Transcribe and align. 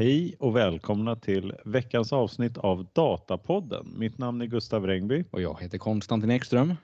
Hej 0.00 0.36
och 0.38 0.56
välkomna 0.56 1.16
till 1.16 1.54
veckans 1.64 2.12
avsnitt 2.12 2.58
av 2.58 2.86
Datapodden. 2.92 3.94
Mitt 3.98 4.18
namn 4.18 4.40
är 4.42 4.46
Gustav 4.46 4.86
Rengby. 4.86 5.24
Och 5.30 5.42
jag 5.42 5.60
heter 5.60 5.78
Konstantin 5.78 6.30
Ekström. 6.30 6.74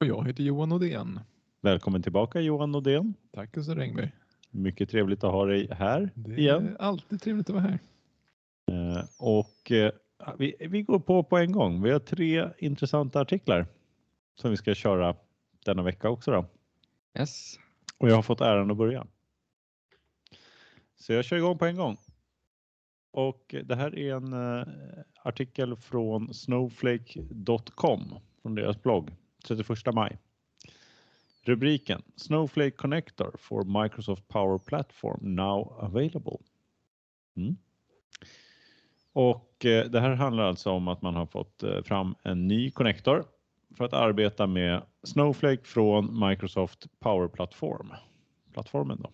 Och 0.00 0.06
jag 0.06 0.26
heter 0.26 0.42
Johan 0.42 0.68
Nordén. 0.68 1.20
Välkommen 1.60 2.02
tillbaka 2.02 2.40
Johan 2.40 2.72
Nordén. 2.72 3.14
Tack 3.32 3.52
Gustav 3.52 3.76
Rengberg. 3.76 4.12
Mycket 4.50 4.90
trevligt 4.90 5.24
att 5.24 5.32
ha 5.32 5.44
dig 5.44 5.68
här 5.70 6.10
Det 6.14 6.34
igen. 6.36 6.66
är 6.68 6.82
alltid 6.82 7.22
trevligt 7.22 7.50
att 7.50 7.54
vara 7.54 7.64
här. 7.64 7.78
Eh, 8.70 9.04
Och 9.18 9.70
eh, 9.72 9.92
vi, 10.38 10.54
vi 10.60 10.82
går 10.82 10.98
på 10.98 11.22
på 11.22 11.38
en 11.38 11.52
gång. 11.52 11.82
Vi 11.82 11.90
har 11.90 11.98
tre 11.98 12.48
intressanta 12.58 13.20
artiklar 13.20 13.66
som 14.34 14.50
vi 14.50 14.56
ska 14.56 14.74
köra 14.74 15.16
denna 15.64 15.82
vecka 15.82 16.08
också. 16.08 16.30
Då. 16.30 16.46
Yes. 17.18 17.58
Och 17.98 18.08
jag 18.10 18.14
har 18.14 18.22
fått 18.22 18.40
äran 18.40 18.70
att 18.70 18.76
börja. 18.76 19.06
Så 20.96 21.12
jag 21.12 21.24
kör 21.24 21.36
igång 21.36 21.58
på 21.58 21.66
en 21.66 21.76
gång. 21.76 21.96
Och 23.12 23.54
det 23.64 23.74
här 23.74 23.98
är 23.98 24.14
en 24.14 24.32
eh, 24.32 24.66
artikel 25.22 25.76
från 25.76 26.34
snowflake.com 26.34 28.14
från 28.42 28.54
deras 28.54 28.82
blogg 28.82 29.10
31 29.44 29.94
maj. 29.94 30.18
Rubriken 31.44 32.02
Snowflake 32.16 32.70
Connector 32.70 33.34
for 33.38 33.82
Microsoft 33.82 34.28
Power 34.28 34.58
Platform 34.58 35.34
now 35.34 35.78
available. 35.80 36.38
Mm. 37.36 37.56
Och 39.12 39.64
eh, 39.64 39.86
det 39.86 40.00
här 40.00 40.14
handlar 40.14 40.44
alltså 40.44 40.70
om 40.70 40.88
att 40.88 41.02
man 41.02 41.14
har 41.14 41.26
fått 41.26 41.62
eh, 41.62 41.82
fram 41.82 42.14
en 42.22 42.48
ny 42.48 42.70
connector 42.70 43.24
för 43.76 43.84
att 43.84 43.92
arbeta 43.92 44.46
med 44.46 44.82
Snowflake 45.02 45.64
från 45.64 46.28
Microsoft 46.28 46.86
Power 47.00 47.28
Platform. 47.28 47.92
Plattformen 48.52 49.00
då. 49.02 49.10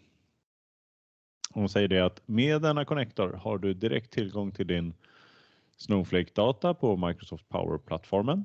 Hon 1.51 1.69
säger 1.69 1.89
det 1.89 2.01
att 2.01 2.29
med 2.29 2.63
denna 2.63 2.85
connector 2.85 3.33
har 3.33 3.59
du 3.59 3.75
direkt 3.75 4.13
tillgång 4.13 4.53
till 4.53 4.67
din 4.67 4.95
Snowflake-data 5.77 6.75
på 6.75 6.97
Microsoft 6.97 7.49
Power-plattformen. 7.49 8.45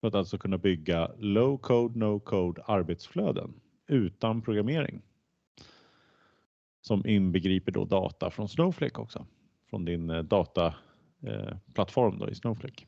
För 0.00 0.08
att 0.08 0.14
alltså 0.14 0.38
kunna 0.38 0.58
bygga 0.58 1.10
low 1.18 1.58
code, 1.58 1.98
no 1.98 2.20
code 2.20 2.62
arbetsflöden 2.66 3.60
utan 3.86 4.42
programmering. 4.42 5.02
Som 6.80 7.06
inbegriper 7.06 7.72
då 7.72 7.84
data 7.84 8.30
från 8.30 8.48
Snowflake 8.48 9.00
också. 9.00 9.26
Från 9.70 9.84
din 9.84 10.10
eh, 10.10 10.22
dataplattform 10.22 12.14
eh, 12.14 12.20
då 12.20 12.28
i 12.28 12.34
Snowflake. 12.34 12.86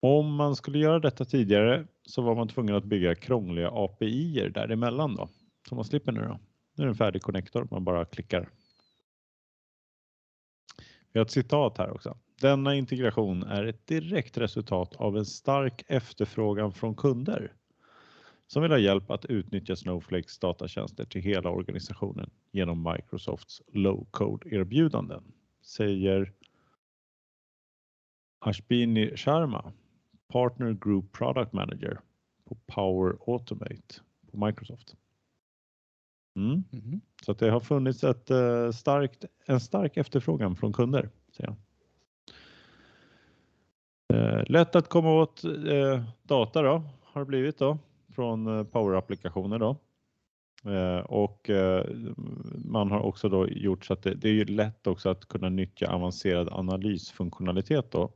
Om 0.00 0.34
man 0.34 0.56
skulle 0.56 0.78
göra 0.78 0.98
detta 0.98 1.24
tidigare 1.24 1.86
så 2.02 2.22
var 2.22 2.34
man 2.34 2.48
tvungen 2.48 2.74
att 2.74 2.84
bygga 2.84 3.14
krångliga 3.14 3.70
API-er 3.70 4.48
däremellan 4.48 5.16
då. 5.16 5.28
Som 5.68 5.76
man 5.76 5.84
slipper 5.84 6.12
nu 6.12 6.20
då. 6.20 6.38
Nu 6.74 6.84
är 6.84 6.86
det 6.86 6.90
en 6.90 6.96
färdig 6.96 7.22
connector, 7.22 7.68
man 7.70 7.84
bara 7.84 8.04
klickar. 8.04 8.48
Vi 11.12 11.18
har 11.20 11.24
ett 11.24 11.30
citat 11.30 11.78
här 11.78 11.90
också. 11.90 12.18
Denna 12.40 12.74
integration 12.74 13.42
är 13.42 13.64
ett 13.64 13.86
direkt 13.86 14.38
resultat 14.38 14.96
av 14.96 15.16
en 15.16 15.24
stark 15.24 15.84
efterfrågan 15.88 16.72
från 16.72 16.94
kunder 16.94 17.52
som 18.46 18.62
vill 18.62 18.70
ha 18.70 18.78
hjälp 18.78 19.10
att 19.10 19.24
utnyttja 19.24 19.76
Snowflakes 19.76 20.38
datatjänster 20.38 21.04
till 21.04 21.22
hela 21.22 21.50
organisationen 21.50 22.30
genom 22.52 22.92
Microsofts 22.92 23.62
low 23.72 24.06
code 24.10 24.48
erbjudanden, 24.56 25.32
säger 25.62 26.32
Ashbini 28.38 29.16
Sharma, 29.16 29.72
Partner 30.28 30.72
Group 30.72 31.12
Product 31.12 31.52
Manager 31.52 32.00
på 32.44 32.54
Power 32.66 33.16
Automate 33.26 34.00
på 34.30 34.46
Microsoft. 34.46 34.96
Mm. 36.36 36.64
Mhm. 36.70 37.00
Så 37.24 37.32
att 37.32 37.38
det 37.38 37.50
har 37.50 37.60
funnits 37.60 38.04
ett, 38.04 38.30
eh, 38.30 38.70
starkt, 38.70 39.24
en 39.46 39.60
stark 39.60 39.96
efterfrågan 39.96 40.56
från 40.56 40.72
kunder. 40.72 41.10
Jag. 41.36 41.56
Eh, 44.08 44.42
lätt 44.46 44.76
att 44.76 44.88
komma 44.88 45.12
åt 45.12 45.44
eh, 45.44 46.02
data 46.22 46.62
då, 46.62 46.82
har 47.02 47.20
det 47.20 47.26
blivit 47.26 47.58
då, 47.58 47.78
från 48.14 48.66
Power-applikationer. 48.66 49.58
Då. 49.58 49.76
Och 51.04 51.50
man 52.64 52.90
har 52.90 53.00
också 53.00 53.28
då 53.28 53.48
gjort 53.48 53.84
så 53.84 53.92
att 53.92 54.02
det, 54.02 54.14
det 54.14 54.28
är 54.28 54.32
ju 54.32 54.44
lätt 54.44 54.86
också 54.86 55.08
att 55.08 55.28
kunna 55.28 55.48
nyttja 55.48 55.92
avancerad 55.92 56.48
analysfunktionalitet 56.48 57.90
då, 57.90 58.12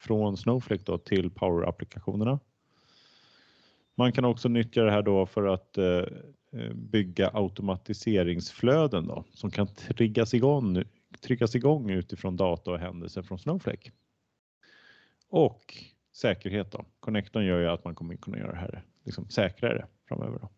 från 0.00 0.36
Snowflake 0.36 0.82
då 0.86 0.98
till 0.98 1.30
Power-applikationerna. 1.30 2.38
Man 3.94 4.12
kan 4.12 4.24
också 4.24 4.48
nyttja 4.48 4.82
det 4.82 4.90
här 4.90 5.02
då 5.02 5.26
för 5.26 5.46
att 5.46 5.78
Eh, 6.56 6.74
bygga 6.74 7.30
automatiseringsflöden 7.34 9.06
då, 9.06 9.24
som 9.32 9.50
kan 9.50 9.66
triggas 9.66 10.34
igång, 10.34 10.82
triggas 11.20 11.54
igång 11.54 11.90
utifrån 11.90 12.36
data 12.36 12.70
och 12.70 12.78
händelser 12.78 13.22
från 13.22 13.38
Snowflake. 13.38 13.90
Och 15.28 15.74
säkerhet 16.12 16.72
då. 16.72 16.84
Connectorn 17.00 17.44
gör 17.44 17.60
ju 17.60 17.68
att 17.68 17.84
man 17.84 17.94
kommer 17.94 18.16
kunna 18.16 18.38
göra 18.38 18.52
det 18.52 18.58
här 18.58 18.84
liksom 19.04 19.28
säkrare 19.28 19.86
framöver. 20.08 20.38
Då. 20.38 20.50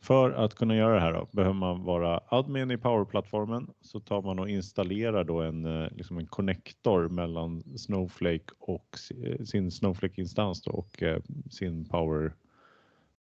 För 0.00 0.30
att 0.30 0.54
kunna 0.54 0.76
göra 0.76 0.94
det 0.94 1.00
här 1.00 1.12
då, 1.12 1.28
behöver 1.32 1.54
man 1.54 1.82
vara 1.82 2.20
admin 2.28 2.70
i 2.70 2.78
Power-plattformen 2.78 3.70
så 3.80 4.00
tar 4.00 4.22
man 4.22 4.38
och 4.38 4.48
installerar 4.48 5.24
då 5.24 5.42
en, 5.42 5.64
eh, 5.64 5.90
liksom 5.90 6.18
en 6.18 6.26
connector 6.26 7.08
mellan 7.08 7.78
Snowflake 7.78 8.54
och 8.58 8.98
eh, 9.24 9.44
sin 9.44 9.70
Snowflake-instans 9.70 10.66
och 10.66 11.02
sin 11.50 11.84
Power 11.84 12.32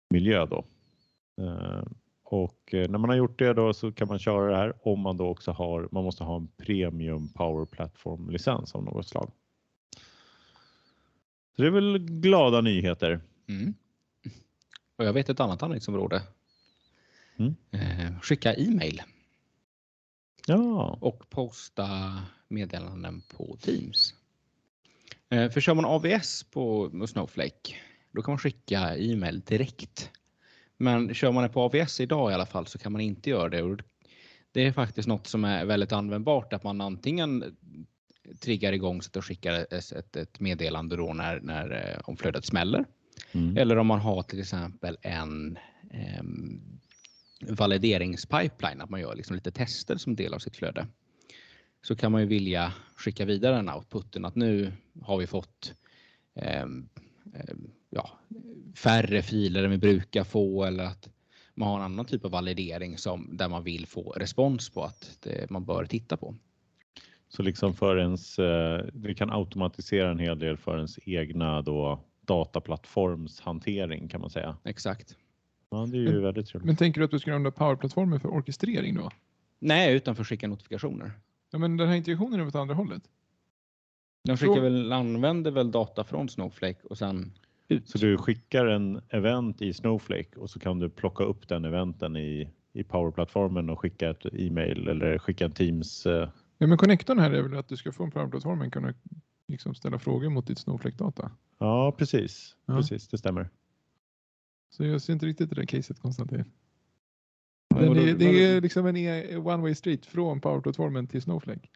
Power-miljö 0.09 0.45
då. 0.45 0.66
Eh, 1.41 1.84
Och 2.23 2.73
eh, 2.73 2.90
när 2.90 2.97
man 2.97 3.09
har 3.09 3.18
gjort 3.18 3.40
det 3.40 3.53
då 3.53 3.73
så 3.73 3.91
kan 3.91 4.07
man 4.07 4.19
köra 4.19 4.51
det 4.51 4.57
här 4.57 4.73
om 4.88 5.00
man 5.00 5.18
då 5.18 5.28
också 5.28 5.51
har, 5.51 5.90
man 5.91 6.03
måste 6.03 6.23
ha 6.23 6.35
en 6.35 6.47
premium 6.47 7.29
Power 7.34 7.66
Platform 7.66 8.29
licens 8.29 8.75
av 8.75 8.84
något 8.84 9.07
slag. 9.07 9.31
Så 11.56 11.62
det 11.62 11.67
är 11.67 11.72
väl 11.72 11.97
glada 12.00 12.62
nyheter. 12.62 13.19
Mm. 13.47 13.73
Och 14.97 15.06
jag 15.06 15.13
vet 15.13 15.29
ett 15.29 15.40
annat 15.40 15.63
användningsområde. 15.63 16.22
Mm. 17.38 17.56
Eh, 17.72 18.19
skicka 18.22 18.53
e-mail 18.53 19.01
Ja, 20.47 20.97
och 21.01 21.29
posta 21.29 21.88
meddelanden 22.47 23.22
på 23.38 23.57
Teams. 23.62 24.13
Eh, 25.29 25.51
för 25.51 25.62
kör 25.62 25.73
man 25.73 25.85
AVS 25.85 26.44
på 26.44 26.91
Snowflake, 27.07 27.75
då 28.17 28.23
kan 28.23 28.31
man 28.31 28.39
skicka 28.39 28.97
e-mail 28.97 29.39
direkt. 29.39 30.11
Men 30.78 31.13
kör 31.13 31.31
man 31.31 31.44
det 31.44 31.50
på 31.50 31.61
AVS 31.61 32.00
idag 32.00 32.31
i 32.31 32.33
alla 32.33 32.45
fall 32.45 32.67
så 32.67 32.78
kan 32.78 32.91
man 32.91 33.01
inte 33.01 33.29
göra 33.29 33.50
det. 33.50 33.83
Det 34.51 34.66
är 34.66 34.72
faktiskt 34.72 35.07
något 35.07 35.28
som 35.28 35.44
är 35.44 35.66
väldigt 35.66 35.91
användbart 35.91 36.53
att 36.53 36.63
man 36.63 36.81
antingen 36.81 37.57
triggar 38.39 38.73
igång 38.73 39.01
så 39.01 39.07
att 39.07 39.13
det 39.13 39.22
skickar 39.22 39.53
ett, 39.73 40.16
ett, 40.16 40.39
meddelande 40.39 40.95
då 40.95 41.13
när, 41.13 41.39
när 41.39 41.72
eh, 41.72 42.01
om 42.09 42.17
flödet 42.17 42.45
smäller. 42.45 42.85
mm. 43.31 43.57
Eller 43.57 43.78
om 43.78 43.88
man 43.88 44.00
har 44.00 44.23
till 44.23 44.39
exempel 44.39 44.97
en 45.01 45.57
em, 45.91 46.61
valideringspipeline, 47.41 48.81
att 48.81 48.89
man 48.89 48.99
gör 48.99 49.16
liksom 49.16 49.35
lite 49.35 49.51
tester 49.51 49.97
som 49.97 50.16
del 50.16 50.34
av 50.34 50.39
sitt 50.39 50.55
flöde. 50.55 50.88
Så 51.81 51.95
kan 51.95 52.11
man 52.11 52.22
ju 52.22 52.28
vilja 52.28 52.73
skicka 52.95 53.25
vidare 53.25 53.55
den 53.55 53.69
outputen 53.69 54.25
att 54.25 54.35
nu 54.35 54.73
har 55.01 55.17
vi 55.17 55.28
fått 55.28 55.73
em, 56.35 56.89
ja, 57.97 58.09
färre 58.75 59.22
filer 59.22 59.63
än 59.63 59.72
vi 59.72 59.78
brukar 59.78 60.24
få 60.24 60.63
eller 60.63 60.84
att 60.84 61.09
man 61.53 61.68
har 61.69 61.75
en 61.78 61.84
annan 61.85 62.06
typ 62.06 62.25
av 62.25 62.31
validering 62.31 62.97
som, 62.97 63.30
där 63.38 63.50
man 63.50 63.63
vill 63.63 63.88
få 63.88 64.12
respons 64.12 64.69
på 64.69 64.84
att 64.84 65.18
det, 65.24 65.50
man 65.50 65.66
bör 65.66 65.85
titta 65.85 66.18
på. 66.18 66.35
Så 67.30 67.44
liksom 67.44 67.74
för 67.74 67.97
ens, 67.99 68.40
eh, 68.40 68.85
vi 68.94 69.16
kan 69.16 69.32
automatisera 69.32 70.11
en 70.11 70.20
hel 70.20 70.40
del 70.40 70.58
för 70.58 70.76
ens 70.76 70.99
egna 71.05 71.61
då 71.61 71.99
dataplattformshantering 72.22 74.08
kan 74.08 74.22
man 74.22 74.29
säga. 74.29 74.58
Exakt. 74.64 75.16
Ja, 75.70 75.85
det 75.91 75.97
är 75.97 76.02
ju 76.02 76.11
Men- 76.14 76.22
väldigt 76.23 76.47
trevligt. 76.47 76.66
Men 76.67 76.76
tänker 76.76 76.99
du 77.02 77.05
att 77.05 77.11
du 77.11 77.20
ska 77.20 77.32
använda 77.34 77.52
Power-plattformen 77.52 78.20
för 78.20 78.29
orkestrering 78.29 78.96
då? 78.96 79.11
Nej, 79.59 79.96
utan 79.96 80.16
för 80.16 80.22
att 80.23 80.28
skicka 80.28 80.47
notifikationer. 80.47 81.11
Ja, 81.52 81.58
men 81.58 81.78
den 81.78 81.88
här 81.88 81.96
integrationen 81.96 82.40
är 82.40 82.47
åt 82.47 82.55
andra 82.55 82.76
hållet. 82.76 83.03
De 84.23 84.38
skickar 84.38 84.55
Så- 84.55 84.61
väl, 84.61 84.91
använder 84.94 85.52
väl 85.52 85.72
data 85.72 86.03
från 86.03 86.29
Snowflake 86.29 86.79
och 86.84 86.97
sen 86.97 87.34
ut. 87.69 87.90
Så 87.90 87.97
du 87.97 88.17
skickar 88.17 88.66
en 88.66 89.02
event 89.09 89.61
i 89.61 89.73
Snowflake 89.73 90.40
och 90.40 90.49
så 90.49 90.59
kan 90.59 90.79
du 90.79 90.90
plocka 90.90 91.23
upp 91.23 91.47
den 91.47 91.66
eventen 91.66 92.16
i, 92.17 92.49
i 92.73 92.84
Power-plattformen 92.84 93.69
och 93.69 93.79
skicka 93.79 94.09
ett 94.09 94.25
e-mail 94.34 94.87
eller 94.87 95.17
skicka 95.17 95.46
en 95.46 95.52
Teams. 95.52 96.05
eh, 96.05 96.29
Ja, 96.58 96.67
men 96.67 96.78
connectorn 96.78 97.19
här 97.19 97.31
är 97.31 97.41
väl 97.41 97.58
att 97.58 97.67
du 97.69 97.78
ska 97.78 97.91
från 97.91 98.11
Power-plattformen 98.11 98.72
kunna 98.72 98.93
liksom 99.47 99.75
ställa 99.75 99.99
frågor 99.99 100.29
mot 100.29 100.47
ditt 100.47 100.58
Snowflake-data. 100.59 101.31
Ja, 101.59 101.91
precis. 101.97 102.55
Ja. 102.66 102.75
Precis, 102.78 103.08
det 103.08 103.17
stämmer. 103.17 103.49
Så 104.70 104.84
jag 104.85 105.02
ser 105.02 105.13
inte 105.13 105.25
riktigt 105.25 105.49
det 105.49 105.55
där 105.55 105.66
caset 105.66 105.99
Konstantin. 105.99 106.40
Är, 107.75 107.81
det 107.81 107.87
vadå- 107.87 107.99
är 108.37 108.61
liksom 108.61 108.85
en 108.85 108.97
e- 108.97 109.37
one 109.37 109.58
way 109.63 109.75
street 109.75 110.05
från 110.05 110.41
Power-plattformen 110.41 111.08
till 111.08 111.22
Snowflake. 111.22 111.67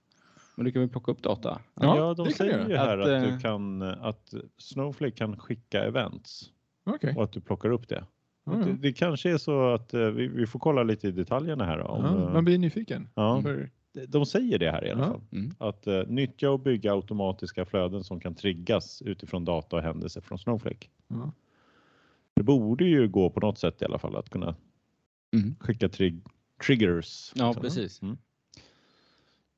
Men 0.61 0.65
du 0.65 0.71
kan 0.71 0.81
väl 0.81 0.89
plocka 0.89 1.11
upp 1.11 1.21
data? 1.23 1.61
Ja, 1.75 1.97
Ja, 1.97 2.13
de 2.13 2.31
säger 2.31 2.69
ju 2.69 2.75
här 2.77 2.97
Att, 2.97 3.09
att, 3.09 3.23
du 3.33 3.39
kan, 3.39 3.81
att 3.81 4.33
Snowflake 4.57 5.11
kan 5.15 5.37
skicka 5.37 5.83
events 5.83 6.49
Okej. 6.85 7.13
och 7.17 7.23
att 7.23 7.31
du 7.31 7.41
plockar 7.41 7.69
upp 7.69 7.87
det. 7.87 8.03
Ja, 8.45 8.51
Det, 8.51 8.73
det 8.73 8.93
kanske 8.93 9.31
är 9.31 9.37
så 9.37 9.73
att 9.73 9.93
eh, 9.93 10.01
vi, 10.01 10.27
vi 10.27 10.47
får 10.47 10.59
kolla 10.59 10.83
lite 10.83 11.07
i 11.07 11.11
detaljerna 11.11 11.65
här. 11.65 11.79
Om, 11.79 12.03
Ja, 12.05 12.27
eh, 12.27 12.33
man 12.33 12.45
blir 12.45 12.57
nyfiken. 12.57 13.09
ja, 13.15 13.41
För, 13.41 13.69
de 14.07 14.25
säger 14.25 14.59
det 14.59 14.71
här 14.71 14.85
i 14.85 14.91
alla 14.91 15.03
fall. 15.05 15.21
Mm. 15.31 15.51
Att 15.57 15.87
eh, 15.87 16.03
nyttja 16.07 16.51
och 16.51 16.59
bygga 16.59 16.93
automatiska 16.93 17.65
flöden 17.65 18.03
som 18.03 18.19
kan 18.19 18.35
triggas 18.35 19.01
utifrån 19.01 19.45
data 19.45 19.75
och 19.75 19.81
händelser 19.81 20.21
från 20.21 20.39
Snowflake. 20.39 20.87
ja. 21.07 21.31
Det 22.33 22.43
borde 22.43 22.85
ju 22.85 23.07
gå 23.07 23.29
på 23.29 23.39
något 23.39 23.57
sätt 23.57 23.81
i 23.81 23.85
alla 23.85 23.99
fall 23.99 24.15
att 24.15 24.29
kunna 24.29 24.55
Mm. 25.33 25.55
skicka 25.59 25.87
trig- 25.89 26.21
triggers. 26.65 27.31
Ja, 27.35 27.47
liksom. 27.47 27.61
precis. 27.63 28.01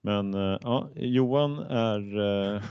Men 0.05 0.33
eh, 0.33 0.57
ja, 0.61 0.89
Johan 0.95 1.59
är 1.59 2.19
eh, 2.55 2.61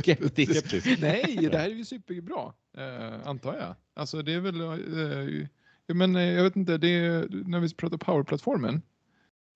Skeptisk. 0.00 0.52
skeptisk. 0.56 1.00
Nej, 1.02 1.48
det 1.52 1.58
här 1.58 1.70
är 1.70 1.74
ju 1.74 1.84
superbra, 1.94 2.52
eh, 2.78 3.28
antar 3.28 3.54
jag. 3.56 3.74
Alltså 3.94 4.22
det 4.22 4.32
är 4.34 4.40
väl, 4.40 4.60
eh, 4.60 5.46
ja, 5.86 5.94
men 5.94 6.16
eh, 6.16 6.22
jag 6.22 6.42
vet 6.44 6.56
inte, 6.56 6.78
det 6.78 6.88
är, 6.88 7.28
när 7.48 7.60
vi 7.60 7.74
pratar 7.74 7.96
Power-plattformen, 7.98 8.82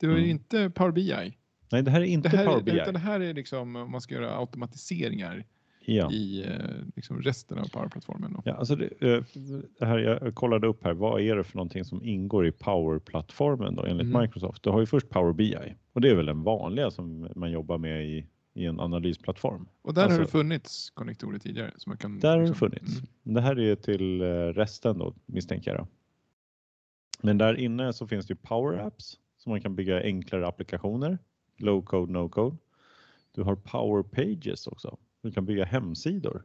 det 0.00 0.06
var 0.06 0.14
ju 0.14 0.18
Mm. 0.20 0.30
inte 0.30 0.70
Power 0.70 0.92
BI. 0.92 1.36
Nej, 1.72 1.82
det 1.82 1.90
här 1.90 2.00
är 2.00 2.04
inte 2.04 2.28
Det 2.28 2.36
här, 2.36 2.44
Power 2.46 2.58
är- 2.60 2.62
BI. 2.64 2.80
utan 2.80 2.94
det 2.94 3.00
här 3.00 3.20
är 3.20 3.34
liksom 3.34 3.76
om 3.76 3.90
man 3.90 4.00
ska 4.00 4.14
göra 4.14 4.38
automatiseringar 4.38 5.44
Ja. 5.84 6.10
i 6.12 6.44
eh, 6.46 6.52
liksom 6.96 7.22
resten 7.22 7.58
av 7.58 7.64
Power-plattformen. 7.64 8.36
Ja, 8.44 8.52
alltså 8.54 8.76
det, 8.76 9.02
eh, 9.02 9.22
det 9.78 9.86
här, 9.86 9.98
jag 9.98 10.34
kollade 10.34 10.66
upp 10.66 10.84
här, 10.84 10.92
vad 10.94 11.20
är 11.20 11.36
det 11.36 11.44
för 11.44 11.56
någonting 11.56 11.84
som 11.84 12.04
ingår 12.04 12.46
i 12.46 12.52
Power-plattformen 12.52 13.74
då, 13.74 13.84
enligt 13.84 14.06
Mm. 14.06 14.20
Microsoft? 14.22 14.62
Du 14.62 14.70
har 14.70 14.80
ju 14.80 14.86
först 14.86 15.08
Power 15.08 15.32
BI 15.32 15.56
och 15.92 16.00
det 16.00 16.10
är 16.10 16.14
väl 16.14 16.26
den 16.26 16.42
vanliga 16.42 16.90
som 16.90 17.28
man 17.36 17.50
jobbar 17.50 17.78
med 17.78 18.06
i, 18.06 18.26
i 18.54 18.64
en 18.66 18.80
analysplattform. 18.80 19.68
Och 19.82 19.94
där 19.94 20.02
har 20.02 20.08
Alltså- 20.08 20.22
det 20.22 20.28
funnits 20.28 20.90
konnektorer 20.90 21.38
tidigare. 21.38 21.70
Så 21.76 21.90
man 21.90 21.96
kan, 21.96 22.18
Där 22.20 22.30
har 22.30 22.36
det 22.38 22.46
liksom- 22.48 22.68
funnits. 22.70 22.96
Mm. 22.98 23.34
Det 23.34 23.40
här 23.40 23.58
är 23.58 23.74
till 23.76 24.20
eh, 24.20 24.26
resten 24.26 24.98
då, 24.98 25.14
misstänker 25.26 25.74
jag. 25.74 25.86
Men 27.22 27.38
där 27.38 27.54
inne 27.58 27.92
så 27.92 28.06
finns 28.06 28.26
det 28.26 28.34
Power 28.36 28.78
Apps 28.86 29.18
som 29.38 29.50
man 29.50 29.60
kan 29.60 29.74
bygga 29.74 30.02
enklare 30.02 30.46
applikationer. 30.46 31.18
Low 31.58 31.82
code, 31.82 32.12
no 32.12 32.28
code. 32.28 32.56
Du 33.34 33.42
har 33.42 33.54
Power 33.56 34.02
Pages 34.02 34.66
också. 34.66 34.98
Du 35.22 35.32
kan 35.32 35.44
bygga 35.46 35.64
hemsidor. 35.64 36.42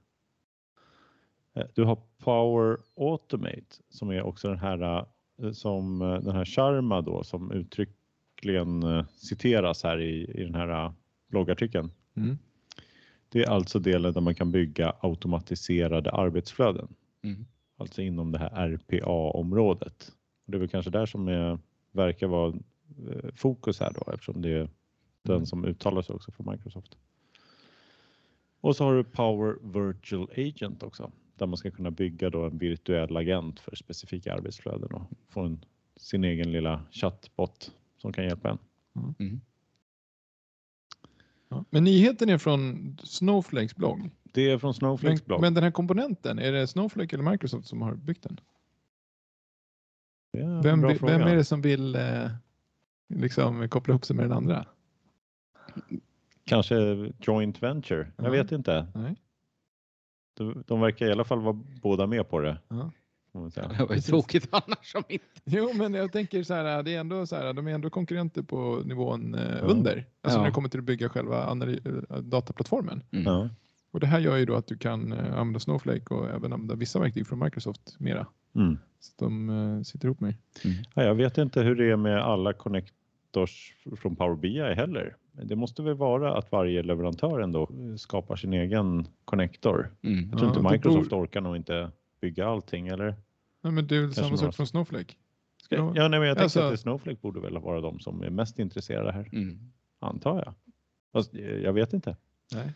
Eh, 1.53 1.65
Du 1.75 1.83
har 1.83 1.97
Power 2.17 2.77
Automate 2.95 3.75
som 3.89 4.09
är 4.09 4.21
också 4.21 4.47
den 4.47 4.59
här 4.59 5.05
eh, 5.41 5.51
som 5.51 6.01
eh, 6.01 6.19
den 6.21 6.35
här 6.35 6.45
Sharma 6.45 7.01
då 7.01 7.23
som 7.23 7.51
uttryckligen 7.51 9.05
citeras 9.07 9.83
här 9.83 10.01
i, 10.01 10.31
i 10.41 10.43
den 10.43 10.55
här 10.55 10.93
bloggartikeln. 11.27 11.91
Mm. 12.15 12.37
Det 13.29 13.43
är 13.43 13.49
alltså 13.49 13.79
delen 13.79 14.13
där 14.13 14.21
man 14.21 14.35
kan 14.35 14.51
bygga 14.51 14.95
automatiserade 15.01 16.11
arbetsflöden, 16.11 16.87
Mm. 17.23 17.45
alltså 17.77 18.01
inom 18.01 18.31
det 18.31 18.37
här 18.39 18.49
RPA-området. 18.69 20.11
Det 20.45 20.55
är 20.57 20.59
väl 20.59 20.69
kanske 20.69 20.91
där 20.91 21.05
som 21.05 21.27
är, 21.27 21.59
verkar 21.91 22.27
vara 22.27 22.53
fokus 23.35 23.79
här 23.79 23.91
då 23.93 24.11
eftersom 24.11 24.41
det 24.41 24.49
är 24.49 24.69
den 25.21 25.35
Mm. 25.35 25.45
som 25.45 25.65
uttalar 25.65 26.01
sig 26.01 26.15
också 26.15 26.31
för 26.31 26.51
Microsoft. 26.51 26.97
Och 28.67 28.75
så 28.75 28.83
har 28.83 28.95
du 28.95 29.03
Power 29.03 29.55
Virtual 29.61 30.29
Agent 30.37 30.83
också 30.83 31.11
där 31.35 31.45
man 31.45 31.57
ska 31.57 31.71
kunna 31.71 31.91
bygga 31.91 32.29
då 32.29 32.45
en 32.45 32.57
virtuell 32.57 33.17
agent 33.17 33.59
för 33.59 33.75
specifika 33.75 34.33
arbetsflöden 34.33 34.91
och 34.91 35.01
få 35.29 35.41
en, 35.41 35.65
sin 35.95 36.23
egen 36.23 36.51
lilla 36.51 36.85
chatbot 36.91 37.71
som 37.97 38.13
kan 38.13 38.23
hjälpa 38.23 38.49
en. 38.49 38.57
Mm. 39.19 39.41
Ja. 41.49 41.65
Men 41.69 41.83
nyheten 41.83 42.29
är 42.29 42.37
från 42.37 42.97
Snowflakes 43.03 43.75
blogg. 43.75 44.09
Det 44.23 44.51
är 44.51 44.57
från 44.57 44.67
Men, 44.67 44.73
Snowflakes 44.73 45.25
blogg. 45.25 45.41
men 45.41 45.53
den 45.53 45.63
här 45.63 45.71
komponenten, 45.71 46.39
är 46.39 46.51
det 46.51 46.67
Snowflake 46.67 47.15
eller 47.15 47.31
Microsoft 47.31 47.67
som 47.67 47.81
har 47.81 47.95
byggt 47.95 48.23
den? 48.23 48.39
En 50.31 50.61
Vem, 50.61 50.81
vem 50.81 51.21
är 51.21 51.35
det 51.35 51.45
som 51.45 51.61
vill 51.61 51.95
eh, 51.95 52.29
liksom 53.07 53.69
koppla 53.69 53.91
ihop 53.91 54.05
sig 54.05 54.15
med 54.15 54.25
den 54.25 54.37
andra? 54.37 54.65
Kanske 56.47 56.75
joint 57.19 57.63
venture. 57.63 58.11
Jag 58.17 58.25
Ja. 58.25 58.29
vet 58.31 58.51
inte. 58.51 58.87
Nej. 58.95 59.15
De, 60.37 60.63
de 60.67 60.81
verkar 60.81 61.05
i 61.07 61.11
alla 61.11 61.23
fall 61.23 61.41
vara 61.41 61.53
båda 61.81 62.07
med 62.07 62.29
på 62.29 62.39
det. 62.39 62.57
Säga. 63.53 63.67
Det 63.67 63.85
var 63.85 63.95
ju 63.95 64.01
tråkigt 64.01 64.47
annars 64.51 64.95
om 64.95 65.03
inte. 65.09 65.25
Jo, 65.45 65.73
men 65.73 65.93
jag 65.93 66.11
tänker 66.11 66.43
så 66.43 66.53
här, 66.53 66.83
det 66.83 66.95
är 66.95 66.99
ändå 66.99 67.25
så 67.27 67.35
här, 67.35 67.53
de 67.53 67.67
är 67.67 67.71
ändå 67.71 67.89
konkurrenter 67.89 68.41
på 68.41 68.81
nivån 68.85 69.35
eh, 69.35 69.69
under. 69.69 70.05
Alltså 70.21 70.37
Ja. 70.37 70.37
när 70.37 70.45
det 70.45 70.51
kommer 70.51 70.69
till 70.69 70.79
att 70.79 70.83
bygga 70.85 71.09
själva 71.09 71.45
analy- 71.53 72.03
eh, 72.09 72.17
dataplattformen. 72.17 73.03
Mm. 73.11 73.49
Och 73.91 73.99
det 73.99 74.07
här 74.07 74.19
gör 74.19 74.37
ju 74.37 74.45
då 74.45 74.55
att 74.55 74.67
du 74.67 74.77
kan 74.77 75.11
eh, 75.13 75.19
använda 75.37 75.59
Snowflake 75.59 76.13
och 76.13 76.29
även 76.29 76.53
använda 76.53 76.75
vissa 76.75 76.99
verktyg 76.99 77.27
från 77.27 77.39
Microsoft 77.39 77.95
mera. 77.99 78.27
Mm. 78.55 78.77
Så 78.99 79.13
de 79.25 79.49
eh, 79.49 79.81
sitter 79.83 80.05
ihop 80.07 80.19
med. 80.19 80.33
Ja, 80.93 81.03
jag 81.03 81.15
vet 81.15 81.37
inte 81.37 81.61
hur 81.61 81.75
det 81.75 81.91
är 81.91 81.95
med 81.97 82.17
alla 82.23 82.53
connectors 82.53 83.73
från 83.97 84.15
Power 84.15 84.35
BI 84.35 84.59
heller. 84.75 85.15
Det 85.43 85.55
måste 85.55 85.81
väl 85.83 85.93
vara 85.93 86.37
att 86.37 86.51
varje 86.51 86.83
leverantör 86.83 87.39
ändå 87.39 87.69
skapar 87.97 88.35
sin 88.35 88.53
egen 88.53 89.07
connector. 89.25 89.91
Mm. 90.01 90.29
Jag 90.29 90.39
tror 90.39 90.51
Ja, 90.51 90.57
inte 90.59 90.71
Microsoft 90.73 91.09
bor- 91.09 91.23
orkar 91.23 91.41
nog 91.41 91.55
inte 91.55 91.91
bygga 92.21 92.47
allting 92.47 92.87
eller? 92.87 93.15
Nej, 93.61 93.73
men 93.73 93.87
det 93.87 93.95
är 93.95 93.99
väl 94.01 94.13
Kanske 94.13 94.23
samma 94.23 94.37
sak 94.37 94.55
från 94.55 94.67
Snowflake. 94.67 95.15
Ska 95.63 95.75
Ja, 95.75 96.07
nej, 96.07 96.19
men 96.19 96.21
jag 96.27 96.37
tänkte 96.37 96.43
Alltså- 96.43 96.73
att 96.73 96.79
Snowflake 96.79 97.17
borde 97.21 97.39
väl 97.39 97.57
vara 97.57 97.81
de 97.81 97.99
som 97.99 98.21
är 98.23 98.29
mest 98.29 98.59
intresserade 98.59 99.11
här, 99.11 99.29
Mm. 99.33 99.59
antar 99.99 100.35
jag. 100.45 100.53
Fast 101.13 101.33
eh, 101.35 101.41
jag 101.41 101.73
vet 101.73 101.93
inte. 101.93 102.15
Nej. 102.53 102.73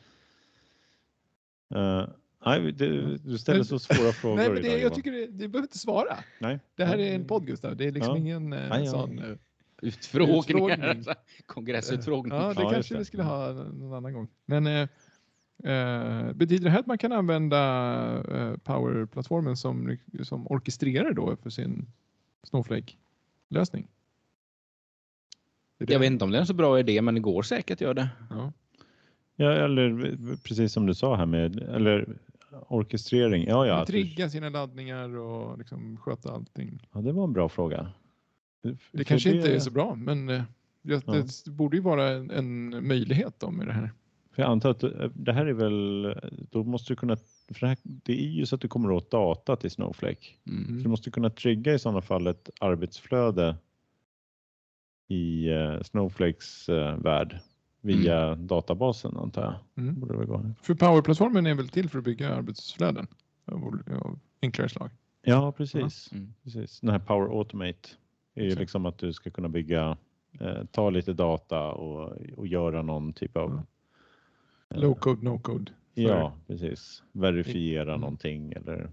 Uh, 1.76 2.08
nej, 2.46 2.72
du, 2.72 3.18
du 3.18 3.38
ställer 3.38 3.64
så 3.64 3.80
svåra 3.80 4.12
frågor 4.22 4.36
Nej, 4.36 4.46
men 4.50 4.56
det, 4.56 4.62
idag, 4.62 4.74
jag 4.74 4.82
Johan. 4.82 4.94
tycker 4.96 5.12
det, 5.12 5.26
det 5.28 5.48
behöver 5.48 5.60
inte 5.62 5.78
svara. 5.78 6.18
Nej. 6.40 6.60
Det 6.76 6.86
här 6.86 6.98
är 6.98 7.16
en 7.16 7.26
podd 7.28 7.46
Gustav. 7.48 7.76
Det 7.78 7.86
är 7.88 7.92
liksom 7.92 8.16
Ja. 8.16 8.20
ingen 8.22 8.54
eh, 8.54 8.70
Nej, 8.70 8.84
ja. 8.86 8.92
sån. 8.92 9.20
eh, 9.20 9.26
Utfrågningar. 9.82 10.96
Utfrågning. 10.96 11.16
Kongressutfrågning. 11.46 12.38
Ja, 12.38 12.54
det 12.54 12.62
Ja, 12.62 12.70
kanske 12.72 12.94
det. 12.94 13.00
vi 13.00 13.06
skulle 13.06 13.24
ha 13.24 13.54
någon 13.54 13.94
annan 13.94 14.14
gång. 14.14 14.28
Men 14.46 14.68
eh, 14.68 14.82
eh, 15.72 16.34
betyder 16.34 16.64
det 16.64 16.70
här 16.70 16.80
att 16.80 16.88
man 16.88 16.98
kan 16.98 17.12
använda 17.12 17.58
eh, 18.18 18.58
Power-plattformen 18.58 19.58
som, 19.58 19.98
som 20.24 20.48
orkestrerar 20.48 21.14
då 21.14 21.36
för 21.36 21.50
sin 21.50 21.88
Snowflake-lösning? 22.44 23.88
Jag 25.78 26.00
vet 26.00 26.12
inte 26.12 26.26
om 26.26 26.32
det 26.32 26.38
är 26.38 26.42
en 26.42 26.48
så 26.48 26.54
bra 26.54 26.80
idé, 26.80 27.02
men 27.02 27.16
det 27.16 27.22
går 27.22 27.42
säkert 27.42 27.76
att 27.78 27.82
göra 27.82 27.94
det. 27.94 28.10
Ja. 28.30 28.54
Ja, 29.36 29.52
eller 29.52 30.16
precis 30.44 30.74
som 30.74 30.86
du 30.86 30.94
sa 30.94 31.16
här 31.16 31.26
med 31.26 31.60
eller 31.60 32.18
orkestrering. 32.68 33.46
Ja, 33.48 33.66
ja. 33.68 33.86
Trigga 33.86 34.30
sina 34.30 34.50
laddningar 34.50 35.18
och 35.18 35.58
liksom 35.58 35.98
sköta 35.98 36.32
allting. 36.32 36.88
ja, 36.94 37.02
det 37.02 37.12
var 37.12 37.24
en 37.24 37.34
bra 37.34 37.50
fråga. 37.50 37.92
Det 38.92 39.04
kanske 39.04 39.36
inte 39.36 39.56
är 39.56 39.60
så 39.60 39.72
bra, 39.72 39.96
men 39.96 40.30
eh, 40.30 40.44
det, 40.82 41.04
Ja. 41.06 41.14
det 41.14 41.52
borde 41.52 41.78
ju 41.78 41.84
vara 41.84 42.10
en, 42.10 42.32
en 42.32 42.70
möjlighet 42.88 43.40
då 43.40 43.52
med 43.52 43.68
det 43.68 43.74
här. 43.74 43.92
För 44.32 44.42
jag 44.42 44.52
antar 44.52 44.70
att 44.70 44.84
eh, 44.84 44.90
det 45.14 45.34
här 45.34 45.46
är 45.46 45.54
väl, 45.54 46.16
då 46.52 46.64
måste 46.64 46.92
du 46.92 46.96
kunna, 46.96 47.16
för 47.48 47.60
det, 47.60 47.68
här, 47.68 47.78
det 47.84 48.24
är 48.24 48.30
ju 48.30 48.46
så 48.46 48.56
att 48.56 48.62
du 48.62 48.68
kommer 48.68 48.92
åt 48.92 49.12
data 49.12 49.56
till 49.56 49.72
Snowflake. 49.72 50.28
Mm. 50.48 50.78
Så 50.78 50.84
du 50.84 50.90
måste 50.90 51.12
kunna 51.12 51.30
trigga 51.30 51.74
i 51.74 51.80
sådana 51.80 52.02
fall 52.02 52.28
ett 52.28 52.50
arbetsflöde 52.60 53.56
i 55.08 55.50
eh, 55.50 55.82
Snowflakes 55.82 56.70
värld 56.98 57.40
via 57.82 58.36
databasen 58.36 59.18
antar 59.18 59.42
jag. 59.42 59.84
Mm. 59.84 60.00
Borde 60.00 60.18
det 60.18 60.26
gå. 60.26 60.46
För 60.62 60.76
Power-plattformen 60.76 61.46
är 61.46 61.56
väl 61.56 61.70
till 61.70 61.90
för 61.90 61.98
att 61.98 62.04
bygga 62.04 62.36
arbetsflöden 62.36 63.08
av 63.46 64.20
enklare 64.42 64.70
slag. 64.70 64.90
Ja, 65.22 65.52
precis. 65.52 66.12
Mm. 66.12 66.34
precis. 66.44 66.80
Den 66.80 66.90
här 66.90 67.00
Power 67.00 67.38
Automate 67.38 67.90
är 68.36 68.44
ju 68.44 68.56
liksom 68.56 68.86
att 68.86 68.98
du 68.98 69.14
ska 69.14 69.30
kunna 69.30 69.50
bygga, 69.50 69.98
eh, 70.40 70.64
ta 70.72 70.90
lite 70.90 71.14
data 71.14 71.72
och, 71.72 72.18
och 72.38 72.48
göra 72.48 72.82
någon 72.82 73.14
typ 73.14 73.38
av 73.38 73.50
Ja. 74.70 74.76
eh, 74.76 74.82
Low 74.82 74.94
code, 74.94 75.26
no 75.26 75.40
code. 75.40 75.72
för- 75.96 76.02
Ja, 76.02 76.34
precis. 76.48 77.04
Verifiera 77.12 77.90
Mm. 77.90 78.02
någonting 78.02 78.54
eller 78.54 78.90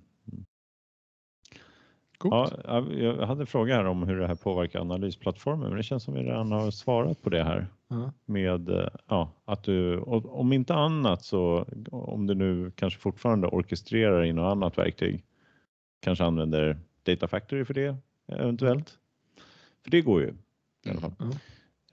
Coolt. 2.18 2.52
Ja, 2.64 2.85
jag 2.92 3.26
hade 3.26 3.40
en 3.42 3.47
fråga 3.47 3.75
här 3.75 3.85
om 3.85 4.02
hur 4.02 4.18
det 4.21 4.26
här 4.26 4.35
påverkar 4.35 4.80
analysplattformen, 4.80 5.68
men 5.68 5.76
det 5.76 5.83
känns 5.83 6.02
som 6.02 6.14
vi 6.14 6.23
redan 6.23 6.52
har 6.52 6.71
svarat 6.71 7.23
på 7.23 7.30
det 7.30 7.42
här 7.45 7.66
Ja. 7.88 8.12
med 8.25 8.68
eh, 8.68 8.88
ja, 9.07 9.30
att 9.45 9.64
du, 9.64 9.99
om 10.00 10.52
inte 10.52 10.75
annat 10.75 11.23
så 11.25 11.66
om 11.90 12.26
du 12.26 12.35
nu 12.35 12.71
kanske 12.76 13.00
fortfarande 13.00 13.47
orkestrerar 13.49 14.25
i 14.25 14.33
något 14.33 14.52
annat 14.52 14.78
verktyg, 14.78 15.25
kanske 16.00 16.25
använder 16.25 16.78
Data 17.02 17.28
Factory 17.28 17.64
för 17.64 17.75
det 17.75 17.97
eventuellt. 18.26 18.99
För 19.88 19.90
det 19.90 20.00
går 20.02 20.21
ju 20.23 20.35
i 20.87 20.90
alla 20.90 21.00
fall. 21.00 21.12
Ja. 21.18 21.30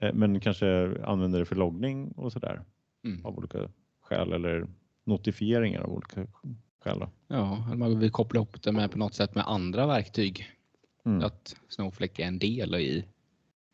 Eh, 0.06 0.14
Men 0.14 0.40
kanske 0.40 0.96
använder 1.04 1.38
det 1.38 1.44
för 1.44 1.56
loggning 1.56 2.08
och 2.12 2.32
sådär 2.32 2.62
Mm. 3.04 3.26
av 3.26 3.38
olika 3.38 3.58
skäl 4.02 4.32
eller 4.32 4.66
notifieringar 5.04 5.80
av 5.80 5.92
olika 5.92 6.26
skäl. 6.84 6.98
Då. 6.98 7.08
Ja, 7.28 7.64
eller 7.66 7.76
man 7.76 7.98
vill 7.98 8.10
koppla 8.10 8.38
ihop 8.38 8.62
det 8.62 8.72
med 8.72 8.90
på 8.90 8.98
något 8.98 9.14
sätt 9.14 9.34
med 9.34 9.44
andra 9.46 9.86
verktyg. 9.86 10.46
Mm. 11.04 11.24
Att 11.24 11.56
Snowflake 11.68 12.22
är 12.22 12.26
en 12.26 12.38
del 12.38 12.74
i 12.74 13.04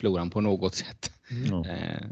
floran 0.01 0.31
på 0.31 0.41
något 0.41 0.75
sätt. 0.75 1.13
Ja. 1.51 1.67
Eh, 1.69 2.07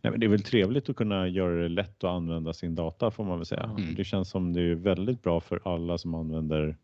Nej, 0.00 0.10
men 0.10 0.20
det 0.20 0.26
är 0.26 0.30
väl 0.30 0.42
trevligt 0.42 0.88
att 0.88 0.96
kunna 0.96 1.28
göra 1.28 1.62
det 1.62 1.68
lätt 1.68 2.04
att 2.04 2.10
använda 2.10 2.52
sin 2.52 2.74
data 2.74 3.10
får 3.10 3.24
man 3.24 3.38
väl 3.38 3.46
säga. 3.46 3.62
Mm. 3.78 3.94
Det 3.94 4.04
känns 4.04 4.30
som 4.30 4.52
det 4.52 4.60
är 4.62 4.74
väldigt 4.74 5.22
bra 5.22 5.40
för 5.40 5.60
alla 5.64 5.98
som 5.98 6.14
använder 6.14 6.76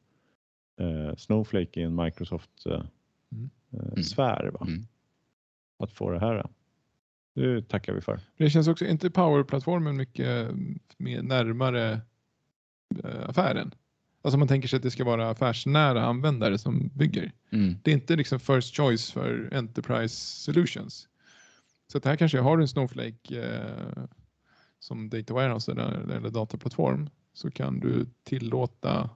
eh, 0.80 1.16
Snowflake 1.16 1.80
i 1.80 1.82
en 1.82 1.94
Microsoft 1.94 2.66
eh, 2.66 2.82
Mm. 3.32 3.50
Eh, 3.72 4.02
sfär. 4.02 4.50
Va? 4.54 4.66
Mm. 4.66 4.86
Att 5.78 5.92
få 5.92 6.10
det 6.10 6.20
här. 6.20 6.46
Det 7.34 7.68
tackar 7.68 7.92
vi 7.92 8.00
för. 8.00 8.20
Det 8.36 8.50
känns 8.50 8.68
också, 8.68 8.84
inte 8.84 9.10
Power-plattformen 9.10 9.96
mycket 9.96 10.50
mer 10.96 11.22
närmare 11.22 12.00
eh, 13.04 13.28
affären? 13.28 13.74
Alltså 14.22 14.38
man 14.38 14.48
tänker 14.48 14.68
sig 14.68 14.76
att 14.76 14.82
det 14.82 14.90
ska 14.90 15.04
vara 15.04 15.30
affärsnära 15.30 16.04
användare 16.04 16.58
som 16.58 16.90
bygger. 16.94 17.32
Mm. 17.50 17.76
Det 17.82 17.90
är 17.90 17.94
inte 17.94 18.16
liksom 18.16 18.40
first 18.40 18.76
choice 18.76 19.10
för 19.10 19.48
Enterprise 19.52 20.16
Solutions. 20.16 21.08
Så 21.92 21.98
att 21.98 22.04
här 22.04 22.16
kanske 22.16 22.40
har 22.40 22.56
du 22.56 22.62
en 22.62 22.68
Snowflake 22.68 23.40
eh, 23.40 24.04
som 24.78 25.10
data 25.10 25.34
warehouse 25.34 25.72
eller, 25.72 26.10
eller 26.10 26.30
dataplattform 26.30 27.10
så 27.32 27.50
kan 27.50 27.80
du 27.80 28.06
tillåta 28.24 29.10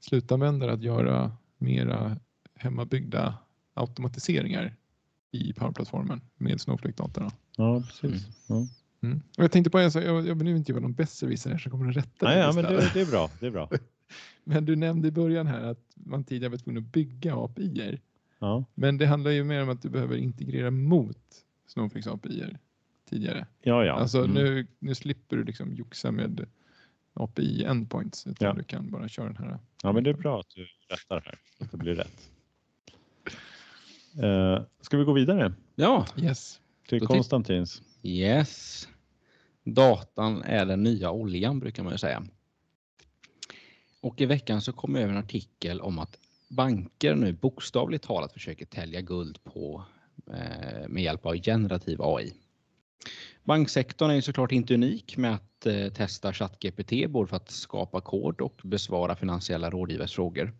slutanvändare 0.00 0.72
att 0.72 0.82
göra 0.82 1.36
mera 1.58 2.16
hemmabyggda 2.54 3.34
automatiseringar 3.74 4.76
i 5.30 5.52
Power-plattformen 5.52 6.20
med 6.36 6.60
Snowflake-data. 6.60 7.32
Ja, 7.56 7.82
precis. 7.88 8.26
Ja. 8.48 8.66
Mm. 9.02 9.22
Och 9.38 9.44
jag 9.44 9.52
tänkte 9.52 9.70
på 9.70 9.78
en 9.78 9.92
sak, 9.92 10.04
jag, 10.04 10.26
jag 10.26 10.34
vill 10.34 10.44
nu 10.44 10.56
inte 10.56 10.72
vara 10.72 10.82
någon 10.82 10.92
besserwisser 10.92 11.50
här 11.50 11.58
som 11.58 11.70
kommer 11.72 11.90
att 11.90 11.96
rätta 11.96 12.26
Nej, 12.26 12.36
mig 12.36 12.44
ja, 12.44 12.52
men 12.52 12.64
det, 12.64 12.90
det 12.94 13.00
är 13.00 13.06
bra. 13.10 13.30
Det 13.40 13.46
är 13.46 13.50
bra. 13.50 13.70
Men 14.44 14.64
du 14.64 14.76
nämnde 14.76 15.08
i 15.08 15.10
början 15.10 15.46
här 15.46 15.62
att 15.62 15.78
man 15.94 16.24
tidigare 16.24 16.50
var 16.50 16.58
tvungen 16.58 16.82
att 16.82 16.92
bygga 16.92 17.34
API-er. 17.36 18.00
Ja, 18.38 18.64
Men 18.74 18.98
det 18.98 19.06
handlar 19.06 19.30
ju 19.30 19.44
mer 19.44 19.62
om 19.62 19.68
att 19.68 19.82
du 19.82 19.88
behöver 19.88 20.16
integrera 20.16 20.70
mot 20.70 21.18
Snowflakes 21.66 22.06
API-er 22.06 22.58
tidigare. 23.10 23.46
ja. 23.62 23.84
ja. 23.84 23.92
Alltså 23.92 24.18
Mm. 24.18 24.30
nu, 24.34 24.66
nu 24.78 24.94
slipper 24.94 25.36
du 25.36 25.44
liksom 25.44 25.74
joxa 25.74 26.10
med 26.10 26.46
API 27.14 27.64
endpoints 27.64 28.26
utan 28.26 28.48
Ja. 28.48 28.54
du 28.54 28.62
kan 28.62 28.90
bara 28.90 29.08
köra 29.08 29.26
den 29.26 29.36
här. 29.36 29.58
ja, 29.82 29.92
men 29.92 30.04
det 30.04 30.10
är 30.10 30.14
bra 30.14 30.40
att 30.40 30.50
du 30.54 30.66
rättar 30.88 31.20
här. 31.24 31.38
Att 31.60 31.70
det 31.70 31.76
blir 31.76 31.94
rätt. 31.94 32.30
Eh, 34.18 34.62
ska 34.80 34.96
vi 34.96 35.04
gå 35.04 35.12
vidare 35.12 35.52
Ja, 35.74 36.06
Yes. 36.16 36.60
till 36.88 37.06
Konstantins? 37.06 37.82
yes. 38.02 38.88
Datan 39.64 40.42
är 40.42 40.66
den 40.66 40.82
nya 40.82 41.10
oljan 41.10 41.58
brukar 41.60 41.82
man 41.82 41.92
ju 41.92 41.98
säga. 41.98 42.22
Och 44.00 44.20
i 44.20 44.26
veckan 44.26 44.60
så 44.60 44.72
kom 44.72 44.94
jag 44.94 45.02
över 45.04 45.12
en 45.12 45.18
artikel 45.18 45.80
om 45.80 45.98
att 45.98 46.18
banker 46.48 47.14
nu 47.14 47.32
bokstavligt 47.32 48.04
talat 48.04 48.32
försöker 48.32 48.66
tälja 48.66 49.00
guld 49.00 49.44
på 49.44 49.84
eh, 50.26 50.88
med 50.88 51.02
hjälp 51.02 51.26
av 51.26 51.34
generativ 51.36 52.02
AI. 52.02 52.32
Banksektorn 53.44 54.10
är 54.10 54.14
ju 54.14 54.22
såklart 54.22 54.52
inte 54.52 54.74
unik 54.74 55.16
med 55.16 55.34
att 55.34 55.66
eh, 55.66 55.88
testa 55.88 56.32
ChatGPT 56.32 56.92
både 57.10 57.28
för 57.28 57.36
att 57.36 57.50
skapa 57.50 58.00
kod 58.00 58.40
och 58.40 58.60
besvara 58.64 59.16
finansiella 59.16 59.70
rådgivares 59.70 60.12
frågor. 60.12 60.52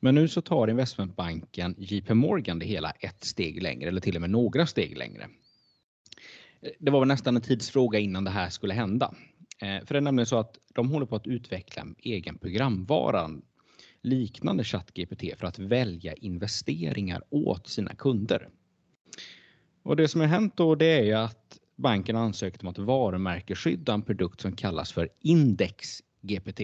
Men 0.00 0.14
nu 0.14 0.28
så 0.28 0.40
tar 0.40 0.70
investmentbanken 0.70 1.74
JP 1.78 2.14
Morgan 2.14 2.58
det 2.58 2.66
hela 2.66 2.90
ett 2.90 3.24
steg 3.24 3.62
längre 3.62 3.88
eller 3.88 4.00
till 4.00 4.14
och 4.14 4.20
med 4.20 4.30
några 4.30 4.66
steg 4.66 4.98
längre. 4.98 5.22
Eh, 6.60 6.70
det 6.78 6.90
var 6.90 7.00
väl 7.00 7.08
nästan 7.08 7.36
en 7.36 7.42
tidsfråga 7.42 7.98
innan 7.98 8.24
det 8.24 8.30
här 8.30 8.50
skulle 8.50 8.74
hända. 8.74 9.14
Eh, 9.62 9.84
för 9.86 9.94
det 9.94 9.98
är 9.98 10.00
nämligen 10.00 10.26
så 10.26 10.38
att 10.38 10.58
de 10.74 10.90
håller 10.90 11.06
på 11.06 11.16
att 11.16 11.26
utveckla 11.26 11.82
en 11.82 11.94
egen 11.98 12.38
programvara 12.38 13.30
liknande 14.02 14.64
ChatGPT 14.64 15.38
för 15.38 15.46
att 15.46 15.58
välja 15.58 16.14
investeringar 16.14 17.22
åt 17.30 17.68
sina 17.68 17.94
kunder. 17.94 18.48
Och 19.82 19.96
det 19.96 20.08
som 20.08 20.20
har 20.20 20.28
hänt 20.28 20.56
då 20.56 20.74
det 20.74 20.86
är 20.86 21.02
ju 21.02 21.12
att 21.12 21.58
banken 21.76 22.16
har 22.16 22.22
ansökt 22.22 22.62
om 22.62 22.68
att 22.68 22.78
varumärkesskydda 22.78 23.94
en 23.94 24.02
produkt 24.02 24.40
som 24.40 24.56
kallas 24.56 24.92
för 24.92 25.08
Index 25.20 26.02
GPT 26.20 26.60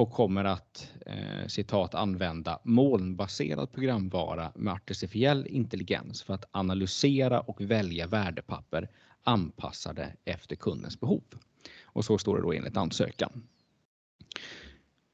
och 0.00 0.10
kommer 0.10 0.44
att 0.44 0.92
eh, 1.06 1.46
citat 1.46 1.94
använda 1.94 2.58
molnbaserad 2.64 3.72
programvara 3.72 4.52
med 4.54 4.72
artificiell 4.72 5.46
intelligens 5.46 6.22
för 6.22 6.34
att 6.34 6.44
analysera 6.50 7.40
och 7.40 7.60
välja 7.60 8.06
värdepapper 8.06 8.88
anpassade 9.22 10.12
efter 10.24 10.56
kundens 10.56 11.00
behov. 11.00 11.22
Och 11.84 12.04
så 12.04 12.18
står 12.18 12.36
det 12.36 12.42
då 12.42 12.52
enligt 12.52 12.76
ansökan. 12.76 13.42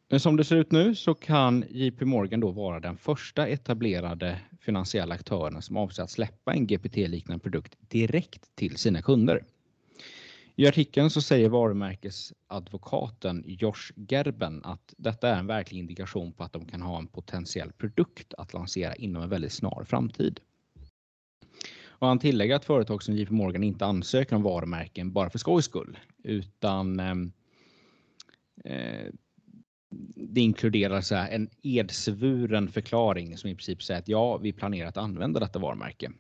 Men 0.09 0.21
som 0.21 0.37
det 0.37 0.45
ser 0.45 0.57
ut 0.57 0.73
nu 0.73 0.95
så 0.95 1.15
kan 1.15 1.65
JP 1.71 2.05
Morgan 2.05 2.41
då 2.41 2.51
vara 2.51 2.81
den 2.81 2.97
första 2.97 3.47
etablerade 3.47 4.41
finansiella 4.61 5.15
aktören 5.15 5.63
som 5.63 5.77
avser 5.77 6.03
att 6.03 6.11
släppa 6.11 6.53
en 6.53 6.67
GPT-liknande 6.67 7.43
produkt 7.43 7.77
direkt 7.89 8.57
till 8.57 8.77
sina 8.77 9.03
kunder. 9.03 9.45
I 10.59 10.67
artikeln 10.67 11.11
så 11.11 11.23
säger 11.23 11.49
varumärkesadvokaten 11.49 13.45
Josh 13.47 13.93
Gerben 14.09 14.65
att 14.65 14.95
detta 14.97 15.29
är 15.29 15.39
en 15.39 15.47
verklig 15.47 15.79
indikation 15.79 16.33
på 16.33 16.45
att 16.45 16.53
de 16.53 16.67
kan 16.67 16.83
ha 16.83 16.99
en 16.99 17.07
potentiell 17.07 17.73
produkt 17.73 18.35
att 18.35 18.55
lansera 18.55 18.95
inom 18.95 19.23
en 19.23 19.29
väldigt 19.29 19.53
snar 19.53 19.85
framtid. 19.85 20.41
Och 21.99 22.09
han 22.09 22.19
tillägger 22.19 22.57
att 22.57 22.65
företag 22.65 23.03
som 23.03 23.17
JP 23.17 23.33
Morgan 23.33 23.63
inte 23.63 23.87
ansöker 23.87 24.37
om 24.37 24.43
varumärken 24.43 25.13
bara 25.13 25.31
för 25.31 25.39
skojs 25.39 25.65
skull, 25.65 25.99
utan 26.23 27.01
ehm, 27.01 27.33
eh, 28.65 29.13
det 30.17 30.41
inkluderar 30.41 31.01
så 31.01 31.15
här 31.15 31.31
en 31.31 31.51
edsvuren 31.63 32.69
förklaring 32.69 33.37
som 33.37 33.51
i 33.51 33.55
princip 33.55 33.83
säger 33.83 34.01
att 34.01 34.09
ja, 34.09 34.37
vi 34.37 34.53
planerar 34.53 34.89
att 34.89 34.97
använda 34.97 35.41
detta 35.41 35.59
varumärke. 35.59 36.13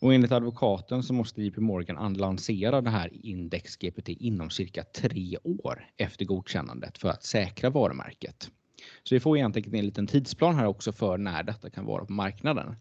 Och 0.00 0.14
enligt 0.14 0.32
advokaten 0.32 1.02
så 1.02 1.12
måste 1.12 1.42
JP 1.42 1.60
Morgan 1.60 2.14
lansera 2.14 2.80
det 2.80 2.90
här 2.90 3.10
Index 3.12 3.76
GPT 3.76 4.08
inom 4.08 4.50
cirka 4.50 4.84
tre 4.84 5.36
år 5.44 5.86
efter 5.96 6.24
godkännandet 6.24 6.98
för 6.98 7.08
att 7.08 7.24
säkra 7.24 7.70
varumärket. 7.70 8.50
Så 9.02 9.14
vi 9.14 9.20
får 9.20 9.36
egentligen 9.36 9.74
en 9.74 9.84
liten 9.84 10.06
tidsplan 10.06 10.54
här 10.54 10.66
också 10.66 10.92
för 10.92 11.18
när 11.18 11.42
detta 11.42 11.70
kan 11.70 11.84
vara 11.84 12.04
på 12.04 12.12
marknaden. 12.12 12.76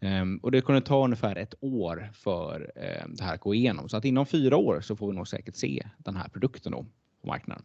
Ehm, 0.00 0.38
och 0.38 0.50
det 0.50 0.60
kommer 0.60 0.80
ta 0.80 1.04
ungefär 1.04 1.36
ett 1.36 1.54
år 1.60 2.10
för 2.14 2.72
ehm, 2.76 3.14
det 3.14 3.24
här 3.24 3.34
att 3.34 3.40
gå 3.40 3.54
igenom. 3.54 3.88
Så 3.88 3.96
att 3.96 4.04
inom 4.04 4.26
fyra 4.26 4.56
år 4.56 4.80
så 4.80 4.96
får 4.96 5.10
vi 5.10 5.16
nog 5.16 5.28
säkert 5.28 5.56
se 5.56 5.86
den 5.98 6.16
här 6.16 6.28
produkten 6.28 6.72
då 6.72 6.86
på 7.20 7.26
marknaden. 7.26 7.64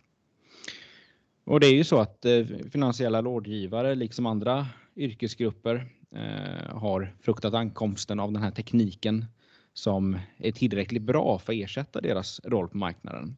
Och 1.43 1.59
det 1.59 1.67
är 1.67 1.73
ju 1.73 1.83
så 1.83 1.99
att 1.99 2.25
eh, 2.25 2.45
finansiella 2.71 3.21
rådgivare 3.21 3.95
liksom 3.95 4.25
andra 4.25 4.67
yrkesgrupper 4.95 5.87
Eh, 6.15 6.77
har 6.77 7.13
fruktat 7.21 7.53
ankomsten 7.53 8.19
av 8.19 8.31
den 8.31 8.43
här 8.43 8.51
tekniken 8.51 9.25
som 9.73 10.19
är 10.37 10.51
tillräckligt 10.51 11.03
bra 11.03 11.39
för 11.39 11.53
att 11.53 11.59
ersätta 11.59 12.01
deras 12.01 12.41
roll 12.43 12.69
på 12.69 12.77
marknaden. 12.77 13.35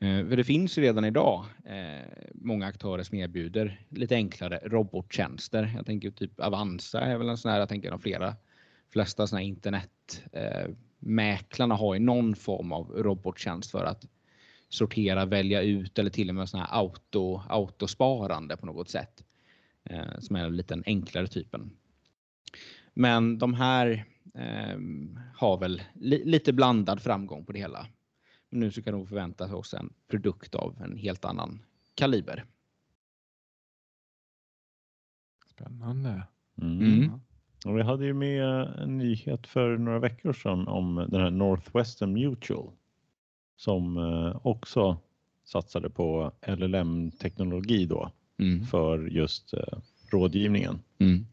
Eh, 0.00 0.28
för 0.28 0.36
det 0.36 0.44
finns 0.44 0.78
ju 0.78 0.82
redan 0.82 1.04
idag 1.04 1.44
eh, 1.64 2.08
många 2.34 2.66
aktörer 2.66 3.02
som 3.02 3.18
erbjuder 3.18 3.80
lite 3.88 4.14
enklare 4.14 4.60
robottjänster. 4.64 5.72
Jag 5.76 5.86
tänker 5.86 6.10
typ 6.10 6.40
Avanza 6.40 7.00
är 7.00 7.18
väl 7.18 7.28
en 7.28 7.38
sån 7.38 7.50
här, 7.50 7.58
jag 7.58 7.68
tänker 7.68 7.90
de 7.90 8.00
flera 8.00 8.36
flesta 8.92 9.26
såna 9.26 9.40
här 9.40 9.46
internetmäklarna 9.46 11.74
har 11.74 11.94
ju 11.94 12.00
någon 12.00 12.36
form 12.36 12.72
av 12.72 12.90
robottjänst 12.90 13.70
för 13.70 13.84
att 13.84 14.06
sortera, 14.68 15.24
välja 15.24 15.62
ut 15.62 15.98
eller 15.98 16.10
till 16.10 16.28
och 16.28 16.34
med 16.34 16.48
sån 16.48 16.60
här 16.60 16.68
auto, 16.70 17.40
autosparande 17.48 18.56
på 18.56 18.66
något 18.66 18.88
sätt. 18.88 19.25
Eh, 19.90 20.18
som 20.18 20.36
är 20.36 20.44
en 20.44 20.56
liten 20.56 20.82
enklare 20.86 21.26
typen. 21.26 21.70
Men 22.94 23.38
de 23.38 23.54
här 23.54 24.04
eh, 24.34 24.78
har 25.34 25.58
väl 25.58 25.82
li 25.94 26.24
lite 26.24 26.52
blandad 26.52 27.02
framgång 27.02 27.44
på 27.44 27.52
det 27.52 27.58
hela. 27.58 27.86
Men 28.50 28.60
nu 28.60 28.70
så 28.70 28.82
kan 28.82 28.92
de 28.92 29.06
förvänta 29.06 29.56
oss 29.56 29.74
en 29.74 29.92
produkt 30.08 30.54
av 30.54 30.82
en 30.82 30.96
helt 30.96 31.24
annan 31.24 31.62
kaliber. 31.94 32.44
Spännande. 35.46 36.22
Mm. 36.62 36.80
Mm. 36.80 37.20
Och 37.66 37.78
vi 37.78 37.82
hade 37.82 38.04
ju 38.04 38.14
med 38.14 38.44
en 38.78 38.98
nyhet 38.98 39.46
för 39.46 39.78
några 39.78 39.98
veckor 39.98 40.32
sedan 40.32 40.68
om 40.68 41.06
den 41.08 41.20
här 41.20 41.30
Northwestern 41.30 42.12
Mutual 42.12 42.72
som 43.56 43.96
eh, 43.96 44.46
också 44.46 44.98
satsade 45.44 45.90
på 45.90 46.32
LLM-teknologi 46.46 47.86
då 47.86 48.12
Mm. 48.38 48.66
för 48.66 49.06
just 49.06 49.54
eh, 49.54 49.78
rådgivningen. 50.10 50.78
Mm. 50.98 51.26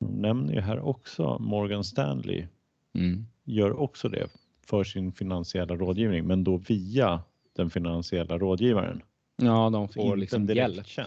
De 0.00 0.06
nämner 0.22 0.54
ju 0.54 0.60
här 0.60 0.78
också 0.80 1.38
Morgan 1.38 1.84
Stanley 1.84 2.46
Mm. 2.94 3.26
gör 3.44 3.72
också 3.72 4.08
det 4.08 4.28
för 4.66 4.84
sin 4.84 5.12
finansiella 5.12 5.76
rådgivning 5.76 6.26
men 6.26 6.44
då 6.44 6.56
via 6.56 7.22
den 7.52 7.70
finansiella 7.70 8.38
rådgivaren. 8.38 9.02
Ja, 9.36 9.70
de 9.70 9.88
får 9.88 10.04
Inte 10.04 10.16
liksom 10.16 10.48
en 10.50 10.56
hjälp. 10.56 10.86
Ja, 10.96 11.06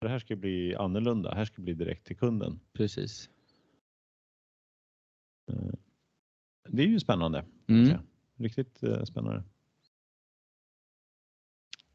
Det 0.00 0.08
här 0.08 0.18
ska 0.18 0.36
bli 0.36 0.74
annorlunda. 0.74 1.30
Det 1.30 1.36
här 1.36 1.44
ska 1.44 1.62
bli 1.62 1.74
direkt 1.74 2.06
till 2.06 2.16
kunden. 2.16 2.60
precis. 2.72 3.30
Det 6.68 6.82
är 6.82 6.86
ju 6.86 7.00
spännande. 7.00 7.44
Mm. 7.66 7.98
Riktigt 8.36 8.82
eh, 8.82 9.04
spännande. 9.04 9.42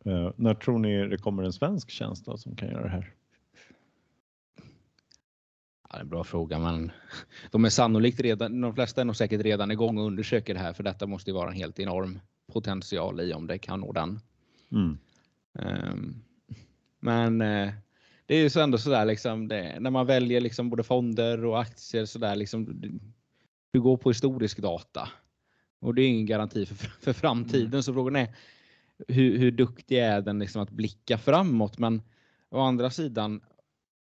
Eh, 0.05 0.31
när 0.35 0.53
tror 0.53 0.79
ni 0.79 1.07
det 1.07 1.17
kommer 1.17 1.43
en 1.43 1.53
svensk 1.53 1.89
tjänst 1.89 2.25
då, 2.25 2.37
som 2.37 2.55
kan 2.55 2.69
göra 2.69 2.83
det 2.83 2.89
här? 2.89 3.13
Ja, 5.89 5.95
det 5.95 5.97
är 5.97 6.01
en 6.01 6.09
bra 6.09 6.23
fråga, 6.23 6.59
men 6.59 6.91
de 7.51 7.65
är 7.65 7.69
sannolikt 7.69 8.19
redan, 8.19 8.61
de 8.61 8.75
flesta 8.75 9.01
är 9.01 9.05
nog 9.05 9.15
säkert 9.15 9.41
redan 9.41 9.71
igång 9.71 9.97
och 9.97 10.05
undersöker 10.05 10.53
det 10.53 10.59
här 10.59 10.73
för 10.73 10.83
detta 10.83 11.07
måste 11.07 11.29
ju 11.29 11.33
vara 11.33 11.49
en 11.49 11.55
helt 11.55 11.79
enorm 11.79 12.19
potential 12.53 13.21
i 13.21 13.33
om 13.33 13.47
det 13.47 13.57
kan 13.57 13.79
nå 13.79 13.91
den. 13.91 14.19
Mm. 14.71 14.97
Ehm, 15.59 16.23
Men 16.99 17.41
eh, 17.41 17.73
det 18.25 18.35
är 18.35 18.41
ju 18.41 18.49
så 18.49 18.61
ändå 18.61 18.77
sådär 18.77 19.05
liksom 19.05 19.47
det, 19.47 19.79
när 19.79 19.89
man 19.89 20.05
väljer 20.05 20.41
liksom 20.41 20.69
både 20.69 20.83
fonder 20.83 21.45
och 21.45 21.61
aktier 21.61 22.05
sådär 22.05 22.35
liksom. 22.35 22.81
Du, 22.81 22.99
du 23.71 23.81
går 23.81 23.97
på 23.97 24.09
historisk 24.09 24.57
data 24.57 25.09
och 25.79 25.95
det 25.95 26.01
är 26.01 26.07
ingen 26.07 26.25
garanti 26.25 26.65
för, 26.65 26.75
för 26.75 27.13
framtiden. 27.13 27.83
Så 27.83 27.93
frågan 27.93 28.15
är 28.15 28.35
hur, 29.07 29.37
hur 29.37 29.51
duktig 29.51 29.97
är 29.97 30.21
den 30.21 30.39
liksom 30.39 30.61
att 30.61 30.69
blicka 30.69 31.17
framåt? 31.17 31.77
Men 31.77 32.01
å 32.49 32.59
andra 32.59 32.89
sidan 32.89 33.41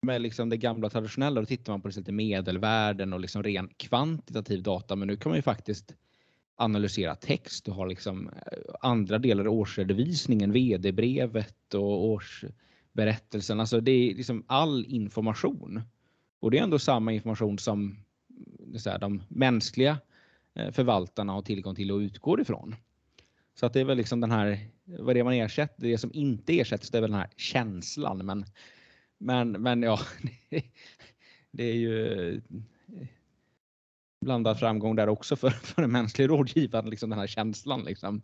med 0.02 0.22
liksom 0.22 0.48
det 0.48 0.56
gamla 0.56 0.90
traditionella, 0.90 1.40
då 1.40 1.46
tittar 1.46 1.72
man 1.72 1.80
på 1.80 1.88
lite 1.88 2.12
medelvärden 2.12 3.12
och 3.12 3.20
liksom 3.20 3.42
ren 3.42 3.68
kvantitativ 3.76 4.62
data. 4.62 4.96
Men 4.96 5.08
nu 5.08 5.16
kan 5.16 5.30
man 5.30 5.38
ju 5.38 5.42
faktiskt 5.42 5.94
analysera 6.56 7.14
text 7.14 7.68
och 7.68 7.74
ha 7.74 7.84
liksom 7.84 8.28
eh, 8.28 8.58
andra 8.80 9.18
delar 9.18 9.44
i 9.44 9.48
årsredovisningen, 9.48 10.52
vd-brevet 10.52 11.74
och 11.74 12.04
årsberättelsen. 12.04 13.60
Alltså 13.60 13.80
det 13.80 13.90
är 13.90 14.14
liksom 14.14 14.44
all 14.46 14.84
information. 14.88 15.82
Och 16.40 16.50
det 16.50 16.58
är 16.58 16.62
ändå 16.62 16.78
samma 16.78 17.12
information 17.12 17.58
som 17.58 17.96
mm, 18.60 18.78
så 18.78 18.90
här, 18.90 18.98
de 18.98 19.22
mänskliga 19.28 19.98
eh, 20.54 20.70
förvaltarna 20.70 21.32
har 21.32 21.42
tillgång 21.42 21.74
till 21.74 21.92
och 21.92 21.98
utgår 21.98 22.40
ifrån. 22.40 22.74
Så 23.54 23.66
att 23.66 23.72
det 23.72 23.80
är 23.80 23.84
väl 23.84 23.96
liksom 23.96 24.20
den 24.20 24.30
här, 24.30 24.58
vad 24.84 25.16
det 25.16 25.20
är 25.20 25.24
man 25.24 25.34
ersätter, 25.34 25.82
det 25.82 25.98
som 25.98 26.10
inte 26.14 26.60
ersätts, 26.60 26.90
det 26.90 26.98
är 26.98 27.02
väl 27.02 27.10
den 27.10 27.20
här 27.20 27.30
känslan. 27.36 28.26
Men, 28.26 28.44
men, 29.18 29.50
men 29.50 29.82
ja, 29.82 30.00
det 31.50 31.64
är 31.64 31.74
ju 31.74 32.40
blandad 34.24 34.58
framgång 34.58 34.96
där 34.96 35.08
också 35.08 35.36
för, 35.36 35.50
för 35.50 35.82
en 35.82 35.92
mänsklig 35.92 36.28
rådgivare, 36.28 36.86
liksom 36.86 37.10
den 37.10 37.18
här 37.18 37.26
känslan. 37.26 37.84
Liksom. 37.84 38.22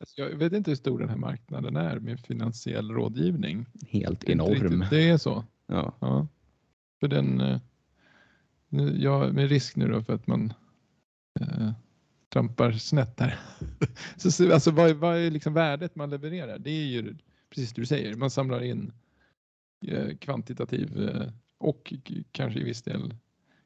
Alltså, 0.00 0.20
jag 0.20 0.36
vet 0.36 0.52
inte 0.52 0.70
hur 0.70 0.76
stor 0.76 0.98
den 0.98 1.08
här 1.08 1.16
marknaden 1.16 1.76
är 1.76 1.98
med 1.98 2.20
finansiell 2.20 2.90
rådgivning. 2.90 3.66
Helt 3.88 4.24
enorm. 4.24 4.84
Det 4.90 5.08
är 5.08 5.18
så? 5.18 5.44
Ja. 5.66 5.96
ja. 6.00 6.26
För 7.00 7.08
den, 7.08 7.40
eh, 7.40 7.60
ja, 8.96 9.32
med 9.32 9.48
risk 9.48 9.76
nu 9.76 9.88
då 9.88 10.02
för 10.02 10.14
att 10.14 10.26
man 10.26 10.44
eh, 10.44 10.54
trampar 12.32 12.72
snett 12.72 13.20
här. 13.20 13.38
så, 14.16 14.52
alltså, 14.52 14.70
vad, 14.70 14.92
vad 14.96 15.16
är 15.16 15.30
liksom 15.30 15.54
värdet 15.54 15.96
man 15.96 16.10
levererar? 16.10 16.58
Det 16.58 16.70
är 16.70 16.86
ju 16.86 17.16
precis 17.50 17.72
det 17.72 17.82
du 17.82 17.86
säger, 17.86 18.14
man 18.14 18.30
samlar 18.30 18.62
in 18.62 18.92
eh, 19.86 20.16
kvantitativ 20.16 21.08
eh, 21.08 21.28
och 21.58 21.92
kanske 22.32 22.60
i 22.60 22.64
viss 22.64 22.82
del 22.82 23.14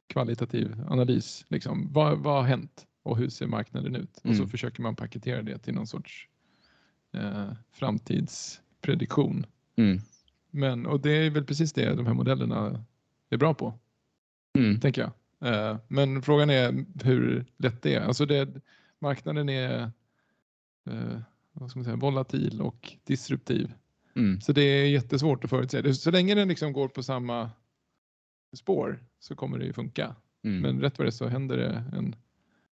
kvalitativ 0.07 0.83
analys. 0.87 1.45
Liksom. 1.47 1.93
Vad, 1.93 2.19
vad 2.19 2.35
har 2.35 2.43
hänt 2.43 2.87
och 3.03 3.17
hur 3.17 3.29
ser 3.29 3.47
marknaden 3.47 3.95
ut? 3.95 4.21
Mm. 4.23 4.31
Och 4.31 4.35
så 4.35 4.43
mm. 4.43 4.49
försöker 4.49 4.81
man 4.81 4.95
paketera 4.95 5.41
det 5.41 5.57
till 5.57 5.73
någon 5.73 5.87
sorts 5.87 6.27
eh, 7.13 7.51
framtidsprediktion. 7.71 9.45
Mm. 9.75 9.99
Men, 10.51 10.85
och 10.85 10.99
det 10.99 11.11
är 11.11 11.29
väl 11.29 11.45
precis 11.45 11.73
det 11.73 11.95
de 11.95 12.05
här 12.05 12.13
modellerna 12.13 12.85
är 13.29 13.37
bra 13.37 13.53
på, 13.53 13.73
mm. 14.57 14.79
tänker 14.79 15.01
jag. 15.01 15.11
Eh, 15.41 15.77
men 15.87 16.21
frågan 16.21 16.49
är 16.49 16.85
hur 17.03 17.45
lätt 17.57 17.81
det 17.81 17.95
är. 17.95 18.01
Alltså 18.01 18.25
det, 18.25 18.49
marknaden 18.99 19.49
är 19.49 19.91
eh, 20.89 21.19
vad 21.53 21.69
ska 21.69 21.79
man 21.79 21.85
säga, 21.85 21.95
volatil 21.95 22.61
och 22.61 22.93
disruptiv. 23.03 23.73
Mm. 24.15 24.41
Så 24.41 24.51
det 24.51 24.61
är 24.61 24.89
jättesvårt 24.89 25.43
att 25.43 25.49
förutse. 25.49 25.93
Så 25.93 26.11
länge 26.11 26.35
den 26.35 26.47
liksom 26.47 26.73
går 26.73 26.87
på 26.87 27.03
samma 27.03 27.51
spår 28.55 29.03
så 29.19 29.35
kommer 29.35 29.59
det 29.59 29.65
ju 29.65 29.73
funka. 29.73 30.15
Mm. 30.43 30.61
Men 30.61 30.81
rätt 30.81 30.97
vad 30.97 31.07
det 31.07 31.11
så 31.11 31.27
händer 31.27 31.57
det 31.57 31.83
en 31.97 32.15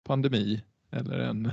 pandemi 0.04 0.62
eller 0.90 1.20
en 1.20 1.52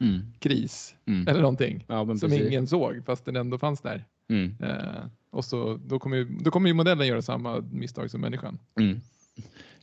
mm. 0.00 0.20
kris 0.38 0.94
mm. 1.06 1.28
eller 1.28 1.40
någonting 1.40 1.84
ja, 1.88 2.06
som 2.06 2.18
precis. 2.18 2.48
ingen 2.48 2.66
såg 2.66 3.02
fast 3.06 3.24
den 3.24 3.36
ändå 3.36 3.58
fanns 3.58 3.80
där. 3.80 4.04
Mm. 4.28 4.56
Eh, 4.60 5.04
och 5.30 5.44
så, 5.44 5.80
då, 5.84 5.98
kommer 5.98 6.16
ju, 6.16 6.24
då 6.24 6.50
kommer 6.50 6.68
ju 6.68 6.74
modellen 6.74 7.06
göra 7.06 7.22
samma 7.22 7.60
misstag 7.60 8.10
som 8.10 8.20
människan. 8.20 8.58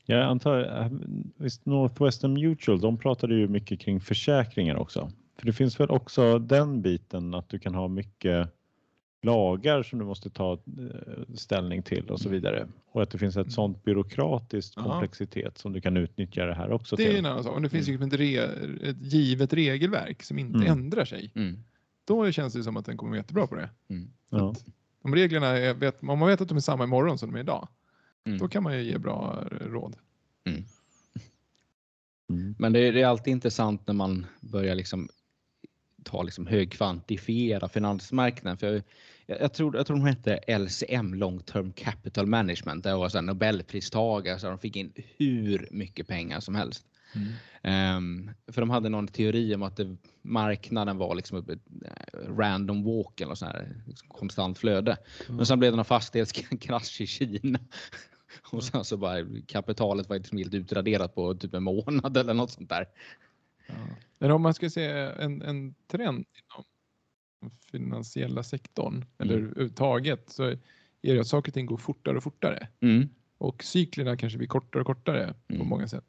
Jag 0.10 0.22
antar, 0.22 0.82
eh, 0.82 0.92
visst 1.38 1.66
Northwestern 1.66 2.34
Mutual, 2.34 2.80
de 2.80 2.98
pratade 2.98 3.36
ju 3.36 3.48
mycket 3.48 3.80
kring 3.80 4.00
försäkringar 4.00 4.76
också. 4.76 5.12
För 5.38 5.46
det 5.46 5.54
finns 5.54 5.80
väl 5.80 5.90
också 5.90 6.40
den 6.40 6.82
biten 6.82 7.34
att 7.34 7.50
du 7.50 7.60
kan 7.60 7.76
ha 7.76 7.88
mycket 7.88 8.50
lagar 9.22 9.84
som 9.84 10.00
du 10.00 10.06
måste 10.06 10.30
ta 10.30 10.54
eh, 10.54 11.36
ställning 11.36 11.84
till 11.84 12.10
och 12.10 12.20
så 12.20 12.30
mm. 12.30 12.42
vidare. 12.42 12.68
Och 12.92 13.04
att 13.04 13.10
det 13.10 13.18
finns 13.18 13.38
ett 13.38 13.52
sånt 13.52 13.84
byråkratiskt 13.84 14.76
komplexitet 14.76 15.58
som 15.58 15.74
du 15.74 15.82
kan 15.82 15.98
utnyttja 15.98 16.46
det 16.46 16.54
här 16.54 16.72
också 16.72 16.96
Det 16.96 17.04
till. 17.04 17.16
är 17.16 17.20
en 17.20 17.26
annan 17.26 17.44
sak. 17.44 17.56
Om 17.56 17.64
det 17.64 17.70
finns 17.70 17.90
mm. 17.90 18.08
ett, 18.08 18.14
re, 18.14 18.38
ett 18.90 19.14
givet 19.14 19.54
regelverk 19.54 20.24
som 20.24 20.40
inte 20.40 20.58
mm. 20.58 20.72
ändrar 20.72 21.06
sig. 21.06 21.32
Mm. 21.36 21.64
Då 22.08 22.32
känns 22.32 22.54
det 22.54 22.64
som 22.64 22.78
att 22.78 22.86
den 22.86 22.98
kommer 22.98 23.10
vara 23.10 23.20
jättebra 23.20 23.48
på 23.48 23.56
det. 23.56 23.70
Mm. 23.90 24.10
Ja. 24.30 24.56
Om 25.04 25.16
reglerna 25.16 25.48
är, 25.48 25.74
vet, 25.74 26.04
om 26.04 26.20
man 26.20 26.28
vet 26.28 26.42
att 26.42 26.48
de 26.48 26.58
är 26.58 26.62
samma 26.62 26.84
imorgon 26.84 27.18
som 27.18 27.32
de 27.32 27.36
är 27.36 27.44
idag. 27.44 27.68
Mm. 28.26 28.40
Då 28.40 28.48
kan 28.48 28.64
man 28.64 28.78
ju 28.78 28.84
ge 28.84 28.98
bra 28.98 29.44
råd. 29.52 29.96
Men 32.58 32.74
det 32.74 32.80
är, 32.80 32.94
det 32.94 33.02
är 33.02 33.08
alltid 33.08 33.32
intressant 33.32 33.88
när 33.88 33.94
man 33.94 34.26
börjar 34.42 34.76
liksom 34.76 35.10
ta 36.04 36.24
liksom 36.24 36.48
högkvantifiera 36.48 37.70
finansmarknaden. 37.70 38.58
För 38.58 38.84
jag, 39.26 39.42
jag, 39.42 39.54
tror, 39.54 39.76
jag 39.76 39.88
tror 39.88 39.98
de 39.98 40.06
hette 40.06 40.58
LCM, 40.58 41.14
Long 41.14 41.40
Term 41.40 41.72
Capital 41.72 42.26
Management. 42.26 42.84
Det 42.84 42.96
var 42.96 43.10
så 43.10 43.22
Nobelpristagare 43.22 44.40
så 44.40 44.48
de 44.48 44.60
fick 44.60 44.76
in 44.76 44.94
hur 45.18 45.68
mycket 45.72 46.08
pengar 46.08 46.40
som 46.40 46.56
helst. 46.56 46.86
Mm. 47.16 47.98
Um, 47.98 48.32
för 48.48 48.62
de 48.62 48.70
hade 48.70 48.90
någon 48.90 49.08
teori 49.08 49.56
om 49.56 49.64
att 49.64 49.78
det, 49.78 49.98
marknaden 50.22 50.98
var 50.98 51.16
liksom 51.16 51.38
ett 51.38 51.50
eh, 51.50 52.36
random 52.38 52.84
walk 52.84 53.22
eller 53.22 53.36
så 53.36 53.46
här, 53.46 53.76
liksom 53.86 54.10
konstant 54.10 54.58
flöde. 54.58 54.98
Mm. 55.26 55.36
Men 55.38 55.46
sen 55.46 55.60
blev 55.60 55.72
det 55.72 55.76
någon 55.76 55.86
fastighetskrasch 55.86 57.02
i 57.02 57.08
Kina. 57.08 57.60
Och 58.52 58.64
sen 58.64 58.86
så 58.86 58.98
bara 58.98 59.26
kapitalet 59.48 60.10
var 60.10 60.18
liksom 60.18 60.38
helt 60.38 60.54
utraderat 60.54 61.16
på 61.16 61.36
typ 61.36 61.54
en 61.54 61.64
månad 61.64 62.18
eller 62.18 62.34
något 62.34 62.52
sånt 62.52 62.70
där. 62.70 62.86
Ja. 63.68 63.74
Men 64.18 64.32
om 64.32 64.42
man 64.42 64.54
ska 64.54 64.70
se 64.70 64.86
en, 64.86 65.42
en 65.42 65.76
trend 65.88 66.26
inom 66.36 66.66
finansiella 67.72 68.44
sektorn 68.44 68.94
mm. 68.94 69.06
eller 69.18 69.34
överhuvudtaget 69.34 70.30
så 70.30 70.44
är 71.02 71.14
det 71.14 71.20
att 71.20 71.28
saker 71.28 71.50
och 71.50 71.54
ting 71.54 71.66
går 71.66 71.78
fortare 71.78 72.18
och 72.18 72.24
fortare. 72.24 72.68
Mm. 72.80 73.10
Och 73.38 73.64
cyklerna 73.64 74.18
kanske 74.18 74.38
blir 74.38 74.48
kortare 74.48 74.82
och 74.82 74.88
kortare 74.88 75.24
Mm. 75.48 75.60
på 75.60 75.66
många 75.66 75.88
sätt. 75.88 76.06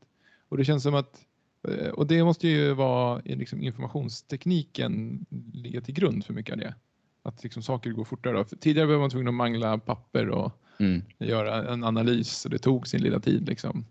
Och 0.51 0.57
det 0.57 0.65
känns 0.65 0.83
som 0.83 0.95
att 0.95 1.27
eh, 1.69 1.89
och 1.89 2.07
det 2.07 2.25
måste 2.25 2.49
ju 2.49 2.75
vara 2.75 3.21
liksom 3.25 3.63
informationstekniken 3.63 5.27
ligga 5.53 5.81
till 5.81 5.95
grund 5.95 6.25
för 6.25 6.35
mycket 6.35 6.53
av 6.53 6.59
det. 6.59 6.75
Att 7.23 7.43
liksom 7.43 7.63
saker 7.63 7.91
går 7.91 8.05
fortare. 8.05 8.45
För 8.45 8.57
tidigare 8.57 8.87
var 8.87 8.99
man 8.99 9.11
tvungen 9.11 9.29
att 9.29 9.35
mangla 9.35 9.79
papper 9.79 10.29
och 10.29 10.53
Mm. 10.81 11.03
göra 11.19 11.73
en 11.73 11.85
analys 11.85 12.45
och 12.45 12.51
det 12.51 12.59
tog 12.59 12.89
sin 12.89 13.03
lilla 13.03 13.21
tid. 13.21 13.49
Liksom. 13.49 13.85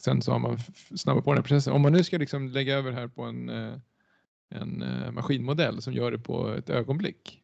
Sen 0.00 0.22
så 0.22 0.32
har 0.32 0.38
man 0.38 0.58
snabbat 0.96 1.24
på 1.24 1.30
den 1.30 1.38
här 1.38 1.42
processen. 1.42 1.72
Om 1.72 1.82
man 1.82 1.92
nu 1.92 2.04
ska 2.04 2.18
liksom 2.18 2.48
lägga 2.48 2.74
över 2.74 2.92
här 2.92 3.08
på 3.08 3.22
en, 3.22 3.48
eh, 3.48 3.74
en 4.50 4.82
eh, 4.82 5.10
maskinmodell 5.10 5.82
som 5.82 5.92
gör 5.92 6.10
det 6.10 6.18
på 6.18 6.48
ett 6.48 6.70
ögonblick. 6.70 7.42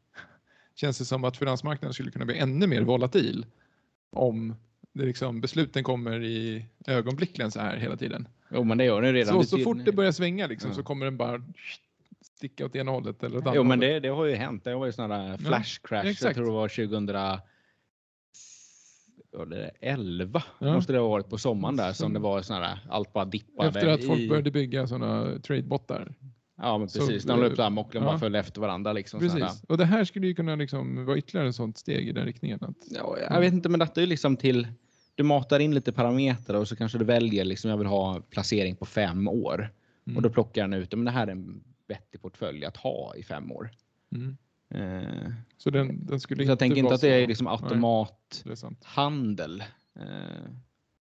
Känns 0.74 0.98
det 0.98 1.04
som 1.04 1.24
att 1.24 1.36
finansmarknaden 1.36 1.94
skulle 1.94 2.10
kunna 2.10 2.24
bli 2.24 2.38
ännu 2.38 2.66
mer 2.66 2.82
volatil 2.82 3.46
om 4.10 4.54
det 4.92 5.04
liksom, 5.04 5.40
besluten 5.40 5.84
kommer 5.84 6.22
i 6.22 6.66
ögonblicken 6.86 7.50
så 7.50 7.60
här 7.60 7.76
hela 7.76 7.96
tiden. 7.96 8.28
Jo 8.50 8.64
men 8.64 8.78
det 8.78 8.84
gör 8.84 9.02
den 9.02 9.12
redan. 9.12 9.34
Så, 9.34 9.44
så 9.44 9.58
fort 9.58 9.84
det 9.84 9.92
börjar 9.92 10.12
svänga 10.12 10.46
liksom, 10.46 10.70
Ja. 10.70 10.74
så 10.76 10.82
kommer 10.82 11.04
den 11.06 11.16
bara 11.16 11.42
sticka 12.36 12.66
åt 12.66 12.76
ena 12.76 12.90
hållet 12.90 13.22
eller 13.22 13.36
åt 13.36 13.46
andra 13.46 13.56
Jo 13.56 13.64
men 13.64 13.80
det, 13.80 14.00
det 14.00 14.08
har 14.08 14.24
ju 14.24 14.34
hänt. 14.34 14.64
Det 14.64 14.74
var 14.74 14.86
ju 14.86 14.92
sådana 14.92 15.38
flash 15.38 15.80
crash. 15.82 16.04
jag 16.04 16.10
exakt. 16.10 16.34
tror 16.36 16.46
det 16.46 16.52
var 16.52 16.68
2000 16.68 17.06
vad 19.32 19.52
är 19.52 19.56
det, 19.56 19.70
11 19.80 20.42
Ja. 20.58 20.74
måste 20.74 20.92
det 20.92 20.98
ha 20.98 21.08
varit 21.08 21.28
på 21.28 21.38
sommaren 21.38 21.76
där 21.76 21.92
som 21.92 22.12
det 22.12 22.18
var 22.18 22.42
sådana 22.42 22.78
allt 22.88 23.12
bara 23.12 23.24
dippade. 23.24 23.68
Efter 23.68 23.88
att 23.88 24.04
folk 24.04 24.20
i, 24.20 24.28
började 24.28 24.50
bygga 24.50 24.86
sådana 24.86 25.38
tradebottar. 25.38 26.14
Ja 26.62 26.78
men 26.78 26.88
så- 26.88 26.98
precis. 26.98 27.24
De 27.24 27.40
la 27.40 27.46
upp 27.46 27.56
där 27.56 27.70
mocklen 27.70 28.04
bara 28.04 28.14
ja. 28.14 28.18
följde 28.18 28.38
efter 28.38 28.60
varandra 28.60 28.92
liksom. 28.92 29.20
Precis. 29.20 29.62
Och 29.68 29.78
det 29.78 29.84
här 29.84 30.04
skulle 30.04 30.26
ju 30.26 30.34
kunna 30.34 30.56
liksom 30.56 31.04
vara 31.06 31.18
ytterligare 31.18 31.48
ett 31.48 31.54
sånt 31.54 31.78
steg 31.78 32.08
i 32.08 32.12
den 32.12 32.24
riktningen. 32.24 32.58
Att, 32.62 32.76
Ja, 32.90 33.18
jag 33.30 33.40
vet 33.40 33.52
inte 33.52 33.68
men 33.68 33.80
detta 33.80 34.00
är 34.00 34.02
ju 34.02 34.06
liksom 34.08 34.36
till 34.36 34.68
du 35.14 35.22
matar 35.22 35.60
in 35.60 35.74
lite 35.74 35.92
parametrar 35.92 36.58
och 36.58 36.68
så 36.68 36.76
kanske 36.76 36.98
du 36.98 37.04
väljer 37.04 37.44
liksom 37.44 37.70
jag 37.70 37.76
vill 37.78 37.86
ha 37.86 38.20
placering 38.20 38.76
på 38.76 38.86
fem 38.86 39.28
år. 39.28 39.72
Mm. 40.06 40.16
Och 40.16 40.22
då 40.22 40.30
plockar 40.30 40.62
den 40.62 40.72
ut, 40.72 40.92
men 40.94 41.04
det 41.04 41.10
här 41.10 41.26
är 41.26 41.30
en 41.32 41.64
vettig 41.88 42.22
portfölj 42.22 42.64
att 42.64 42.76
ha 42.76 43.14
i 43.16 43.22
fem 43.22 43.52
år. 43.52 43.70
mm. 44.14 44.36
Eh, 44.74 45.32
Så 45.58 45.70
den, 45.70 46.06
den 46.06 46.20
skulle 46.20 46.44
så 46.44 46.50
jag 46.50 46.58
tänker 46.58 46.76
inte 46.78 46.94
att 46.94 47.00
det 47.00 47.08
är 47.08 47.22
så- 47.24 47.28
liksom 47.28 47.46
automathandel 47.46 49.62
eh, 50.00 50.06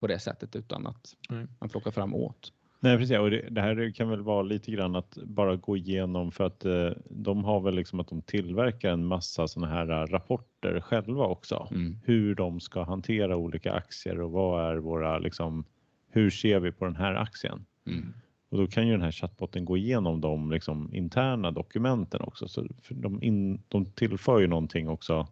på 0.00 0.06
det 0.06 0.18
sättet 0.18 0.56
utan 0.56 0.87
att 0.87 1.14
Nej. 1.28 1.46
man 1.61 1.68
plockar 1.68 1.90
fram 1.90 2.14
åt. 2.14 2.52
Nej 2.80 2.98
precis 2.98 3.18
och 3.18 3.30
det, 3.30 3.48
det 3.50 3.60
här 3.60 3.90
kan 3.90 4.08
väl 4.08 4.22
vara 4.22 4.42
lite 4.42 4.70
grann 4.70 4.96
att 4.96 5.18
bara 5.24 5.56
gå 5.56 5.76
igenom 5.76 6.32
för 6.32 6.44
att 6.44 6.64
eh, 6.64 6.90
de 7.10 7.44
har 7.44 7.60
väl 7.60 7.74
liksom 7.74 8.00
att 8.00 8.08
de 8.08 8.22
tillverkar 8.22 8.90
en 8.90 9.04
massa 9.04 9.48
sådana 9.48 9.72
här 9.74 9.88
eh, 10.02 10.06
rapporter 10.06 10.80
själva 10.80 11.24
också. 11.24 11.68
Mm. 11.70 11.96
Hur 12.04 12.34
de 12.34 12.60
ska 12.60 12.82
hantera 12.82 13.36
olika 13.36 13.72
aktier 13.72 14.20
och 14.20 14.30
vad 14.30 14.70
är 14.70 14.76
våra 14.76 15.18
liksom 15.18 15.64
hur 16.10 16.30
ser 16.30 16.60
vi 16.60 16.72
på 16.72 16.84
den 16.84 16.96
här 16.96 17.14
aktien? 17.14 17.64
Mm. 17.86 18.14
Och 18.48 18.58
då 18.58 18.66
kan 18.66 18.86
ju 18.86 18.92
den 18.92 19.02
här 19.02 19.12
chattbotten 19.12 19.64
gå 19.64 19.76
igenom 19.76 20.20
de 20.20 20.50
liksom 20.50 20.94
interna 20.94 21.50
dokumenten 21.50 22.20
också. 22.20 22.48
Så 22.48 22.66
de, 22.88 23.22
in, 23.22 23.62
de 23.68 23.86
tillför 23.86 24.40
ju 24.40 24.46
någonting 24.46 24.88
också 24.88 25.28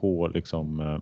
på 0.00 0.28
liksom 0.28 0.80
eh, 0.80 0.98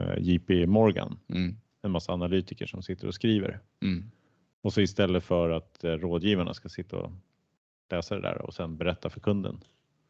eh, 0.00 0.18
JP 0.18 0.66
Morgan, 0.66 1.18
Mm. 1.28 1.56
en 1.82 1.90
massa 1.90 2.12
analytiker 2.12 2.66
som 2.66 2.82
sitter 2.82 3.06
och 3.08 3.14
skriver. 3.14 3.60
Mm. 3.82 4.10
Och 4.64 4.72
så 4.72 4.80
istället 4.80 5.24
för 5.24 5.50
att 5.50 5.84
eh, 5.84 5.90
rådgivarna 5.92 6.54
ska 6.54 6.68
sitta 6.68 6.96
och 6.96 7.12
läsa 7.90 8.14
det 8.14 8.20
där 8.22 8.42
och 8.42 8.54
sen 8.54 8.76
berätta 8.76 9.10
för 9.10 9.20
kunden 9.20 9.60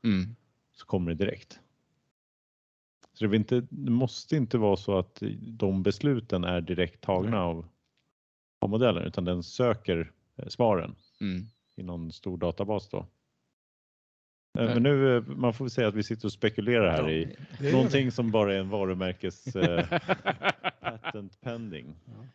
Mm. 0.05 0.37
så 0.73 0.87
kommer 0.87 1.11
det 1.15 1.25
direkt. 1.25 1.61
Så 3.13 3.27
det, 3.27 3.37
inte, 3.37 3.67
det 3.71 3.91
måste 3.91 4.37
inte 4.37 4.59
vara 4.59 4.77
så 4.77 4.99
att 4.99 5.23
de 5.41 5.83
besluten 5.83 6.45
är 6.45 6.61
direkt 6.61 7.01
tagna 7.01 7.43
av, 7.43 7.67
av 8.61 8.71
modellen 8.71 9.03
utan 9.03 9.25
den 9.25 9.43
söker 9.43 10.13
eh, 10.37 10.47
svaren 10.49 10.95
Mm. 11.21 11.47
i 11.77 11.83
någon 11.83 12.13
stor 12.13 12.39
databas 12.39 12.89
då. 12.89 12.99
Eh, 12.99 13.05
Nej. 14.53 14.75
Men 14.75 14.83
nu, 14.83 15.21
man 15.21 15.55
får 15.55 15.65
väl 15.65 15.71
säga 15.71 15.89
att 15.89 15.95
vi 15.95 16.03
sitter 16.03 16.25
och 16.29 16.33
spekulerar 16.33 16.91
här 16.91 17.11
i 17.11 17.37
Det 17.59 17.73
någonting 17.73 18.13
som 18.13 18.31
bara 18.31 18.55
är 18.55 18.59
en 18.59 18.69
varumärkes 18.69 19.57
eh, 19.57 19.89
patent 20.81 21.41
pending. 21.41 21.95
Ja. 22.05 22.27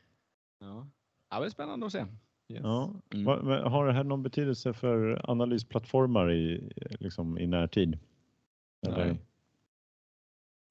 ja, 0.60 0.88
det 1.30 1.46
är 1.46 1.50
spännande 1.50 1.86
att 1.86 1.92
se. 1.92 2.00
Yes. 2.00 2.62
Ja. 2.64 2.94
Mm. 3.14 3.46
Men 3.48 3.64
Har 3.72 3.88
det 3.88 3.94
här 3.94 4.04
någon 4.04 4.24
betydelse 4.24 4.74
för 4.74 5.22
analysplattformar 5.32 6.32
i, 6.32 6.72
liksom, 7.00 7.38
i 7.38 7.48
närtid? 7.48 8.00
Eller? 8.88 9.06
Nej. 9.06 9.18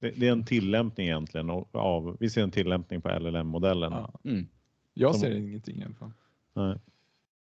Det, 0.01 0.11
det 0.11 0.29
är 0.29 0.33
en 0.33 0.45
tillämpning 0.45 1.07
egentligen 1.07 1.51
av- 1.51 1.69
av, 1.73 2.17
vi 2.21 2.31
ser 2.31 2.43
en 2.43 2.51
tillämpning 2.51 3.01
på 3.01 3.09
LLM-modellen. 3.09 3.93
Ja. 3.93 4.13
Mm. 4.25 4.49
Jag 4.95 5.13
Som- 5.15 5.21
ser 5.21 5.37
ingenting 5.37 5.77
i 5.81 5.85
alla 5.85 5.95
fall. 5.95 6.13
Nej. 6.55 6.79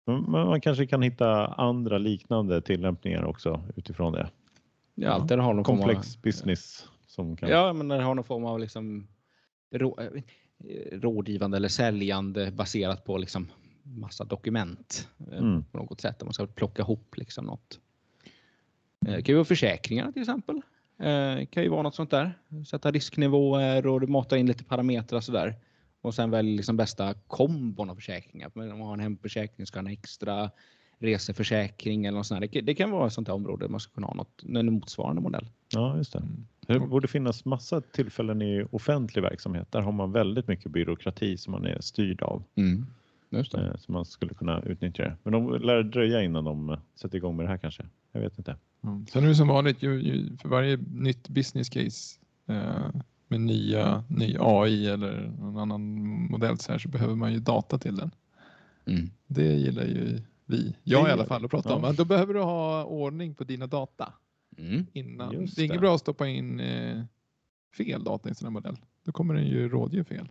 Men 0.07 0.23
men 0.23 0.31
man 0.47 0.61
kanske 0.61 0.87
kan 0.87 1.03
hitta 1.03 1.47
andra 1.47 1.99
liknande 1.99 2.61
tillämpningar 2.63 3.25
också 3.25 3.63
utifrån 3.77 4.13
det. 4.13 4.31
Ja, 4.95 5.19
där 5.19 5.37
det 5.37 5.43
har 5.43 5.55
någon 5.55 5.65
Komplex 5.65 6.13
form 6.15 6.23
business 6.23 6.89
som 7.07 7.31
av, 7.33 7.37
kan. 7.37 7.49
Ja, 7.49 7.73
men 7.73 7.89
det 7.89 8.03
har 8.03 8.15
någon 8.15 8.25
form 8.25 8.45
av 8.45 8.59
liksom 8.61 9.07
rådgivande 10.93 11.57
eller 11.57 11.69
säljande 11.69 12.51
baserat 12.51 13.05
på 13.05 13.19
liksom 13.19 13.47
massa 13.83 14.25
dokument 14.25 15.09
eh, 15.33 15.39
Mm. 15.39 15.65
på 15.65 15.79
något 15.79 16.01
sätt. 16.01 16.23
Om 16.23 16.27
man 16.27 16.33
ska 16.35 16.47
plocka 16.47 16.83
ihop 16.83 17.17
liksom 17.17 17.45
något. 17.45 17.79
Eh, 19.07 19.13
Det 19.13 19.23
kan 19.23 19.33
ju 19.33 19.35
vara 19.35 19.45
försäkringar 19.45 20.13
till 20.13 20.23
exempel. 20.23 20.57
Eh, 20.99 21.47
kan 21.47 21.63
ju 21.63 21.69
vara 21.69 21.83
något 21.83 21.95
sånt 21.95 22.11
där. 22.11 22.39
Sätta 22.69 22.91
risknivåer 22.91 23.87
och 23.87 24.01
du 24.01 24.07
matar 24.07 24.37
in 24.37 24.47
lite 24.47 24.65
parametrar 24.65 25.21
sådär. 25.21 25.55
Och 26.03 26.15
sen 26.15 26.31
välj 26.31 26.57
liksom 26.57 26.77
bästa 26.77 27.15
kombon 27.15 27.91
av 27.91 27.95
försäkringar. 27.95 28.51
Men 28.55 28.73
Om 28.73 28.79
man 28.79 28.87
har 28.89 28.95
en 28.95 29.01
hemförsäkring 29.01 29.67
ska 29.67 29.79
ha 29.81 29.87
en 29.87 29.93
extra 29.93 30.51
reseförsäkring 30.99 32.05
eller 32.07 32.19
något 32.19 32.27
sånt 32.27 32.41
där. 32.41 32.49
Det, 32.63 32.75
kan- 32.75 32.91
det 32.91 32.97
vara 32.97 33.07
ett 33.07 33.13
sånt 33.13 33.29
här 33.29 33.35
område 33.35 33.65
där 33.65 33.71
man 33.71 33.81
ska 33.81 33.93
kunna 33.95 34.07
ha 34.07 34.15
något, 34.15 34.43
en 34.43 34.73
motsvarande 34.73 35.23
modell. 35.23 35.47
Ja, 35.69 35.97
just 35.97 36.13
det. 36.13 36.23
Mm. 36.77 36.83
Det 36.83 36.89
borde 36.89 37.09
finnas 37.09 37.45
massa 37.45 37.81
tillfällen 37.81 38.43
i 38.43 38.67
offentlig 38.71 39.23
verksamhet. 39.23 39.73
Där 39.73 39.81
har 39.81 39.93
man 39.93 40.13
väldigt 40.13 40.49
mycket 40.49 40.73
byråkrati 40.73 41.37
som 41.37 41.51
man 41.53 41.65
är 41.65 41.81
styrd 41.81 42.23
av. 42.23 42.43
Just 43.31 43.53
det. 43.53 43.67
Eh, 43.67 43.77
Så 43.77 43.93
man 43.93 44.05
skulle 44.05 44.35
kunna 44.35 44.61
utnyttja 44.61 45.03
det. 45.03 45.17
Men 45.23 45.33
de 45.33 45.61
lär 45.63 45.83
dröja 45.83 46.23
innan 46.23 46.45
de 46.45 46.77
sätter 46.95 47.17
igång 47.17 47.37
med 47.37 47.45
det 47.45 47.51
här 47.51 47.59
kanske. 47.59 47.87
Jag 48.13 48.21
vet 48.21 48.39
inte. 48.39 48.57
Mm. 48.85 49.07
Sen 49.07 49.25
är 49.25 49.29
det 49.29 49.35
som 49.35 49.49
vanligt, 49.49 49.83
ju, 49.83 50.03
ju, 50.03 50.37
för 50.37 50.49
varje 50.49 50.77
nytt 50.93 51.29
business 51.29 51.69
case 51.69 52.19
eh, 52.47 53.01
med 53.29 53.41
nya, 53.41 54.05
ny 54.09 54.37
AI 54.41 54.87
eller 54.87 55.33
någon 55.39 55.57
annan 55.59 55.83
modell 56.31 56.59
så, 56.59 56.73
här, 56.73 56.79
så 56.79 56.89
behöver 56.89 57.15
man 57.15 57.33
ju 57.33 57.41
data 57.41 57.79
till 57.79 57.97
den. 57.97 58.11
Mm. 58.87 59.11
Det 59.27 59.55
gillar 59.55 59.85
ju 59.85 60.21
vi, 60.47 60.77
jag 60.83 61.09
i 61.09 61.13
alla 61.13 61.27
fall, 61.27 61.45
att 61.45 61.51
prata 61.51 61.69
ja. 61.69 61.75
om. 61.75 61.83
Men 61.83 61.95
då 61.95 62.05
behöver 62.05 62.35
du 62.35 62.41
ha 62.41 62.85
ordning 62.85 63.35
på 63.35 63.45
dina 63.45 63.67
data 63.67 64.13
Mm. 64.61 64.87
innan. 64.93 65.33
Just 65.33 65.57
det 65.57 65.63
är 65.63 65.67
inget 65.67 65.81
bra 65.81 65.95
att 65.95 66.01
stoppa 66.01 66.29
in 66.29 66.61
eh, 66.61 67.03
fel 67.77 68.05
data 68.05 68.29
i 68.29 68.33
här 68.43 68.51
modell. 68.51 68.77
Då 69.05 69.13
kommer 69.13 69.35
den 69.35 69.47
ju 69.47 69.69
rådge 69.69 70.05
fel. 70.05 70.29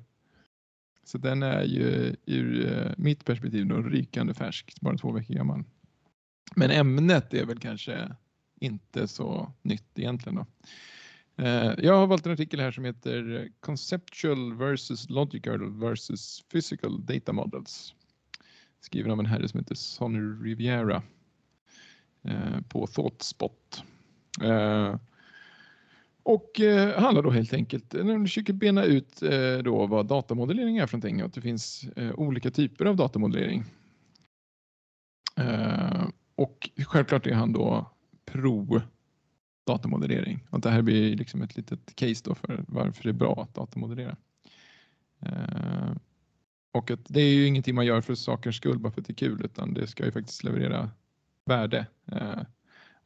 Så 1.03 1.17
den 1.17 1.43
är 1.43 1.63
ju 1.63 2.15
ur 2.25 2.71
eh, 2.71 2.91
mitt 2.97 3.25
perspektiv 3.25 3.67
då 3.67 3.81
rykande 3.81 4.33
färsk, 4.33 4.81
bara 4.81 4.97
två 4.97 5.11
veckor 5.11 5.33
gammal. 5.33 5.63
Men 6.55 6.71
ämnet 6.71 7.33
är 7.33 7.45
väl 7.45 7.59
kanske 7.59 8.15
inte 8.59 9.07
så 9.07 9.53
nytt 9.61 9.99
egentligen 9.99 10.35
då. 10.35 10.45
Eh, 11.43 11.73
jag 11.77 11.97
har 11.97 12.07
valt 12.07 12.25
en 12.25 12.31
artikel 12.31 12.59
här 12.59 12.71
som 12.71 12.85
heter 12.85 13.49
Conceptual 13.59 14.53
versus 14.53 15.09
Logical 15.09 15.79
versus 15.79 16.43
Physical 16.51 17.05
Data 17.05 17.33
Models. 17.33 17.95
Skriven 18.79 19.11
av 19.11 19.19
en 19.19 19.25
herre 19.25 19.47
som 19.47 19.59
heter 19.59 19.75
Sonny 19.75 20.19
Riviera 20.19 21.03
eh, 22.23 22.61
på 22.69 22.87
Thoughtspot. 22.87 23.83
Och 26.27 26.61
eh, 26.61 27.01
handlar 27.01 27.23
då 27.23 27.31
helt 27.31 27.53
enkelt, 27.53 27.93
eh, 27.93 28.05
när 28.05 28.13
de 28.13 28.25
försöker 28.25 28.53
bena 28.53 28.83
ut 28.83 29.21
eh, 29.21 29.57
då 29.57 29.87
vad 29.87 30.07
datamodellering 30.07 30.77
är 30.77 30.87
för 30.87 30.97
någonting 30.97 31.21
och 31.21 31.27
att 31.27 31.33
det 31.33 31.41
finns 31.41 31.83
eh, 31.95 32.11
olika 32.13 32.51
typer 32.51 32.85
av 32.85 32.95
datamodellering. 32.95 33.63
Eh, 35.37 36.07
och 36.35 36.69
självklart 36.87 37.27
är 37.27 37.33
han 37.33 37.53
då 37.53 37.91
pro 38.25 38.81
datamodellering. 39.67 40.47
Och 40.49 40.59
det 40.59 40.69
här 40.69 40.81
blir 40.81 41.15
liksom 41.15 41.41
ett 41.41 41.57
litet 41.57 41.95
case 41.95 42.21
då 42.25 42.35
för 42.35 42.65
varför 42.67 43.03
det 43.03 43.09
är 43.09 43.13
bra 43.13 43.41
att 43.41 43.53
datamodellera. 43.53 44.17
Eh, 45.21 45.91
och 46.73 46.91
att 46.91 47.05
det 47.07 47.21
är 47.21 47.33
ju 47.33 47.47
ingenting 47.47 47.75
man 47.75 47.85
gör 47.85 48.01
för 48.01 48.15
sakers 48.15 48.57
skull 48.57 48.79
bara 48.79 48.91
för 48.93 49.01
att 49.01 49.07
det 49.07 49.13
är 49.13 49.27
kul 49.27 49.45
utan 49.45 49.73
det 49.73 49.87
ska 49.87 50.05
ju 50.05 50.11
faktiskt 50.11 50.43
leverera 50.43 50.91
värde. 51.45 51.87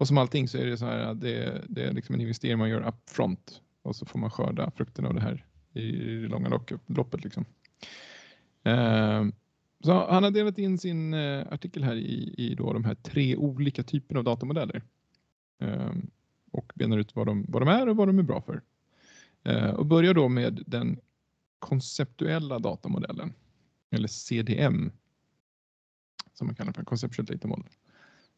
Och 0.01 0.07
som 0.07 0.17
allting 0.17 0.47
så 0.47 0.57
är 0.57 0.65
det 0.65 0.77
så 0.77 0.85
här 0.85 0.99
att 0.99 1.21
det, 1.21 1.65
det 1.69 1.83
är 1.83 1.93
liksom 1.93 2.15
en 2.15 2.21
investering 2.21 2.57
man 2.57 2.69
gör 2.69 2.87
upfront 2.87 3.61
och 3.81 3.95
så 3.95 4.05
får 4.05 4.19
man 4.19 4.31
skörda 4.31 4.71
frukten 4.71 5.05
av 5.05 5.13
det 5.13 5.21
här 5.21 5.45
i 5.73 5.91
det 5.91 6.27
långa 6.27 6.61
loppet. 6.85 7.23
Liksom. 7.23 7.45
Eh, 8.63 9.25
så 9.83 10.11
han 10.11 10.23
har 10.23 10.31
delat 10.31 10.57
in 10.57 10.77
sin 10.77 11.13
eh, 11.13 11.47
artikel 11.51 11.83
här 11.83 11.95
i, 11.95 12.35
i 12.37 12.55
då 12.55 12.73
de 12.73 12.85
här 12.85 12.95
tre 12.95 13.35
olika 13.35 13.83
typerna 13.83 14.19
av 14.19 14.23
datamodeller. 14.23 14.81
Eh, 15.59 15.91
och 16.51 16.71
benar 16.75 16.97
ut 16.97 17.15
vad 17.15 17.27
de, 17.27 17.45
vad 17.47 17.61
de 17.61 17.69
är 17.69 17.89
och 17.89 17.97
vad 17.97 18.07
de 18.07 18.19
är 18.19 18.23
bra 18.23 18.41
för. 18.41 18.61
Eh, 19.43 19.69
och 19.69 19.85
börjar 19.85 20.13
då 20.13 20.29
med 20.29 20.63
den 20.67 20.99
konceptuella 21.59 22.59
datamodellen, 22.59 23.33
eller 23.91 24.07
CDM, 24.07 24.91
som 26.33 26.47
man 26.47 26.55
kallar 26.55 26.73
för 26.73 26.83
Conceptual 26.83 27.25
Data 27.25 27.47
Model. 27.47 27.65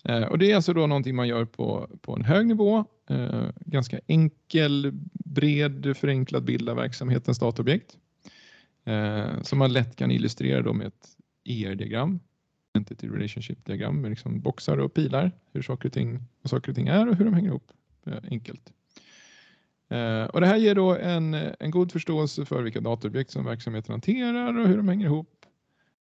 Eh, 0.04 0.24
och 0.24 0.38
det 0.38 0.52
är 0.52 0.56
alltså 0.56 0.74
då 0.74 0.88
någonting 0.88 1.16
man 1.16 1.28
gör 1.28 1.46
på, 1.46 1.90
på 2.02 2.16
en 2.16 2.24
hög 2.24 2.48
nivå, 2.48 2.86
eh, 3.10 3.50
ganska 3.66 4.00
enkel, 4.08 4.92
bred, 5.14 5.98
förenklad 5.98 6.44
bild 6.44 6.70
av 6.70 6.76
verksamhetens 6.76 7.40
dataobjekt. 7.40 7.98
Eh, 8.86 9.42
som 9.42 9.60
man 9.60 9.74
lätt 9.74 9.96
kan 9.96 10.12
illustrera 10.12 10.62
då 10.62 10.74
med 10.74 10.88
ett 10.88 11.10
ER-diagram, 11.46 12.20
Entity 12.74 13.08
Relationship-diagram 13.08 14.02
med 14.02 14.10
liksom 14.10 14.42
boxar 14.42 14.78
och 14.78 14.94
pilar, 14.94 15.32
hur 15.52 15.62
saker 15.62 15.90
och 15.90 15.94
ting, 15.94 16.20
vad 16.42 16.50
saker 16.50 16.72
och 16.72 16.76
ting 16.76 16.88
är 16.88 17.10
och 17.10 17.16
hur 17.16 17.26
de 17.26 17.34
hänger 17.34 17.50
ihop 17.50 17.72
eh, 18.06 18.18
enkelt. 18.32 18.74
Eh, 19.90 20.24
och 20.24 20.42
det 20.42 20.48
här 20.48 20.58
ger 20.58 20.76
då 20.76 20.98
en, 20.98 21.34
en 21.34 21.72
god 21.72 21.92
förståelse 21.92 22.46
för 22.46 22.62
vilka 22.62 22.82
dataobjekt 22.82 23.32
som 23.32 23.46
verksamheten 23.46 23.94
hanterar 23.94 24.60
och 24.60 24.68
hur 24.68 24.78
de 24.78 24.88
hänger 24.88 25.06
ihop. 25.06 25.33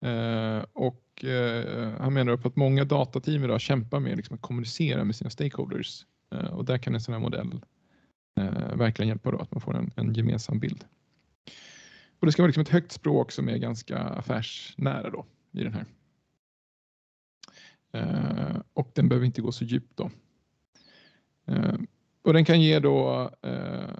Eh, 0.03 0.65
och 0.73 1.25
eh, 1.25 1.93
han 2.01 2.13
menar 2.13 2.37
på 2.37 2.49
att 2.49 2.57
många 2.57 2.85
datateam 2.85 3.45
idag 3.45 3.61
kämpar 3.61 4.01
med 4.01 4.17
liksom, 4.17 4.35
att 4.35 4.43
kommunicera 4.43 5.05
med 5.05 5.17
sina 5.17 5.31
stakeholders. 5.31 6.07
Eh, 6.35 6.47
och 6.47 6.65
där 6.65 6.79
kan 6.79 6.95
en 6.95 7.01
sån 7.01 7.15
här 7.15 7.21
modell 7.21 7.61
eh, 8.41 8.77
verkligen 8.77 9.09
hjälpa 9.09 9.31
då, 9.31 9.39
att 9.39 9.51
man 9.51 9.61
får 9.61 9.77
en, 9.77 9.91
en 9.97 10.15
gemensam 10.15 10.59
bild. 10.59 10.85
Och 12.21 12.27
det 12.27 12.33
ska 12.33 12.43
vara 12.43 12.49
liksom 12.49 12.63
ett 12.63 12.69
högt 12.69 12.93
språk 12.93 13.33
som 13.33 13.49
är 13.49 13.57
ganska 13.57 13.99
affärsnära 13.99 15.11
då 15.11 15.27
i 15.53 15.65
den 15.65 15.75
här. 15.75 15.87
Eh, 17.93 18.61
och 18.73 18.91
den 18.95 19.09
behöver 19.09 19.27
inte 19.27 19.43
gå 19.43 19.53
så 19.53 19.65
djupt 19.65 19.97
då. 19.97 20.11
Eh, 21.47 21.75
och 22.23 22.33
den 22.33 22.45
kan 22.45 22.61
ge 22.61 22.79
då, 22.79 23.31
eh, 23.43 23.91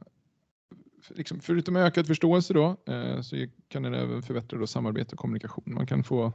liksom, 1.09 1.41
förutom 1.41 1.77
ökad 1.77 2.07
förståelse 2.07 2.55
då, 2.55 2.77
eh, 2.87 3.21
så 3.21 3.47
kan 3.69 3.83
den 3.83 3.95
även 3.95 4.23
förbättra 4.23 4.59
då 4.59 4.67
samarbete 4.67 5.13
och 5.13 5.19
kommunikation. 5.19 5.75
Man 5.75 5.87
kan 5.87 6.05
få 6.05 6.33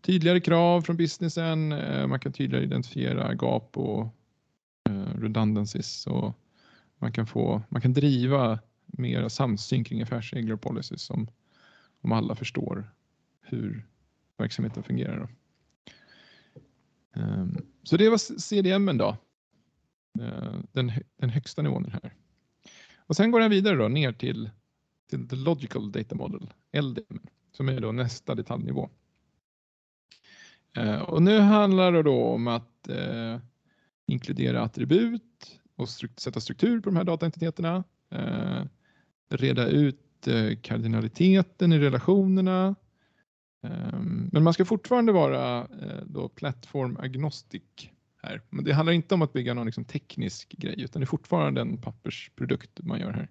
tydligare 0.00 0.40
krav 0.40 0.82
från 0.82 0.96
businessen, 0.96 1.72
eh, 1.72 2.06
man 2.06 2.20
kan 2.20 2.32
tydligare 2.32 2.64
identifiera 2.64 3.34
gap 3.34 3.78
och 3.78 4.06
eh, 4.90 5.20
redundancies 5.20 6.06
och 6.06 6.38
man 6.98 7.12
kan, 7.12 7.26
få, 7.26 7.62
man 7.68 7.82
kan 7.82 7.92
driva 7.92 8.58
mer 8.86 9.28
samsyn 9.28 9.84
kring 9.84 10.02
affärsregler 10.02 10.54
och 10.54 10.60
policies 10.60 11.10
om, 11.10 11.28
om 12.00 12.12
alla 12.12 12.34
förstår 12.34 12.90
hur 13.40 13.86
verksamheten 14.36 14.82
fungerar. 14.82 15.18
Då. 15.18 15.28
Ehm, 17.20 17.66
så 17.82 17.96
det 17.96 18.08
var 18.08 18.18
CDM 18.18 18.98
då, 18.98 19.16
eh, 20.20 20.54
den, 20.72 20.92
den 21.16 21.30
högsta 21.30 21.62
nivån 21.62 21.92
här. 21.92 22.12
Och 23.12 23.16
sen 23.16 23.30
går 23.30 23.40
den 23.40 23.50
vidare 23.50 23.76
då 23.76 23.88
ner 23.88 24.12
till, 24.12 24.50
till 25.10 25.28
the 25.28 25.36
logical 25.36 25.92
data 25.92 26.14
model, 26.14 26.52
LDM, 26.76 27.18
som 27.52 27.68
är 27.68 27.80
då 27.80 27.92
nästa 27.92 28.34
detaljnivå. 28.34 28.90
Eh, 30.76 31.00
och 31.00 31.22
nu 31.22 31.38
handlar 31.38 31.92
det 31.92 32.02
då 32.02 32.24
om 32.24 32.48
att 32.48 32.88
eh, 32.88 33.38
inkludera 34.06 34.62
attribut 34.62 35.60
och 35.76 35.88
strukt 35.88 36.20
sätta 36.20 36.40
struktur 36.40 36.80
på 36.80 36.90
de 36.90 36.96
här 36.96 37.04
dataentiteterna. 37.04 37.84
Eh, 38.10 38.64
reda 39.28 39.68
ut 39.68 40.28
eh, 40.28 40.56
kardinaliteten 40.62 41.72
i 41.72 41.78
relationerna. 41.78 42.74
Eh, 43.62 44.00
men 44.32 44.42
man 44.42 44.54
ska 44.54 44.64
fortfarande 44.64 45.12
vara 45.12 45.58
eh, 45.58 46.04
då 46.06 46.28
plattform 46.28 46.96
agnostic 47.00 47.90
här. 48.22 48.42
Men 48.50 48.64
det 48.64 48.72
handlar 48.72 48.92
inte 48.92 49.14
om 49.14 49.22
att 49.22 49.32
bygga 49.32 49.54
någon 49.54 49.66
liksom 49.66 49.84
teknisk 49.84 50.48
grej 50.58 50.82
utan 50.82 51.00
det 51.00 51.04
är 51.04 51.06
fortfarande 51.06 51.60
en 51.60 51.78
pappersprodukt 51.78 52.80
man 52.82 53.00
gör 53.00 53.12
här. 53.12 53.28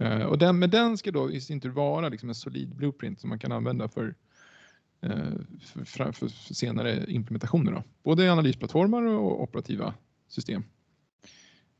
Uh, 0.00 0.26
och 0.26 0.38
den, 0.38 0.58
men 0.58 0.70
den 0.70 0.98
ska 0.98 1.10
då 1.10 1.30
i 1.30 1.40
sin 1.40 1.60
tur 1.60 1.70
vara 1.70 2.08
liksom 2.08 2.28
en 2.28 2.34
solid 2.34 2.76
blueprint 2.76 3.20
som 3.20 3.28
man 3.28 3.38
kan 3.38 3.52
använda 3.52 3.88
för 3.88 4.14
uh, 5.04 5.34
för, 5.60 5.84
för, 5.84 6.12
för 6.12 6.28
senare 6.54 7.04
implementationer. 7.08 7.72
Då. 7.72 7.82
Både 8.02 8.32
analysplattformar 8.32 9.02
och 9.02 9.42
operativa 9.42 9.94
system. 10.28 10.64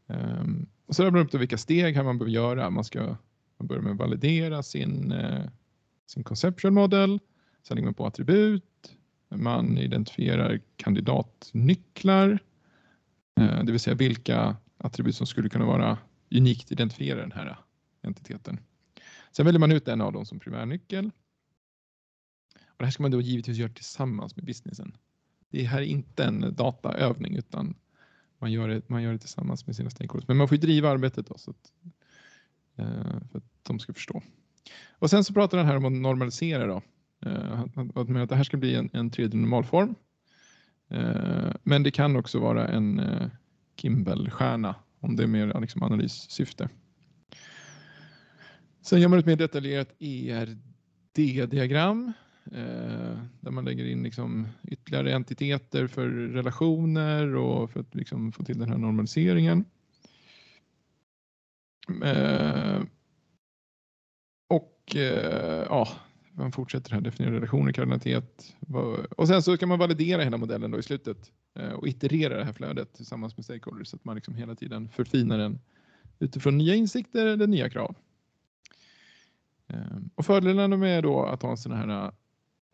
Um, 0.07 0.67
och 0.87 0.97
så 0.97 1.11
beror 1.11 1.25
det 1.25 1.31
på 1.31 1.39
vilka 1.39 1.59
steg 1.59 1.97
här 1.97 2.05
man 2.05 2.19
behöver 2.19 2.33
göra. 2.33 2.71
Man 2.71 2.85
ska 2.85 3.17
man 3.59 3.67
börjar 3.67 3.83
med 3.83 3.93
att 3.93 3.99
validera 3.99 4.63
sin, 4.63 5.13
uh, 5.13 5.49
sin 6.07 6.25
conceptual 6.25 6.73
model. 6.73 7.19
Sen 7.63 7.75
lägger 7.75 7.87
man 7.87 7.95
på 7.95 8.07
attribut. 8.07 8.97
Man 9.37 9.79
identifierar 9.79 10.61
kandidatnycklar. 10.77 12.39
Eh, 13.41 13.65
det 13.65 13.73
vill 13.73 13.81
säga 13.81 13.97
vilka 13.97 14.57
attribut 14.79 15.17
som 15.17 15.27
skulle 15.27 15.49
kunna 15.49 15.65
vara 15.65 15.99
unikt 16.31 16.73
identifiera 16.73 17.21
den 17.21 17.33
här 17.33 17.57
entiteten. 18.03 18.61
Sen 19.33 19.47
väljer 19.47 19.61
man 19.61 19.73
ut 19.73 19.89
en 19.89 20.01
av 20.01 20.13
dem 20.13 20.27
som 20.27 20.39
primärnyckel 20.39 21.11
det 22.83 22.87
här 22.87 22.91
ska 22.91 23.03
man 23.03 23.11
då 23.11 23.21
givetvis 23.21 23.59
göra 23.59 23.73
tillsammans 23.73 24.37
med 24.37 24.45
businessen. 24.45 24.97
Det 25.51 25.63
här 25.63 25.79
är 25.79 25.87
inte 25.87 26.25
en 26.25 26.55
dataövning 26.55 27.37
utan 27.37 27.75
man 28.39 28.53
gör 28.53 28.69
det, 28.69 28.89
man 28.89 29.03
gör 29.03 29.13
det 29.13 29.19
tillsammans 29.19 29.67
med 29.67 29.77
sina 29.77 29.91
stakeholders. 29.91 30.29
Men 30.29 30.37
man 30.37 30.49
får 30.49 30.57
ju 30.57 30.61
driva 30.61 30.91
arbetet 30.91 31.27
då, 31.27 31.39
så 31.39 31.51
att, 31.51 31.73
eh, 32.77 33.29
för 33.31 33.39
att 33.39 33.45
de 33.63 33.79
ska 33.79 33.93
förstå. 33.93 34.23
Och 34.91 35.11
sen 35.11 35.25
så 35.25 35.35
pratar 35.35 35.59
den 35.59 35.67
här 35.67 35.77
om 35.77 35.85
att 35.85 35.93
normalisera 35.93 36.67
då. 36.67 36.83
Eh, 37.27 37.61
att, 37.61 37.97
att 37.97 38.29
det 38.29 38.37
här 38.37 38.45
ska 38.45 38.57
bli 38.57 38.75
en, 38.75 38.91
en 38.93 39.11
tredje 39.11 39.41
normalform. 39.41 39.95
Eh, 40.89 41.53
men 41.63 41.83
det 41.83 41.91
kan 41.91 42.17
också 42.17 42.39
vara 42.39 42.69
en 42.69 42.99
eh, 42.99 43.29
Kimball-stjärna 43.77 44.75
om 45.01 45.17
det 45.17 45.23
är 45.23 45.27
mer 45.27 45.61
liksom 45.61 45.83
analyssyfte. 45.83 46.69
Sen 48.83 49.01
gör 49.01 49.09
man 49.09 49.19
ett 49.19 49.27
mer 49.27 49.37
detaljerat 49.37 49.95
ERD-diagram 49.99 51.43
där 53.41 53.51
man 53.51 53.65
lägger 53.65 53.85
in 53.85 54.03
liksom 54.03 54.49
ytterligare 54.63 55.15
entiteter 55.15 55.87
för 55.87 56.09
relationer 56.09 57.35
och 57.35 57.71
för 57.71 57.81
att 57.81 57.95
liksom 57.95 58.33
få 58.33 58.45
till 58.45 58.59
den 58.59 58.69
här 58.69 58.79
normaliseringen. 58.79 59.65
Och 64.49 64.97
ja, 65.69 65.89
man 66.33 66.53
fortsätter 66.53 66.91
här, 66.91 67.01
definiera 67.01 67.35
relationer, 67.35 67.73
kardinalitet. 67.73 68.55
Och 69.17 69.29
sen 69.29 69.43
så 69.43 69.57
kan 69.57 69.69
man 69.69 69.79
validera 69.79 70.23
hela 70.23 70.37
modellen 70.37 70.71
då 70.71 70.79
i 70.79 70.83
slutet 70.83 71.33
eh, 71.55 71.73
och 71.73 71.89
iterera 71.89 72.39
det 72.39 72.45
här 72.45 72.53
flödet 72.53 72.95
tillsammans 72.95 73.37
med 73.37 73.45
stakeholders 73.45 73.89
så 73.89 73.97
att 73.97 74.05
man 74.05 74.15
liksom 74.15 74.35
hela 74.35 74.55
tiden 74.55 74.89
förfinar 74.89 75.39
den 75.39 75.61
utifrån 76.19 76.59
nya 76.59 76.75
insikter 76.75 77.27
eller 77.27 77.47
nya 77.47 77.71
krav. 77.71 77.95
Ehm, 79.69 80.11
och 80.15 80.27
fördelarna 80.27 80.77
med 80.77 81.03
då 81.03 81.25
att 81.25 81.43
ha 81.43 81.51
en 81.51 81.57
sån 81.57 81.73
här 81.73 82.13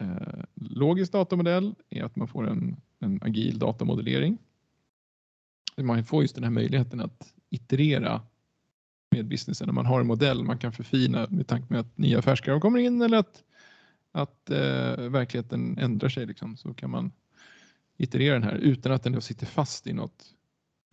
Eh, 0.01 0.45
logisk 0.55 1.13
datamodell 1.13 1.75
är 1.91 2.05
att 2.05 2.17
man 2.17 2.29
får 2.29 2.49
en, 2.49 2.77
en 2.99 3.23
agil 3.23 3.59
datamodellering. 3.59 4.39
Man 5.77 6.05
får 6.05 6.23
just 6.23 6.35
den 6.35 6.45
här 6.45 6.51
möjligheten 6.51 7.01
att 7.01 7.35
iterera 7.51 8.23
med 9.11 9.29
businessen. 9.29 9.67
När 9.67 9.73
man 9.73 9.87
har 9.87 10.01
en 10.01 10.07
modell 10.07 10.45
man 10.45 10.59
kan 10.59 10.73
förfina 10.73 11.27
med 11.31 11.47
tanke 11.47 11.73
med 11.73 11.81
att 11.81 11.99
nya 11.99 12.19
affärskrav 12.19 12.61
kommer 12.61 12.79
in 12.79 13.03
eller 13.03 13.19
att, 13.19 13.43
att 14.23 14.51
eh, 14.51 15.09
verkligheten 15.09 15.79
ändrar 15.79 16.09
sig. 16.09 16.27
Liksom, 16.27 16.57
så 16.57 16.75
kan 16.75 16.91
man 16.91 17.13
iterera 17.97 18.35
den 18.35 18.43
här 18.43 18.55
utan 18.55 18.93
att 18.93 19.03
den 19.03 19.13
då 19.13 19.21
sitter 19.21 19.47
fast 19.47 19.87
i 19.87 19.93
något 19.93 20.35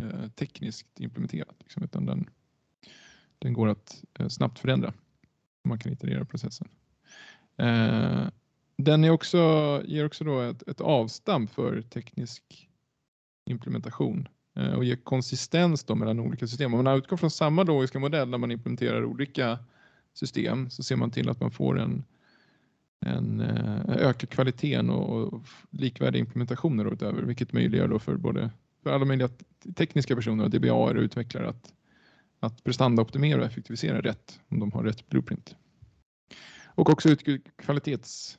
eh, 0.01 0.29
tekniskt 0.29 0.99
implementerat. 0.99 1.55
Liksom, 1.59 1.83
utan 1.83 2.05
den, 2.05 2.29
den 3.39 3.53
går 3.53 3.67
att 3.67 4.03
eh, 4.19 4.27
snabbt 4.27 4.59
förändra. 4.59 4.93
Man 5.63 5.79
kan 5.79 5.91
iterera 5.91 6.25
processen. 6.25 6.67
Eh, 7.57 8.27
den 8.77 9.03
är 9.03 9.09
också, 9.09 9.37
ger 9.85 10.05
också 10.05 10.23
då 10.23 10.41
ett, 10.41 10.67
ett 10.67 10.81
avstamp 10.81 11.51
för 11.51 11.81
teknisk 11.81 12.69
implementation 13.45 14.27
eh, 14.55 14.73
och 14.73 14.85
ger 14.85 14.95
konsistens 14.95 15.83
då 15.83 15.95
mellan 15.95 16.19
olika 16.19 16.47
system. 16.47 16.73
Om 16.73 16.83
man 16.83 16.97
utgår 16.97 17.17
från 17.17 17.31
samma 17.31 17.63
logiska 17.63 17.99
modell 17.99 18.29
när 18.29 18.37
man 18.37 18.51
implementerar 18.51 19.05
olika 19.05 19.59
system 20.13 20.69
så 20.69 20.83
ser 20.83 20.95
man 20.95 21.11
till 21.11 21.29
att 21.29 21.39
man 21.39 21.51
får 21.51 21.79
en, 21.79 22.03
en 23.05 23.41
eh, 23.41 23.81
ökad 23.87 24.29
kvaliteten 24.29 24.89
och, 24.89 25.33
och 25.33 25.41
likvärdiga 25.69 26.19
implementationer 26.19 26.93
utöver, 26.93 27.21
vilket 27.21 27.53
möjliggör 27.53 27.87
då 27.87 27.99
för 27.99 28.17
både 28.17 28.51
för 28.83 28.89
alla 28.89 29.05
möjliga 29.05 29.29
tekniska 29.75 30.15
personer 30.15 30.43
och 30.43 30.49
DBA 30.49 30.73
och 30.73 30.95
utvecklare 30.95 31.49
att, 31.49 31.73
att 32.39 32.63
prestandaoptimera 32.63 33.39
och 33.39 33.45
effektivisera 33.45 34.01
rätt 34.01 34.39
om 34.47 34.59
de 34.59 34.71
har 34.71 34.83
rätt 34.83 35.09
blueprint. 35.09 35.55
Och 36.65 36.89
också 36.89 37.09
ut 37.09 37.23
kvalitets 37.55 38.37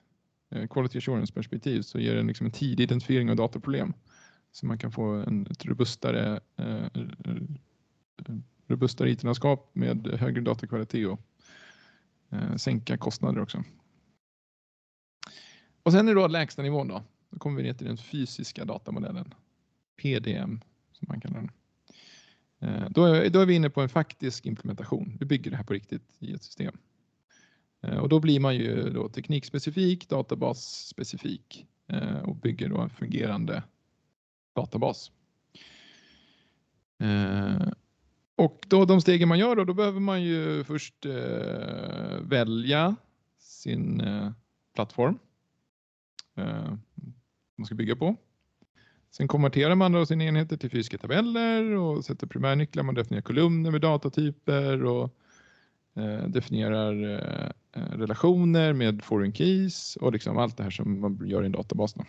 eh, 0.50 0.66
quality 0.66 0.98
assurance 0.98 1.33
perspektiv 1.33 1.83
så 1.83 1.98
ger 1.98 2.14
den 2.14 2.26
liksom 2.26 2.46
en 2.46 2.52
tidig 2.52 2.85
identifiering 2.85 3.31
av 3.31 3.37
dataproblem. 3.37 3.92
Så 4.52 4.66
man 4.66 4.79
kan 4.79 4.92
få 4.92 5.05
en, 5.05 5.46
ett 5.46 5.64
robustare, 5.64 6.40
eh, 6.57 7.02
robustare 8.66 9.11
IT-landskap 9.11 9.70
med 9.72 10.07
högre 10.07 10.40
datakvalitet 10.40 11.07
och 11.07 11.20
eh, 12.31 12.57
sänka 12.57 12.96
kostnader 12.96 13.40
också. 13.40 13.64
Och 15.87 15.92
sen 15.92 16.09
är 16.09 16.14
det 16.14 16.20
då 16.20 16.27
lägsta 16.27 16.62
nivån 16.62 16.88
då. 16.88 17.03
Då 17.31 17.38
kommer 17.38 17.57
vi 17.57 17.62
ner 17.62 17.75
till 17.75 17.87
den 17.87 17.96
fysiska 17.96 18.64
datamodellen. 18.64 19.35
PDM 20.03 20.61
som 20.92 21.07
man 21.09 21.20
kallar 21.20 21.35
den. 21.37 21.51
Eh, 22.61 22.90
då 22.90 23.05
är, 23.05 23.31
då 23.31 23.40
är 23.40 23.46
vi 23.46 23.55
inne 23.55 23.70
på 23.70 23.81
en 23.81 23.88
faktisk 23.88 24.46
implementation. 24.46 25.16
Vi 25.20 25.27
bygger 25.27 25.51
det 25.51 25.57
här 25.57 25.64
på 25.64 25.72
riktigt 25.72 26.16
i 26.18 26.33
ett 26.33 26.42
system. 26.42 26.79
Eh, 27.83 27.99
och 27.99 28.09
då 28.09 28.20
blir 28.20 28.40
man 28.40 28.57
ju 28.57 28.90
då 28.90 29.09
teknikspecifik, 29.09 30.09
databasspecifik 30.09 31.66
eh, 31.87 32.18
och 32.18 32.37
bygger 32.37 32.68
då 32.68 32.79
en 32.81 32.90
fungerande 32.90 33.62
databas. 34.55 35.12
Och 38.37 38.66
då 38.68 38.85
de 38.85 39.01
stegen 39.01 39.29
man 39.29 39.38
gör 39.38 39.57
då, 39.57 39.64
då 39.64 39.75
behöver 39.75 40.01
man 40.01 40.22
ju 40.22 40.64
först 40.64 41.07
välja 42.20 42.96
sin 43.38 44.03
plattform 44.75 45.18
Eh, 46.37 46.75
man 47.57 47.66
ska 47.66 47.75
bygga 47.75 47.96
på. 47.96 48.16
Sen 49.11 49.29
konverterar 49.29 49.75
man 49.75 49.92
då 49.92 50.07
sina 50.07 50.25
enheter 50.25 50.57
till 50.57 50.70
fysiska 50.70 50.99
tabeller 50.99 51.70
och 51.70 52.05
sätter 52.05 52.27
primärnycklar, 52.27 52.83
man 52.83 52.94
definierar 52.94 53.22
kolumner 53.22 53.70
med 53.70 53.81
datatyper 53.81 54.85
och 54.85 55.11
eh, 55.94 56.29
definierar 56.29 57.55
Eh, 57.77 57.99
relationer 57.99 58.72
med 58.72 59.03
foreign 59.03 59.33
keys 59.33 59.96
och 59.96 60.12
liksom 60.12 60.38
allt 60.38 60.57
det 60.57 60.62
här 60.62 60.70
som 60.70 61.01
man 61.01 61.20
gör 61.27 61.42
i 61.42 61.46
en 61.46 61.53
databas. 61.53 61.94
Då. 61.94 62.05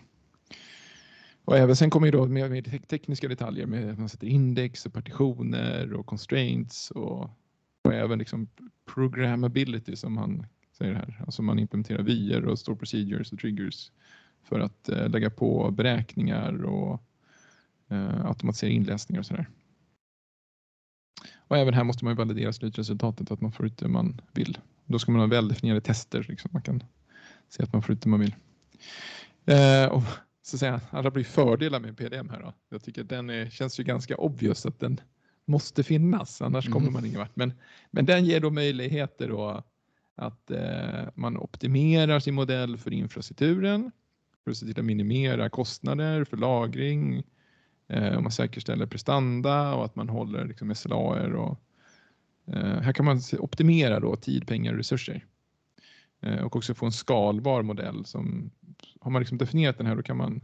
Och 1.46 1.58
även 1.58 1.76
sen 1.76 1.90
kommer 1.90 2.08
ju 2.08 2.12
då 2.12 2.26
med, 2.26 2.52
med 2.52 2.88
tekniska 2.88 3.28
detaljer 3.28 3.66
med 3.66 3.92
att 3.92 4.00
man 4.00 4.10
sätter 4.10 4.28
index 4.28 4.86
och 4.86 4.94
partitioner 4.94 5.94
och 5.94 6.06
constraints 6.06 6.92
och, 6.92 7.30
och 7.82 7.94
även 7.94 8.20
liksom 8.20 8.48
programmability 8.94 9.96
som 9.96 10.14
man 10.14 10.46
säger 10.78 10.94
här. 10.94 11.22
Alltså 11.26 11.42
man 11.42 11.60
implementerar 11.60 12.04
vyer 12.04 12.46
och 12.46 12.60
store 12.60 12.78
procedures 12.78 13.32
och 13.32 13.40
triggers 13.40 13.92
för 14.44 14.60
att 14.60 14.90
eh, 14.90 15.10
lägga 15.10 15.30
på 15.30 15.72
beräkningar 15.72 16.64
och 16.66 17.02
eh, 17.90 18.26
automatisera 18.26 18.70
inläsningar 18.70 19.20
och 19.20 19.26
sådär. 19.26 19.50
Och 21.38 21.58
även 21.58 21.74
här 21.74 21.84
måste 21.84 22.06
man 22.06 22.12
ju 22.12 22.18
validera 22.18 22.54
slutresultatet 22.54 23.32
att 23.32 23.42
man 23.42 23.52
får 23.52 23.66
ut 23.66 23.78
det 23.78 23.88
man 23.88 24.22
vill. 24.34 24.58
Då 24.86 25.00
ska 25.00 25.12
man 25.12 25.22
ha 25.22 25.28
väldefinierade 25.28 25.82
tester. 25.82 26.26
Liksom. 26.30 26.50
Man 26.54 26.62
kan 26.62 26.84
se 27.50 27.64
att 27.64 27.74
man 27.74 27.82
får 27.82 27.96
ut 27.96 28.02
det 28.02 28.10
man 28.10 28.20
vill. 28.20 28.36
Eh, 29.46 29.86
och 29.86 30.04
så 30.42 30.56
att 30.56 30.60
säga, 30.60 30.82
alla 30.90 31.12
blir 31.12 31.24
fördelar 31.24 31.80
med 31.80 31.98
PDM 31.98 32.30
här. 32.30 32.40
Då. 32.42 32.54
Jag 32.70 32.84
tycker 32.84 33.04
den 33.04 33.30
är, 33.30 33.50
känns 33.50 33.80
ju 33.80 33.84
ganska 33.84 34.18
obvious 34.18 34.66
att 34.66 34.80
den 34.80 35.02
måste 35.46 35.84
finnas, 35.84 36.42
annars 36.42 36.66
mm. 36.66 36.74
kommer 36.74 36.92
man 36.92 37.06
ingen 37.06 37.20
vart. 37.20 37.36
Men, 37.36 37.54
men 37.92 38.06
den 38.06 38.26
ger 38.26 38.40
då 38.40 38.50
möjligheter 38.50 39.58
att, 39.58 39.66
att 40.18 40.52
eh, 40.52 41.10
man 41.16 41.38
optimerar 41.38 42.20
sin 42.20 42.36
modell 42.36 42.78
för 42.78 42.94
infrastrukturen 42.94 43.92
för 44.44 44.52
att 44.52 44.58
se 44.58 44.66
till 44.66 44.80
att 44.80 44.86
minimera 44.86 45.50
kostnader 45.50 46.24
för 46.24 46.38
lagring. 46.38 47.24
Eh, 47.88 48.16
och 48.16 48.24
man 48.24 48.32
säkerställer 48.32 48.86
prestanda 48.86 49.74
och 49.76 49.86
att 49.86 49.96
man 49.96 50.10
håller 50.10 50.46
liksom, 50.46 50.76
SLAer. 50.76 51.34
Och, 51.34 51.60
eh, 52.48 52.82
här 52.82 52.94
kan 52.94 53.06
man 53.06 53.22
optimera 53.40 54.00
då 54.00 54.16
tid, 54.16 54.48
pengar 54.48 54.72
och 54.72 54.78
resurser. 54.78 55.26
Eh, 56.22 56.44
och 56.44 56.56
också 56.56 56.74
få 56.74 56.86
en 56.86 56.92
skalbar 56.92 57.62
modell. 57.62 58.06
Som, 58.06 58.52
har 59.00 59.12
man 59.12 59.22
liksom 59.22 59.38
definierat 59.38 59.78
den 59.78 59.88
här 59.88 59.96
då 59.96 60.04
kan 60.04 60.18
man 60.18 60.42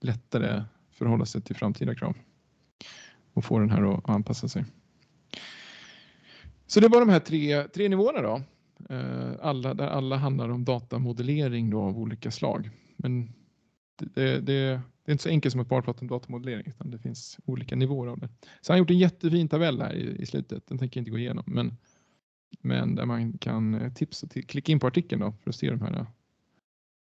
lättare 0.00 0.62
förhålla 0.90 1.26
sig 1.26 1.42
till 1.42 1.56
framtida 1.56 1.94
krav 1.94 2.16
och 3.32 3.44
få 3.44 3.58
den 3.58 3.70
här 3.70 3.98
att 3.98 4.08
anpassa 4.08 4.48
sig. 4.48 4.64
Så 6.66 6.80
det 6.80 6.88
var 6.88 7.00
de 7.00 7.08
här 7.08 7.20
tre, 7.20 7.68
tre 7.68 7.88
nivåerna 7.88 8.20
då. 8.22 8.42
Eh, 8.88 9.32
alla, 9.40 9.74
där 9.74 9.86
alla 9.86 10.16
handlar 10.16 10.48
om 10.48 10.64
datamodellering 10.64 11.70
då 11.70 11.82
av 11.82 11.98
olika 11.98 12.30
slag. 12.30 12.70
Men 12.96 13.32
det, 13.96 14.40
det, 14.40 14.80
det 15.04 15.10
är 15.10 15.12
inte 15.12 15.22
så 15.22 15.28
enkelt 15.28 15.52
som 15.52 15.60
att 15.60 15.68
bara 15.68 15.82
prata 15.82 16.00
om 16.00 16.08
datamodellering 16.08 16.66
utan 16.66 16.90
det 16.90 16.98
finns 16.98 17.38
olika 17.44 17.76
nivåer 17.76 18.08
av 18.08 18.18
det. 18.18 18.28
Så 18.60 18.72
han 18.72 18.74
har 18.74 18.78
gjort 18.78 18.90
en 18.90 18.98
jättefin 18.98 19.48
tabell 19.48 19.80
här 19.80 19.94
i, 19.94 20.22
i 20.22 20.26
slutet. 20.26 20.66
Den 20.66 20.78
tänker 20.78 20.98
jag 20.98 21.02
inte 21.02 21.10
gå 21.10 21.18
igenom. 21.18 21.44
Men, 21.46 21.76
men 22.60 22.94
där 22.94 23.06
man 23.06 23.38
kan 23.38 23.74
eh, 23.74 23.92
tipsa 23.92 24.26
till, 24.26 24.46
klicka 24.46 24.72
in 24.72 24.80
på 24.80 24.86
artikeln 24.86 25.20
då 25.20 25.32
för 25.32 25.50
att 25.50 25.56
se 25.56 25.70
de 25.70 25.80
här, 25.80 25.92
eh, 25.96 26.06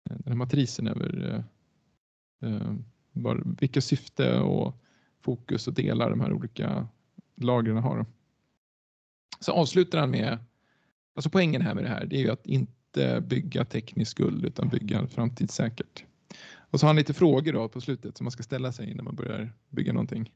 den 0.04 0.26
här 0.26 0.34
matrisen 0.34 0.88
över 0.88 1.44
eh, 2.40 2.50
eh, 2.50 2.74
var, 3.12 3.42
vilka 3.60 3.80
syfte 3.80 4.38
och 4.38 4.80
fokus 5.20 5.68
och 5.68 5.74
delar 5.74 6.10
de 6.10 6.20
här 6.20 6.32
olika 6.32 6.88
lagren 7.36 7.76
har. 7.76 7.98
då. 7.98 8.06
Så 9.40 9.52
avslutar 9.52 9.98
han 9.98 10.10
med, 10.10 10.38
alltså 11.14 11.30
poängen 11.30 11.62
här 11.62 11.74
med 11.74 11.84
det 11.84 11.88
här, 11.88 12.06
det 12.06 12.16
är 12.16 12.20
ju 12.20 12.30
att 12.30 12.46
inte 12.46 13.20
bygga 13.20 13.64
teknisk 13.64 14.10
skuld 14.10 14.44
utan 14.44 14.68
bygga 14.68 15.06
framtidssäkert. 15.06 16.04
Och 16.56 16.80
så 16.80 16.86
har 16.86 16.88
han 16.88 16.96
lite 16.96 17.14
frågor 17.14 17.52
då 17.52 17.68
på 17.68 17.80
slutet 17.80 18.16
som 18.16 18.24
man 18.24 18.30
ska 18.30 18.42
ställa 18.42 18.72
sig 18.72 18.94
när 18.94 19.02
man 19.02 19.14
börjar 19.14 19.52
bygga 19.70 19.92
någonting. 19.92 20.30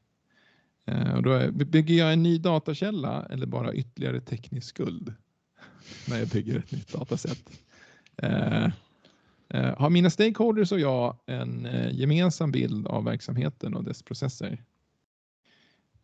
Eh, 0.85 1.13
och 1.13 1.23
då 1.23 1.31
är, 1.31 1.51
bygger 1.51 1.95
jag 1.95 2.13
en 2.13 2.23
ny 2.23 2.37
datakälla 2.37 3.25
eller 3.29 3.45
bara 3.45 3.73
ytterligare 3.73 4.21
teknisk 4.21 4.67
skuld 4.67 5.13
när 6.07 6.19
jag 6.19 6.27
bygger 6.27 6.57
ett 6.57 6.71
nytt 6.71 6.93
dataset? 6.93 7.49
Eh, 8.17 8.65
eh, 9.49 9.77
har 9.77 9.89
mina 9.89 10.09
stakeholders 10.09 10.71
och 10.71 10.79
jag 10.79 11.17
en 11.25 11.65
eh, 11.65 11.91
gemensam 11.91 12.51
bild 12.51 12.87
av 12.87 13.03
verksamheten 13.03 13.75
och 13.75 13.83
dess 13.83 14.03
processer? 14.03 14.63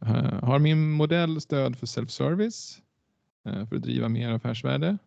Eh, 0.01 0.43
har 0.43 0.59
min 0.59 0.91
modell 0.91 1.41
stöd 1.41 1.77
för 1.77 1.87
self-service 1.87 2.77
eh, 2.77 2.84
för 3.53 3.75
att 3.75 3.81
driva 3.81 4.09
mer 4.09 4.29
affärsvärde? 4.29 4.97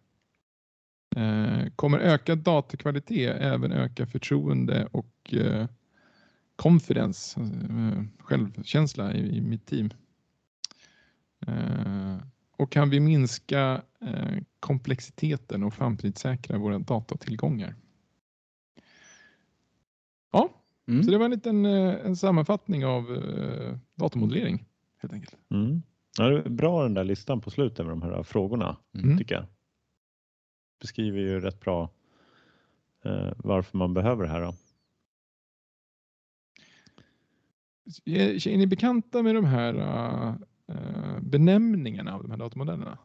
Eh, 1.17 1.67
Kommer 1.77 1.99
ökad 1.99 2.39
datakvalitet 2.39 3.37
även 3.41 3.73
öka 3.73 4.07
förtroende 4.07 4.89
och 4.93 5.35
eh, 5.35 5.67
confidence, 6.57 7.41
eh, 7.41 8.03
självkänsla 8.19 9.15
i, 9.15 9.41
mitt 9.41 9.67
team? 9.67 9.91
Eh, 11.47 12.17
Och 12.57 12.73
kan 12.73 12.91
vi 12.91 13.01
minska 13.01 13.83
eh, 14.01 14.39
komplexiteten 14.61 15.63
och 15.63 15.75
framtidssäkra 15.75 16.59
våra 16.59 16.79
datatillgångar? 16.79 17.75
Ja, 20.33 20.55
Mm. 20.89 21.03
så 21.03 21.11
det 21.11 21.19
var 21.19 21.25
en 21.25 21.31
liten 21.31 21.67
eh, 21.67 21.95
en 22.07 22.17
sammanfattning 22.17 22.87
av 22.87 23.15
eh, 23.15 23.77
datamodellering 23.95 24.65
helt 24.99 25.13
enkelt. 25.13 25.37
Mm. 25.51 25.83
Ja, 26.19 26.29
det 26.29 26.39
är 26.39 26.49
bra 26.49 26.83
den 26.83 26.95
där 26.95 27.05
listan 27.05 27.41
på 27.41 27.51
slutet 27.51 27.87
med 27.87 27.93
de 27.93 28.03
här 28.03 28.23
frågorna 28.23 28.77
Mm. 28.95 29.19
tycker 29.19 29.35
jag. 29.35 29.47
Beskriver 30.81 31.19
ju 31.21 31.41
rätt 31.41 31.61
bra 31.61 31.91
eh, 33.05 33.33
varför 33.37 33.79
man 33.79 33.95
behöver 33.95 34.23
det 34.23 34.29
här. 34.31 34.41
Då. 34.41 34.55
Är, 38.05 38.49
är 38.49 38.57
ni 38.59 38.67
bekanta 38.67 39.23
med 39.23 39.35
de 39.35 39.45
här 39.45 39.75
eh, 40.67 41.21
benämningarna 41.21 42.15
av 42.15 42.23
de 42.23 42.31
här 42.31 42.39
datamodellerna? 42.39 42.99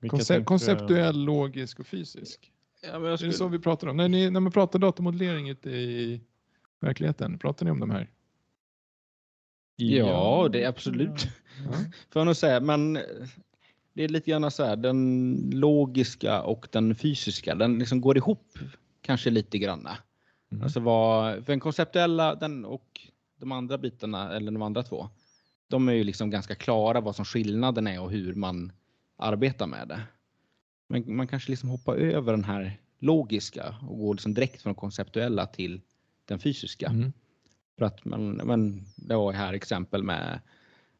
Vilka 0.00 0.16
Konce- 0.16 0.26
tänker 0.26 0.38
du? 0.40 0.44
konceptuell, 0.44 1.24
logisk 1.24 1.80
och 1.80 1.86
fysisk. 1.86 2.52
Ja, 2.82 2.92
men 2.92 3.02
jag 3.02 3.06
Är 3.08 3.10
det 3.10 3.18
skulle, 3.18 3.32
så 3.32 3.48
vi 3.48 3.58
pratar 3.58 3.86
om? 3.88 3.96
När, 3.96 4.08
ni, 4.08 4.30
när 4.30 4.40
man 4.40 4.52
pratar 4.52 4.78
datamodellering 4.78 5.48
ute 5.48 5.70
i 5.70 6.20
verkligheten, 6.80 7.38
pratar 7.38 7.64
ni 7.64 7.70
om 7.72 7.80
de 7.80 7.90
här? 7.90 8.10
Ja, 9.76 10.48
det 10.52 10.62
är 10.62 10.68
absolut. 10.68 11.28
Ja. 11.64 11.72
Får 12.10 12.20
jag 12.20 12.26
nog 12.26 12.36
säga, 12.36 12.60
men 12.60 12.96
eh, 12.96 13.02
det 13.92 14.04
är 14.04 14.08
lite 14.08 14.30
grann 14.30 14.50
så 14.50 14.64
här, 14.64 14.76
den 14.76 15.50
logiska 15.54 16.42
och 16.42 16.68
den 16.70 16.94
fysiska, 16.94 17.54
den 17.54 17.78
liksom 17.78 18.00
går 18.00 18.16
ihop 18.16 18.58
kanske 19.00 19.30
lite 19.30 19.58
granna. 19.58 19.98
Mm. 20.52 20.62
Alltså 20.62 20.80
vad, 20.80 21.34
för 21.34 21.52
den 21.52 21.60
konceptuella 21.60 22.34
den 22.34 22.64
och 22.64 23.00
de 23.36 23.52
andra 23.52 23.78
bitarna, 23.78 24.32
eller 24.32 24.52
de 24.52 24.62
andra 24.62 24.82
två, 24.82 25.08
de 25.68 25.88
är 25.88 25.92
ju 25.92 26.04
liksom 26.04 26.30
ganska 26.30 26.54
klara 26.54 27.00
vad 27.00 27.16
som 27.16 27.24
skillnaden 27.24 27.86
är 27.86 28.00
och 28.00 28.10
hur 28.10 28.34
man 28.34 28.72
arbetar 29.16 29.66
med 29.66 29.88
det. 29.88 30.00
Men 30.88 31.16
man 31.16 31.28
kanske 31.28 31.50
liksom 31.50 31.68
hoppar 31.68 31.96
över 31.96 32.32
den 32.32 32.44
här 32.44 32.80
logiska 32.98 33.74
och 33.88 33.98
går 33.98 34.14
liksom 34.14 34.34
direkt 34.34 34.62
från 34.62 34.74
konceptuella 34.74 35.46
till 35.46 35.80
den 36.24 36.38
fysiska. 36.38 36.86
Mm. 36.86 37.12
För 37.78 37.84
att 37.84 38.04
man, 38.04 38.30
men 38.30 38.84
det 38.96 39.16
var 39.16 39.32
här 39.32 39.52
exempel 39.52 40.02
med 40.02 40.40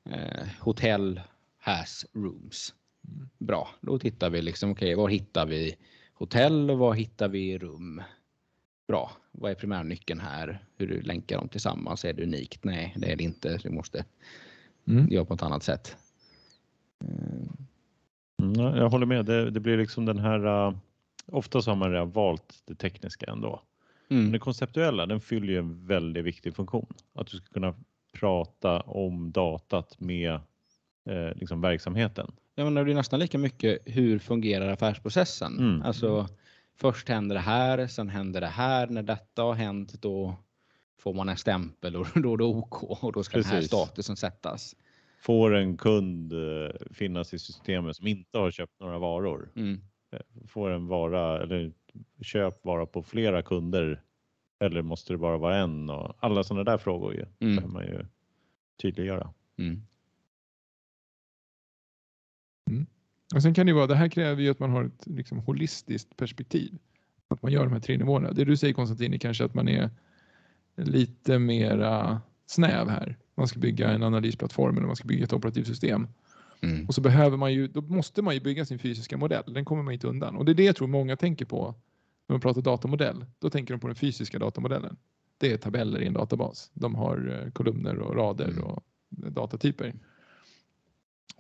eh, 0.04 0.46
hotell 0.60 1.20
has 1.58 2.06
rooms. 2.12 2.74
Mm. 3.08 3.28
Bra, 3.38 3.68
då 3.80 3.98
tittar 3.98 4.30
vi 4.30 4.42
liksom, 4.42 4.70
okej, 4.70 4.94
var 4.94 5.08
hittar 5.08 5.46
vi 5.46 5.76
hotell 6.14 6.70
och 6.70 6.78
var 6.78 6.94
hittar 6.94 7.28
vi 7.28 7.58
rum? 7.58 8.02
Bra, 8.88 9.10
vad 9.32 9.50
är 9.50 9.54
primärnyckeln 9.54 10.20
här? 10.20 10.64
Hur 10.76 11.02
länkar 11.02 11.38
de 11.38 11.48
tillsammans? 11.48 12.04
Är 12.04 12.12
det 12.12 12.22
unikt? 12.22 12.64
Nej, 12.64 12.94
det 12.96 13.12
är 13.12 13.16
det 13.16 13.24
inte. 13.24 13.58
Vi 13.64 13.70
måste 13.70 14.04
Mm. 14.88 15.08
göra 15.08 15.24
på 15.24 15.34
ett 15.34 15.42
annat 15.42 15.62
sätt. 15.62 15.96
Eh, 17.04 17.66
Mm, 18.42 18.54
ja, 18.54 18.76
jag 18.76 18.88
håller 18.90 19.06
med. 19.06 19.24
Det, 19.26 19.50
det 19.50 19.60
blir 19.60 19.76
liksom 19.76 20.04
den 20.04 20.18
här, 20.18 20.46
uh, 20.68 20.76
ofta 21.26 21.62
så 21.62 21.70
har 21.70 21.76
man 21.76 21.90
redan 21.92 22.10
valt 22.10 22.62
det 22.64 22.74
tekniska 22.74 23.26
ändå. 23.26 23.62
Men 24.08 24.18
Mm. 24.18 24.32
det 24.32 24.38
konceptuella 24.38 25.06
den 25.06 25.20
fyller 25.20 25.46
ju 25.52 25.58
en 25.58 25.86
väldigt 25.86 26.24
viktig 26.24 26.54
funktion. 26.56 26.94
Att 27.14 27.26
du 27.26 27.36
ska 27.36 27.46
kunna 27.46 27.74
prata 28.12 28.80
om 28.80 29.32
datat 29.32 30.00
med 30.00 30.32
eh, 31.08 31.34
liksom 31.34 31.60
verksamheten. 31.60 32.32
Jag 32.54 32.64
menar, 32.64 32.84
det 32.84 32.92
är 32.92 32.94
nästan 32.94 33.20
lika 33.20 33.38
mycket 33.38 33.78
hur 33.84 34.18
fungerar 34.18 34.68
affärsprocessen? 34.68 35.58
Mm. 35.58 35.82
Alltså, 35.82 36.28
först 36.76 37.08
händer 37.08 37.34
det 37.36 37.40
här, 37.40 37.86
sen 37.86 38.08
händer 38.08 38.40
det 38.40 38.46
här. 38.46 38.86
När 38.86 39.02
detta 39.02 39.42
har 39.42 39.54
hänt 39.54 40.02
då 40.02 40.34
får 40.98 41.14
man 41.14 41.28
en 41.28 41.36
stämpel 41.36 41.96
och 41.96 42.06
då 42.14 42.32
är 42.34 42.36
det 42.36 42.44
OK 42.44 42.82
och 42.82 43.12
då 43.12 43.22
ska 43.22 43.36
den 43.36 43.44
här 43.46 43.54
Precis. 43.56 43.68
statusen 43.70 44.16
sättas. 44.16 44.76
Får 45.20 45.54
en 45.54 45.76
kund 45.76 46.32
eh, 46.32 46.70
finnas 46.90 47.34
i 47.34 47.38
systemet 47.38 47.96
som 47.96 48.06
inte 48.06 48.38
har 48.38 48.50
köpt 48.50 48.80
några 48.80 48.98
varor? 48.98 49.48
Mm. 49.56 49.80
Får 50.48 50.70
en 50.70 50.86
vara 50.86 51.42
eller 51.42 51.72
köp 52.20 52.64
vara 52.64 52.86
på 52.86 53.02
flera 53.02 53.42
kunder? 53.42 54.02
Eller 54.60 54.82
måste 54.82 55.12
det 55.12 55.18
bara 55.18 55.38
vara 55.38 55.56
en? 55.56 55.90
Och 55.90 56.16
alla 56.20 56.44
sådana 56.44 56.64
där 56.64 56.78
frågor 56.78 57.14
ju, 57.14 57.26
Mm. 57.40 57.56
behöver 57.56 57.72
man 57.72 57.82
ju 57.86 58.06
tydliggöra. 58.82 59.32
Mm. 59.58 59.82
Och 63.34 63.42
sen 63.42 63.54
kan 63.54 63.66
det 63.66 63.72
vara, 63.72 63.86
det 63.86 63.94
här 63.94 64.08
kräver 64.08 64.42
ju 64.42 64.50
att 64.50 64.58
man 64.58 64.70
har 64.70 64.84
ett 64.84 65.06
liksom, 65.06 65.38
holistiskt 65.38 66.16
perspektiv. 66.16 66.78
Att 67.28 67.42
man 67.42 67.52
gör 67.52 67.64
de 67.64 67.72
här 67.72 67.80
tre 67.80 67.96
nivåerna. 67.98 68.32
Det 68.32 68.44
du 68.44 68.56
säger 68.56 68.74
Konstantin 68.74 69.14
är 69.14 69.18
kanske 69.18 69.44
att 69.44 69.54
man 69.54 69.68
är 69.68 69.90
lite 70.76 71.38
mera 71.38 72.20
snäv 72.46 72.88
här. 72.88 73.16
Man 73.34 73.48
ska 73.48 73.60
bygga 73.60 73.90
en 73.90 74.02
analysplattform 74.02 74.76
eller 74.76 74.86
man 74.86 74.96
ska 74.96 75.08
bygga 75.08 75.24
ett 75.24 75.32
operativsystem. 75.32 76.08
Mm. 76.70 76.86
Och 76.86 76.94
så 76.94 77.00
behöver 77.00 77.36
man 77.36 77.52
ju, 77.52 77.68
då 77.68 77.80
måste 77.80 78.22
man 78.22 78.34
ju 78.34 78.40
bygga 78.40 78.64
sin 78.64 78.78
fysiska 78.78 79.16
modell. 79.16 79.52
Den 79.52 79.64
kommer 79.64 79.82
man 79.82 79.94
inte 79.94 80.06
undan. 80.06 80.36
Och 80.36 80.44
det 80.44 80.52
är 80.52 80.54
det 80.54 80.64
jag 80.64 80.76
tror 80.76 80.88
många 80.88 81.16
tänker 81.16 81.44
på 81.44 81.74
när 82.28 82.34
man 82.34 82.40
pratar 82.40 82.62
datamodell. 82.62 83.24
Då 83.38 83.50
tänker 83.50 83.74
de 83.74 83.80
på 83.80 83.86
den 83.86 83.96
fysiska 83.96 84.38
datamodellen. 84.38 84.96
Det 85.38 85.52
är 85.52 85.56
tabeller 85.56 86.00
i 86.02 86.06
en 86.06 86.12
databas. 86.14 86.70
De 86.74 86.94
har 86.94 87.42
eh, 87.44 87.50
kolumner 87.52 87.98
och 87.98 88.14
rader 88.16 88.48
Mm. 88.48 88.64
och 88.64 88.82
datatyper. 89.10 89.94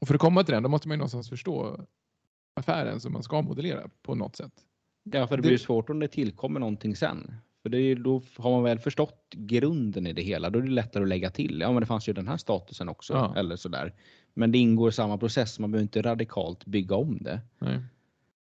Och 0.00 0.06
för 0.08 0.14
att 0.14 0.20
komma 0.20 0.44
till 0.44 0.54
den, 0.54 0.62
då 0.62 0.68
måste 0.68 0.88
man 0.88 0.94
ju 0.94 0.98
någonstans 0.98 1.28
förstå 1.28 1.86
affären 2.54 3.00
som 3.00 3.12
man 3.12 3.22
ska 3.22 3.42
modellera 3.42 3.90
på 4.02 4.14
något 4.14 4.36
sätt. 4.36 4.52
Ja, 5.02 5.26
för 5.26 5.36
det 5.36 5.42
Det- 5.42 5.48
blir 5.48 5.58
svårt 5.58 5.90
om 5.90 5.98
det 5.98 6.08
tillkommer 6.08 6.60
någonting 6.60 6.96
sen. 6.96 7.34
För 7.62 7.68
det 7.70 7.78
är 7.78 7.96
då 7.96 8.22
har 8.36 8.50
man 8.50 8.62
väl 8.62 8.78
förstått 8.78 9.34
grunden 9.36 10.06
i 10.06 10.12
det 10.12 10.22
hela. 10.22 10.50
Då 10.50 10.58
är 10.58 10.62
det 10.62 10.70
lättare 10.70 11.02
att 11.02 11.08
lägga 11.08 11.30
till. 11.30 11.60
Ja, 11.60 11.72
men 11.72 11.80
det 11.80 11.86
fanns 11.86 12.08
ju 12.08 12.12
den 12.12 12.28
här 12.28 12.36
statusen 12.36 12.88
också. 12.88 13.12
Ja. 13.12 13.34
Eller 13.36 13.56
sådär. 13.56 13.94
Men 14.38 14.52
det 14.52 14.58
ingår 14.58 14.88
i 14.88 14.92
samma 14.92 15.18
process. 15.18 15.58
Man 15.58 15.70
behöver 15.70 15.82
inte 15.82 16.02
radikalt 16.02 16.66
bygga 16.66 16.96
om 16.96 17.18
det. 17.20 17.40
Nej. 17.58 17.80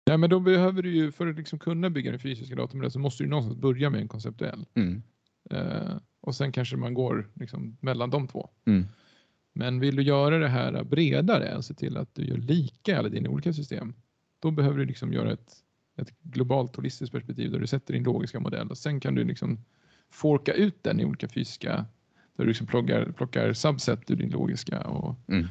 Ja, 0.05 0.17
men 0.17 0.29
då 0.29 0.39
behöver 0.39 0.81
du 0.81 0.95
ju, 0.95 1.11
för 1.11 1.27
att 1.27 1.35
liksom 1.35 1.59
kunna 1.59 1.89
bygga 1.89 2.11
den 2.11 2.19
fysiska 2.19 2.55
datamodellen 2.55 2.91
så 2.91 2.99
måste 2.99 3.23
du 3.23 3.29
någonstans 3.29 3.57
börja 3.61 3.89
med 3.89 4.01
en 4.01 4.07
konceptuell. 4.07 4.65
Mm. 4.73 5.03
Eh, 5.49 5.97
och 6.21 6.35
sen 6.35 6.51
kanske 6.51 6.77
man 6.77 6.93
går 6.93 7.29
liksom 7.33 7.77
mellan 7.81 8.09
de 8.09 8.27
två. 8.27 8.49
Mm. 8.65 8.85
Men 9.53 9.79
vill 9.79 9.95
du 9.95 10.03
göra 10.03 10.39
det 10.39 10.47
här 10.47 10.83
bredare 10.83 11.55
och 11.55 11.65
se 11.65 11.73
till 11.73 11.97
att 11.97 12.15
du 12.15 12.25
gör 12.25 12.37
lika 12.37 12.99
alla 12.99 13.09
dina 13.09 13.29
olika 13.29 13.53
system, 13.53 13.93
då 14.39 14.51
behöver 14.51 14.77
du 14.77 14.85
liksom 14.85 15.13
göra 15.13 15.31
ett, 15.31 15.53
ett 15.97 16.19
globalt 16.21 16.75
holistiskt 16.75 17.13
perspektiv 17.13 17.51
där 17.51 17.59
du 17.59 17.67
sätter 17.67 17.93
din 17.93 18.03
logiska 18.03 18.39
modell 18.39 18.69
och 18.69 18.77
sen 18.77 18.99
kan 18.99 19.15
du 19.15 19.23
liksom 19.23 19.59
forka 20.09 20.53
ut 20.53 20.83
den 20.83 20.99
i 20.99 21.05
olika 21.05 21.27
fysiska, 21.27 21.85
där 22.35 22.43
du 22.43 22.45
liksom 22.45 22.67
plockar, 22.67 23.11
plockar 23.11 23.53
subset 23.53 24.11
ur 24.11 24.15
din 24.15 24.29
logiska 24.29 24.81
och 24.81 25.15
Mm 25.27 25.47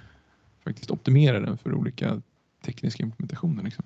faktiskt 0.66 0.90
optimera 0.90 1.40
den 1.40 1.58
för 1.58 1.74
olika 1.74 2.22
tekniska 2.64 3.02
implementationer. 3.02 3.62
Liksom. 3.62 3.84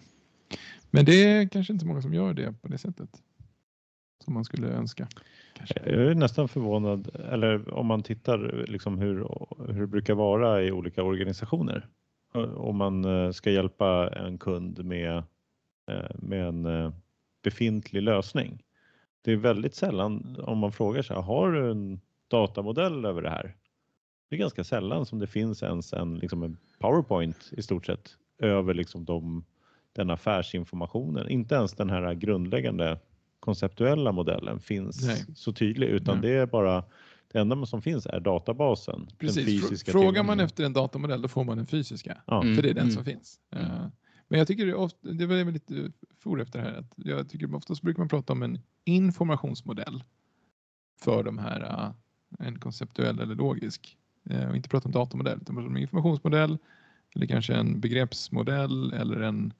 Men 0.91 1.05
det 1.05 1.25
är 1.25 1.49
kanske 1.49 1.73
inte 1.73 1.83
så 1.83 1.89
många 1.89 2.03
som 2.03 2.15
gör 2.15 2.35
det 2.35 2.53
på 2.53 2.69
det 2.69 2.79
sättet 2.79 3.11
som 4.25 4.35
man 4.35 4.45
skulle 4.45 4.69
önska. 4.69 5.09
Kanske. 5.57 5.75
Jag 5.85 6.11
är 6.11 6.15
nästan 6.15 6.49
förvånad, 6.49 7.09
eller 7.33 7.75
om 7.75 7.87
man 7.87 8.03
tittar 8.03 8.65
liksom 8.69 8.99
hur, 8.99 9.29
hur 9.73 9.81
det 9.81 9.87
brukar 9.87 10.15
vara 10.15 10.63
i 10.63 10.73
olika 10.73 11.03
organisationer. 11.03 11.87
Om 12.57 12.77
man 12.77 13.05
eh, 13.05 13.31
ska 13.31 13.51
hjälpa 13.51 14.11
en 14.13 14.39
kund 14.39 14.85
med, 14.85 15.17
eh, 15.91 16.11
med 16.15 16.47
en 16.47 16.67
eh, 16.67 16.93
befintlig 17.43 18.03
lösning. 18.03 18.63
Det 19.23 19.33
är 19.33 19.37
väldigt 19.37 19.75
sällan 19.75 20.37
om 20.41 20.59
man 20.59 20.73
frågar 20.73 21.03
sig, 21.03 21.17
har 21.17 21.53
du 21.53 21.71
en 21.71 22.01
datamodell 22.29 23.05
över 23.05 23.23
det 23.23 23.31
här? 23.31 23.55
Det 24.31 24.37
är 24.37 24.39
ganska 24.39 24.65
sällan 24.65 25.07
som 25.07 25.19
det 25.19 25.27
finns 25.27 25.63
ens 25.63 25.93
en, 25.93 26.19
liksom 26.19 26.43
en 26.43 26.57
PowerPoint 26.79 27.51
i 27.53 27.63
stort 27.63 27.87
sett 27.87 28.17
över 28.39 28.75
liksom 28.75 29.05
de, 29.05 29.45
den 29.93 30.11
affärsinformationen. 30.11 31.29
Inte 31.29 31.55
ens 31.55 31.73
den 31.73 31.91
här 31.91 32.15
grundläggande 32.15 32.99
konceptuella 33.41 34.13
modellen 34.13 34.61
finns 34.61 35.07
Nej. 35.07 35.25
så 35.35 35.53
tydlig 35.53 35.89
utan 35.89 36.21
Nej. 36.21 36.31
det 36.31 36.37
är 36.37 36.47
bara 36.47 36.85
det 37.33 37.39
enda 37.39 37.67
som 37.67 37.83
finns 37.83 38.07
är 38.07 38.21
databasen. 38.21 38.99
Den 38.99 39.17
Precis. 39.19 39.85
Frågar 39.85 40.01
tillgången. 40.01 40.27
man 40.27 40.41
efter 40.41 40.65
en 40.65 40.73
datamodell 40.73 41.23
då 41.23 41.29
får 41.29 41.45
man 41.45 41.57
den 41.57 41.67
fysiska. 41.67 42.23
Ja. 42.27 42.43
Mm. 42.43 42.57
För 42.57 42.63
det 42.63 42.71
är 42.71 42.75
den 42.75 42.83
mm. 42.83 42.95
som 42.95 43.05
finns. 43.05 43.41
Mm. 43.51 43.67
Eh, 43.67 43.87
Men 44.29 44.39
jag 44.39 44.49
tycker 44.49 44.67
det, 44.67 44.75
ofta, 44.75 45.13
det 45.13 45.27
var 45.27 45.35
jag 45.35 45.53
lite 45.53 45.93
for 46.19 46.41
efter 46.41 46.59
här. 46.59 46.79
Att 46.79 46.93
jag 46.97 47.29
tycker 47.29 47.55
oftast 47.55 47.83
brukar 47.83 47.99
man 47.99 48.09
prata 48.09 48.33
om 48.33 48.43
en 48.43 48.59
informationsmodell 48.85 50.05
för 51.01 51.23
de 51.23 51.39
här, 51.39 51.61
eh, 51.61 52.47
en 52.47 52.59
konceptuell 52.59 53.21
eller 53.21 53.35
logisk. 53.35 53.97
Eh, 54.31 54.49
Och 54.49 54.57
inte 54.57 54.69
prata 54.69 54.89
om 54.89 54.93
datamodell 54.93 55.39
utan 55.43 55.57
prata 55.57 55.69
om 55.69 55.77
informationsmodell 55.77 56.59
eller 57.15 57.27
kanske 57.27 57.55
en 57.55 57.81
begreppsmodell 57.81 58.93
eller 58.93 59.21
en 59.21 59.53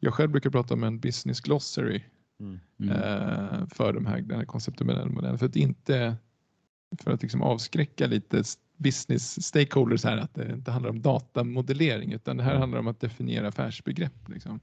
jag 0.00 0.14
själv 0.14 0.30
brukar 0.30 0.50
prata 0.50 0.74
om 0.74 0.84
en 0.84 1.00
business 1.00 1.40
glossary 1.40 2.02
Mm. 2.40 2.60
Mm. 2.78 2.92
eh, 2.92 3.66
för 3.66 3.92
de 3.92 4.06
här, 4.06 4.20
den 4.20 4.38
här 4.38 4.44
konceptuella 4.44 5.06
modellen. 5.06 5.38
För 5.38 5.46
att 5.46 5.56
inte 5.56 6.16
för 6.98 7.10
att 7.10 7.22
liksom 7.22 7.42
avskräcka 7.42 8.06
lite 8.06 8.42
business 8.76 9.46
stakeholders 9.46 10.04
här 10.04 10.16
att 10.16 10.34
det 10.34 10.52
inte 10.52 10.70
handlar 10.70 10.90
om 10.90 11.02
datamodellering 11.02 12.12
utan 12.12 12.36
det 12.36 12.42
här 12.42 12.56
handlar 12.56 12.78
om 12.78 12.86
att 12.86 13.00
definiera 13.00 13.48
affärsbegrepp. 13.48 14.28
Liksom. 14.28 14.60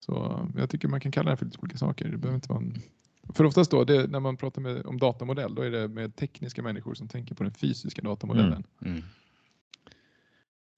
Så 0.00 0.46
jag 0.56 0.70
tycker 0.70 0.88
man 0.88 1.00
kan 1.00 1.12
kalla 1.12 1.30
det 1.30 1.36
för 1.36 1.44
lite 1.44 1.58
olika 1.62 1.78
saker. 1.78 2.08
Det 2.08 2.16
behöver 2.18 2.36
inte 2.36 2.48
vara 2.48 2.60
en... 2.60 2.82
För 3.28 3.44
oftast 3.44 3.70
då, 3.70 3.84
det, 3.84 4.06
när 4.10 4.20
man 4.20 4.36
pratar 4.36 4.62
med, 4.62 4.86
om 4.86 4.98
datamodell, 4.98 5.54
då 5.54 5.62
är 5.62 5.70
det 5.70 5.88
med 5.88 6.16
tekniska 6.16 6.62
människor 6.62 6.94
som 6.94 7.08
tänker 7.08 7.34
på 7.34 7.42
den 7.44 7.52
fysiska 7.52 8.02
datamodellen. 8.02 8.64
Mm. 8.84 9.02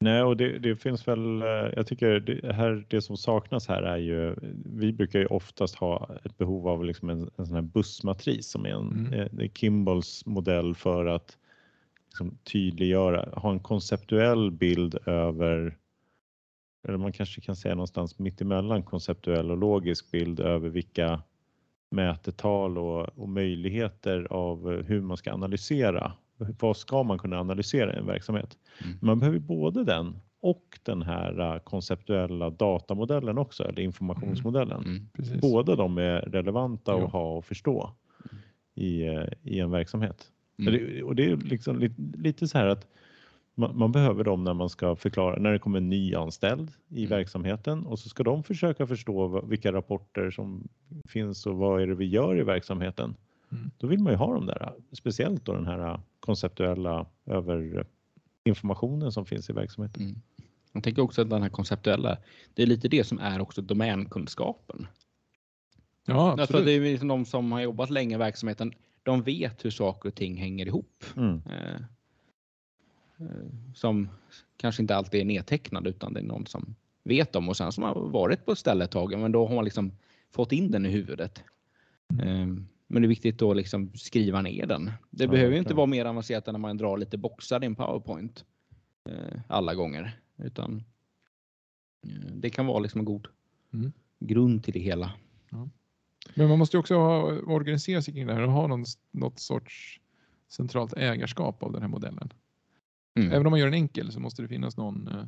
Nej, 0.01 0.23
och 0.23 0.37
det, 0.37 0.59
det 0.59 0.77
finns 0.77 1.09
väl, 1.09 1.43
eh, 1.43 1.49
jag 1.49 1.87
tycker 1.87 2.21
det, 2.21 2.53
här, 2.53 2.87
det 2.89 3.03
som 3.03 3.17
saknas 3.17 3.69
här 3.69 3.83
är 3.83 3.97
ju, 3.97 4.37
vi 4.65 4.93
brukar 4.93 5.19
ju 5.19 5.27
oftast 5.27 5.75
ha 5.75 6.11
ett 6.25 6.39
behov 6.39 6.69
av 6.69 6.85
liksom 6.85 7.11
en, 7.11 7.31
en 7.37 7.47
sån 7.47 7.55
här 7.55 7.63
bussmatris 7.63 8.49
som 8.51 8.65
är 8.65 8.71
en 8.71 9.07
Mm. 9.13 9.41
eh, 9.41 9.51
Kimballs 9.55 10.27
modell 10.27 10.75
för 10.75 11.07
att 11.07 11.39
liksom 12.09 12.39
tydliggöra, 12.53 13.41
ha 13.41 13.51
en 13.51 13.61
konceptuell 13.61 14.51
bild 14.51 14.99
över, 15.07 15.77
eller 16.89 16.99
man 16.99 17.13
kanske 17.13 17.41
kan 17.41 17.57
säga 17.57 17.75
någonstans 17.75 18.19
mittemellan 18.19 18.83
konceptuell 18.83 19.51
och 19.51 19.59
logisk 19.59 20.11
bild 20.11 20.41
över 20.41 20.69
vilka 20.69 21.23
mätetal 21.97 22.79
och, 22.79 23.19
och 23.19 23.29
möjligheter 23.29 24.27
av 24.31 24.73
eh, 24.73 24.85
hur 24.85 25.01
man 25.01 25.17
ska 25.17 25.33
analysera. 25.33 26.13
Vad 26.37 26.77
ska 26.77 27.03
man 27.03 27.19
kunna 27.19 27.41
analysera 27.41 27.95
i 27.95 27.99
en 27.99 28.07
verksamhet? 28.07 28.57
Mm. 28.85 28.99
Man 29.03 29.19
behöver 29.19 29.39
både 29.39 29.85
den 29.85 30.19
och 30.41 30.79
den 30.83 31.03
här 31.03 31.55
eh, 31.55 31.59
konceptuella 31.59 32.51
datamodellen 32.51 33.39
också, 33.39 33.65
eller 33.65 33.83
informationsmodellen. 33.83 34.85
Mm. 34.85 35.09
Precis. 35.13 35.41
Båda 35.41 35.77
de 35.77 35.99
är 35.99 36.21
relevanta 36.21 36.93
Ja. 36.93 37.05
att 37.05 37.13
ha 37.13 37.37
och 37.37 37.45
förstå 37.45 37.91
i, 38.75 39.07
eh, 39.07 39.25
i 39.43 39.61
en 39.61 39.71
verksamhet. 39.71 40.33
Mm. 40.59 41.05
Och 41.07 41.15
det 41.15 41.25
är 41.25 41.37
liksom 41.37 41.79
lite, 41.79 42.03
lite 42.19 42.49
så 42.49 42.59
här 42.59 42.67
att 42.67 42.87
man, 43.59 43.79
man 43.79 43.93
behöver 43.93 44.25
dem 44.25 44.45
när 44.45 44.55
man 44.55 44.69
ska 44.71 44.97
förklara, 44.97 45.39
när 45.39 45.53
det 45.53 45.59
kommer 45.59 45.79
en 45.79 45.89
nyanställd 45.89 46.71
i 46.89 47.05
Mm. 47.05 47.11
verksamheten 47.11 47.87
och 47.87 47.99
så 47.99 48.09
ska 48.09 48.23
de 48.23 48.43
försöka 48.43 48.87
förstå 48.87 49.41
vilka 49.47 49.73
rapporter 49.73 50.31
som 50.31 50.69
finns 51.09 51.47
och 51.47 51.57
vad 51.57 51.83
är 51.83 51.87
det 51.87 51.95
vi 51.95 52.07
gör 52.07 52.39
i 52.39 52.43
verksamheten. 52.43 53.17
Mm. 53.53 53.71
Då 53.79 53.87
vill 53.87 53.99
man 53.99 54.13
ju 54.13 54.17
ha 54.17 54.35
de 54.35 54.47
där, 54.47 54.73
speciellt 54.93 55.45
då 55.45 55.53
den 55.53 55.67
här 55.67 56.01
konceptuella 56.21 57.07
över 57.27 57.87
informationen 58.45 59.13
som 59.13 59.27
finns 59.27 59.51
i 59.51 59.53
verksamheten. 59.53 60.03
Mm. 60.03 60.21
Jag 60.73 60.85
tänker 60.85 61.03
också 61.03 61.23
att 61.23 61.31
den 61.31 61.43
här 61.43 61.49
konceptuella, 61.49 62.19
det 62.55 62.63
är 62.63 62.67
lite 62.67 62.89
det 62.89 63.05
som 63.05 63.19
är 63.19 63.41
också 63.41 63.63
domänkunskapen. 63.63 64.87
Ja, 66.07 66.33
att 66.33 66.41
absolut. 66.41 66.67
det 66.67 66.73
är 66.73 66.81
liksom 66.81 67.09
de 67.09 67.25
som 67.25 67.53
har 67.53 67.61
jobbat 67.61 67.91
länge 67.91 68.15
i 68.15 68.19
verksamheten, 68.19 68.73
de 69.03 69.23
vet 69.23 69.65
hur 69.65 69.71
saker 69.71 70.09
och 70.09 70.15
ting 70.15 70.37
hänger 70.37 70.67
ihop. 70.67 71.05
Mm. 71.17 71.43
Eh, 73.21 73.27
som 73.75 74.09
kanske 74.57 74.83
inte 74.83 74.97
alltid 74.97 75.21
är 75.21 75.25
nedtecknad 75.25 75.87
utan 75.87 76.13
det 76.13 76.21
är 76.21 76.25
någon 76.25 76.47
som 76.47 76.75
vet 77.03 77.37
om 77.37 77.49
och 77.49 77.57
sen 77.57 77.73
som 77.73 77.85
har 77.85 77.95
varit 77.95 78.45
på 78.47 78.53
ett 78.53 78.59
ställe 78.59 78.85
ett 78.85 78.91
tag, 78.91 79.19
men 79.19 79.33
då 79.33 79.47
har 79.47 79.55
man 79.55 79.65
liksom 79.65 79.93
fått 80.31 80.53
in 80.53 80.71
den 80.71 80.87
i 80.87 80.89
huvudet. 80.89 81.43
Eh, 82.23 82.47
men 82.89 83.03
det 83.03 83.07
är 83.07 83.09
viktigt 83.09 83.43
att 83.43 83.57
liksom 83.57 83.93
skriva 83.95 84.43
ner 84.43 84.67
den. 84.67 84.91
Det 85.11 85.25
Ja, 85.25 85.31
behöver 85.31 85.53
ju 85.53 85.59
inte 85.59 85.75
vara 85.75 85.87
mer 85.87 86.05
avancerat 86.05 86.49
än 86.49 86.53
när 86.53 86.59
man 86.59 86.77
drar 86.77 86.97
lite 86.99 87.19
boxar 87.19 87.63
i 87.63 87.67
en 87.67 87.75
powerpoint 87.75 88.45
eh, 89.09 89.41
alla 89.49 89.75
gånger, 89.75 90.21
utan 90.37 90.83
det 92.35 92.51
kan 92.51 92.67
vara 92.67 92.79
liksom 92.79 92.99
en 92.99 93.05
god 93.05 93.29
Mm. 93.73 93.93
grund 94.21 94.65
till 94.65 94.73
det 94.73 94.81
hela. 94.81 95.13
Men 96.35 96.49
man 96.49 96.59
måste 96.59 96.77
ju 96.77 96.81
också 96.81 96.95
ha, 96.95 97.23
organisera 97.33 98.03
sig 98.03 98.15
kring 98.15 98.27
det 98.27 98.35
här 98.35 98.43
och 98.43 98.53
ha 98.53 98.67
någon, 98.67 98.85
något 99.11 99.41
sorts 99.41 100.01
centralt 100.49 100.93
ägarskap 100.97 101.63
av 101.63 101.73
den 101.73 101.83
här 101.83 101.89
modellen. 101.89 102.33
Mm. 103.17 103.33
Även 103.33 103.47
om 103.47 103.51
man 103.51 103.61
gör 103.61 103.67
den 103.67 103.75
enkel 103.75 104.13
så 104.13 104.21
måste 104.21 104.43
det 104.43 104.49
finnas 104.49 104.77
någon 104.77 105.09
eh, 105.09 105.25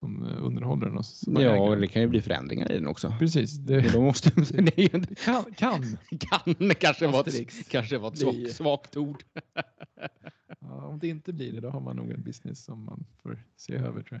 som 0.00 0.26
eh, 0.26 0.44
underhåller 0.44 0.86
den. 0.86 0.96
Och 0.96 1.04
som 1.04 1.36
äger 1.36 1.54
Ja, 1.54 1.74
det 1.74 1.86
kan 1.86 2.02
ju 2.02 2.08
bli 2.08 2.22
förändringar 2.22 2.72
i 2.72 2.74
den 2.74 2.86
också. 2.86 3.14
Precis. 3.18 3.52
Det 3.52 3.92
Då 3.92 4.00
måste, 4.00 4.30
det 4.62 4.78
ju 4.78 4.88
kan, 4.88 5.44
kan. 5.56 5.82
kan 6.18 6.74
kanske 6.74 7.06
vara 7.06 7.20
ett, 7.26 7.68
kanske 7.70 7.98
var 7.98 8.08
ett 8.08 8.18
svagt, 8.18 8.52
svagt 8.52 8.96
ord. 8.96 9.24
Ja, 10.62 10.86
om 10.86 10.98
det 10.98 11.08
inte 11.08 11.32
blir 11.32 11.52
det, 11.52 11.60
då 11.60 11.70
har 11.70 11.80
man 11.80 11.96
nog 11.96 12.10
en 12.10 12.22
business 12.22 12.64
som 12.64 12.84
man 12.84 13.04
får 13.22 13.38
se 13.56 13.74
över 13.74 14.02
tror 14.02 14.20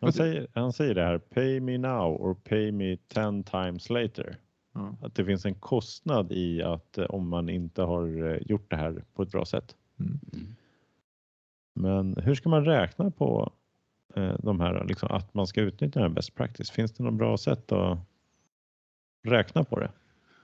Han, 0.00 0.12
säger, 0.12 0.46
han 0.54 0.72
säger 0.72 0.94
det 0.94 1.02
här, 1.02 1.18
pay 1.18 1.60
me 1.60 1.78
now 1.78 2.20
or 2.20 2.34
pay 2.34 2.72
me 2.72 2.96
ten 2.96 3.44
times 3.44 3.90
later. 3.90 4.36
Ja. 4.72 4.96
Att 5.02 5.14
det 5.14 5.24
finns 5.24 5.46
en 5.46 5.54
kostnad 5.54 6.32
i 6.32 6.62
att 6.62 6.98
eh, 6.98 7.04
om 7.04 7.28
man 7.28 7.48
inte 7.48 7.82
har 7.82 8.38
gjort 8.46 8.70
det 8.70 8.76
här 8.76 9.04
på 9.14 9.22
ett 9.22 9.30
bra 9.30 9.44
sätt. 9.44 9.76
Mm. 10.00 10.20
Men 11.80 12.16
hur 12.22 12.34
ska 12.34 12.48
man 12.48 12.64
räkna 12.64 13.10
på 13.10 13.52
eh, 14.16 14.34
de 14.42 14.60
här, 14.60 14.84
liksom, 14.84 15.08
att 15.10 15.34
man 15.34 15.46
ska 15.46 15.60
utnyttja 15.60 16.00
den 16.00 16.08
här 16.08 16.14
best 16.14 16.34
practice? 16.34 16.70
Finns 16.70 16.92
det 16.92 17.04
något 17.04 17.14
bra 17.14 17.36
sätt 17.38 17.72
att 17.72 17.98
räkna 19.28 19.64
på 19.64 19.80
det? 19.80 19.90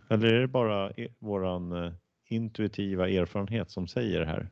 Eller 0.08 0.32
är 0.34 0.40
det 0.40 0.48
bara 0.48 0.92
våran 1.18 1.72
eh, 1.84 1.92
intuitiva 2.28 3.08
erfarenhet 3.08 3.70
som 3.70 3.86
säger 3.88 4.20
det 4.20 4.26
här? 4.26 4.48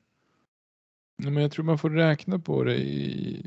Nej, 1.19 1.31
Men 1.33 1.43
jag 1.43 1.53
tror 1.53 1.65
man 1.65 1.79
får 1.79 1.91
räkna 1.91 2.39
på 2.39 2.65
det 2.65 2.77
i... 2.77 3.47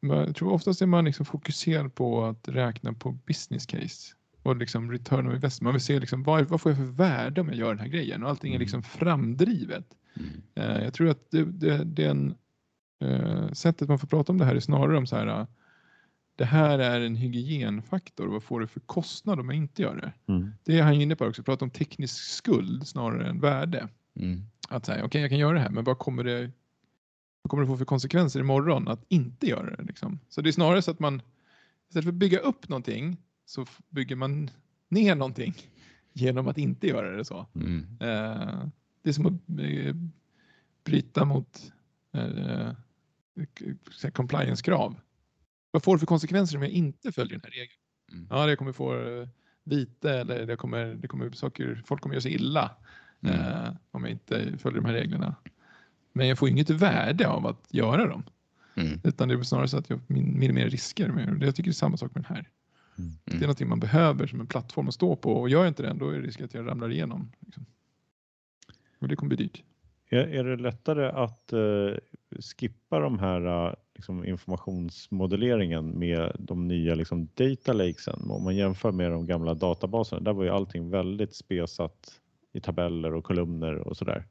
Jag 0.00 0.36
tror 0.36 0.52
oftast 0.52 0.82
är 0.82 0.86
man 0.86 1.04
liksom 1.04 1.26
fokuserad 1.26 1.94
på 1.94 2.24
att 2.24 2.48
räkna 2.48 2.92
på 2.92 3.12
business 3.12 3.66
case 3.66 4.14
och 4.42 4.56
liksom 4.56 4.92
return 4.92 5.26
of 5.28 5.34
investment. 5.34 5.62
Man 5.64 5.72
vill 5.72 5.80
se 5.82 6.00
liksom, 6.00 6.22
vad, 6.22 6.44
vad 6.48 6.60
får 6.60 6.70
jag 6.72 6.78
för 6.78 6.84
värde 6.84 7.40
om 7.40 7.48
jag 7.48 7.56
gör 7.56 7.68
den 7.68 7.78
här 7.78 7.88
grejen 7.88 8.22
och 8.22 8.28
allting 8.28 8.52
är 8.52 8.56
Mm. 8.56 8.60
liksom 8.60 8.82
framdrivet. 8.82 9.86
Mm. 10.16 10.30
Eh, 10.54 10.84
Jag 10.84 10.94
tror 10.94 11.08
att 11.08 11.30
det, 11.30 11.44
det, 11.44 11.84
den 11.84 12.28
eh, 12.30 12.34
sättet 13.52 13.88
man 13.88 13.98
får 13.98 14.06
prata 14.08 14.32
om 14.32 14.38
det 14.38 14.44
här 14.44 14.54
är 14.54 14.60
snarare 14.60 14.98
om 14.98 15.06
så 15.06 15.16
här. 15.16 15.26
eh, 15.26 15.46
Det 16.36 16.44
här 16.44 16.78
är 16.78 17.00
en 17.00 17.16
hygienfaktor. 17.16 18.26
Vad 18.26 18.42
får 18.42 18.60
det 18.60 18.66
för 18.66 18.80
kostnad 18.80 19.40
om 19.40 19.48
jag 19.48 19.56
inte 19.56 19.82
gör 19.82 19.96
det? 19.96 20.32
Mm. 20.32 20.50
Det 20.64 20.78
är 20.78 20.82
han 20.82 20.94
inne 20.94 21.16
på 21.16 21.24
också. 21.26 21.42
Prata 21.42 21.64
om 21.64 21.70
teknisk 21.70 22.16
skuld 22.16 22.86
snarare 22.86 23.28
än 23.28 23.40
värde. 23.40 23.88
Mm. 24.16 24.42
Att 24.68 24.86
säga, 24.86 25.04
okej, 25.04 25.20
jag 25.20 25.30
kan 25.30 25.38
göra 25.38 25.52
det 25.52 25.60
här, 25.60 25.70
men 25.70 25.84
vad 25.84 25.98
kommer 25.98 26.24
det? 26.24 26.50
Vad 27.42 27.50
kommer 27.50 27.62
det 27.62 27.66
få 27.66 27.76
för 27.76 27.84
konsekvenser 27.84 28.40
imorgon 28.40 28.88
att 28.88 29.04
inte 29.08 29.46
göra 29.46 29.76
det? 29.76 29.82
Liksom? 29.82 30.18
Så 30.28 30.40
det 30.40 30.50
är 30.50 30.52
snarare 30.52 30.82
så 30.82 30.90
att 30.90 31.00
man 31.00 31.22
istället 31.88 32.04
för 32.04 32.12
att 32.12 32.14
bygga 32.14 32.38
upp 32.38 32.68
någonting 32.68 33.16
så 33.46 33.66
bygger 33.88 34.16
man 34.16 34.50
ner 34.88 35.14
någonting 35.14 35.54
genom 36.12 36.48
att 36.48 36.58
inte 36.58 36.86
göra 36.86 37.16
det 37.16 37.24
så. 37.24 37.46
Mm. 37.54 37.86
Eh, 38.00 38.66
det 39.02 39.08
är 39.08 39.12
som 39.12 39.26
att 39.26 39.60
eh, 39.60 39.94
bryta 40.84 41.24
mot 41.24 41.72
eh, 42.12 42.70
compliance-krav. 44.12 44.96
Vad 45.70 45.82
får 45.84 45.94
det 45.94 45.98
för 45.98 46.06
konsekvenser 46.06 46.56
om 46.56 46.62
jag 46.62 46.70
inte 46.72 47.12
följer 47.12 47.32
den 47.32 47.40
här 47.44 47.50
regeln? 47.50 47.78
Mm. 48.12 48.26
Ja, 48.30 48.46
det 48.46 48.56
kommer 48.56 48.72
få 48.72 48.94
eh, 49.20 49.28
vite 49.64 50.10
eller 50.12 50.46
det 50.46 50.56
kommer, 50.56 50.84
det 50.94 51.08
kommer 51.08 51.30
saker, 51.30 51.82
folk 51.86 52.02
kommer 52.02 52.14
göra 52.14 52.22
sig 52.22 52.34
illa 52.34 52.76
Mm. 53.26 53.40
eh, 53.40 53.72
om 53.90 54.02
jag 54.02 54.10
inte 54.10 54.58
följer 54.58 54.80
de 54.80 54.86
här 54.86 54.92
reglerna. 54.94 55.34
Men 56.12 56.28
jag 56.28 56.38
får 56.38 56.48
inget 56.48 56.70
värde 56.70 57.28
av 57.28 57.46
att 57.46 57.66
göra 57.70 58.06
dem. 58.06 58.22
Mm. 58.74 59.00
Utan 59.04 59.28
det 59.28 59.34
är 59.34 59.42
snarare 59.42 59.68
så 59.68 59.78
att 59.78 59.90
jag 59.90 60.00
min- 60.06 60.38
minimerar 60.38 60.68
risker. 60.68 61.08
Med, 61.08 61.40
det. 61.40 61.46
jag 61.46 61.56
tycker 61.56 61.70
det 61.70 61.72
är 61.72 61.74
samma 61.74 61.96
sak 61.96 62.14
med 62.14 62.24
den 62.24 62.34
här. 62.36 62.48
Mm. 62.98 63.10
Det 63.24 63.34
är 63.34 63.40
någonting 63.40 63.68
man 63.68 63.80
behöver 63.80 64.26
som 64.26 64.40
en 64.40 64.46
plattform 64.46 64.88
att 64.88 64.94
stå 64.94 65.16
på 65.16 65.32
och 65.40 65.48
gör 65.48 65.58
jag 65.60 65.68
inte 65.68 65.82
den 65.82 65.98
då 65.98 66.08
är 66.10 66.14
det 66.20 66.26
risk 66.26 66.40
att 66.40 66.54
jag 66.54 66.66
ramlar 66.66 66.90
igenom. 66.92 67.32
Liksom. 67.40 67.66
Och 68.98 69.08
det 69.08 69.16
kommer 69.16 69.36
bli 69.36 69.44
dyrt. 69.46 69.62
Är, 70.14 70.26
är 70.26 70.44
det 70.44 70.56
lättare 70.56 71.06
att 71.06 71.52
eh, 71.52 71.98
skippa 72.40 72.98
de 72.98 73.18
här 73.18 73.66
eh, 73.66 73.74
liksom, 73.94 74.24
informationsmodelleringen 74.24 75.98
med 75.98 76.36
de 76.38 76.68
nya 76.68 76.94
liksom, 76.94 77.28
data 77.34 77.72
lakesen? 77.72 78.30
Om 78.30 78.44
man 78.44 78.56
jämför 78.56 78.92
med 78.92 79.10
de 79.10 79.26
gamla 79.26 79.54
databaserna, 79.54 80.20
där 80.20 80.32
var 80.32 80.44
ju 80.44 80.50
allting 80.50 80.90
väldigt 80.90 81.34
spesat 81.34 82.20
i 82.52 82.60
tabeller 82.60 83.14
och 83.14 83.24
kolumner 83.24 83.74
och 83.74 83.96
sådär. 83.96 84.26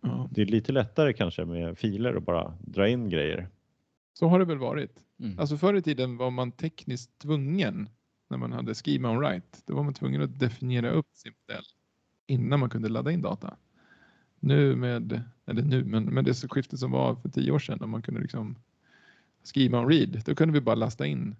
Ja. 0.00 0.28
Det 0.30 0.42
är 0.42 0.46
lite 0.46 0.72
lättare 0.72 1.12
kanske 1.12 1.44
med 1.44 1.78
filer 1.78 2.16
och 2.16 2.22
bara 2.22 2.54
dra 2.60 2.88
in 2.88 3.08
grejer. 3.08 3.48
Så 4.12 4.28
har 4.28 4.38
det 4.38 4.44
väl 4.44 4.58
varit. 4.58 4.92
Mm. 5.20 5.38
Alltså 5.38 5.56
förr 5.56 5.74
i 5.74 5.82
tiden 5.82 6.16
var 6.16 6.30
man 6.30 6.52
tekniskt 6.52 7.18
tvungen 7.18 7.88
när 8.30 8.38
man 8.38 8.52
hade 8.52 8.74
schema 8.74 9.10
on 9.10 9.18
write. 9.18 9.58
Då 9.66 9.74
var 9.74 9.82
man 9.82 9.94
tvungen 9.94 10.22
att 10.22 10.38
definiera 10.38 10.90
upp 10.90 11.06
sin 11.12 11.32
modell 11.46 11.64
innan 12.26 12.60
man 12.60 12.70
kunde 12.70 12.88
ladda 12.88 13.10
in 13.10 13.22
data. 13.22 13.56
Nu 14.40 14.76
med, 14.76 15.20
eller 15.46 15.62
nu, 15.62 15.84
men 15.84 16.04
med 16.04 16.24
det 16.24 16.34
skiftet 16.34 16.78
som 16.78 16.90
var 16.90 17.14
för 17.14 17.28
tio 17.28 17.52
år 17.52 17.58
sedan, 17.58 17.82
om 17.82 17.90
man 17.90 18.02
kunde 18.02 18.20
liksom 18.20 18.56
schema 19.54 19.80
on 19.80 19.88
read, 19.88 20.22
då 20.26 20.34
kunde 20.34 20.54
vi 20.54 20.60
bara 20.60 20.74
lasta 20.74 21.06
in 21.06 21.36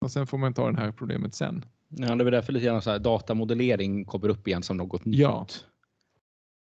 och 0.00 0.10
sen 0.10 0.26
får 0.26 0.38
man 0.38 0.54
ta 0.54 0.70
det 0.72 0.78
här 0.78 0.92
problemet 0.92 1.34
sen. 1.34 1.64
Ja, 1.88 2.14
det 2.14 2.24
är 2.24 2.30
därför 2.30 2.52
lite 2.52 2.66
grann 2.66 2.82
så 2.82 2.90
här 2.90 2.98
datamodellering 2.98 4.04
kommer 4.04 4.28
upp 4.28 4.48
igen 4.48 4.62
som 4.62 4.76
något 4.76 5.02
Ja. 5.04 5.40
nytt. 5.40 5.66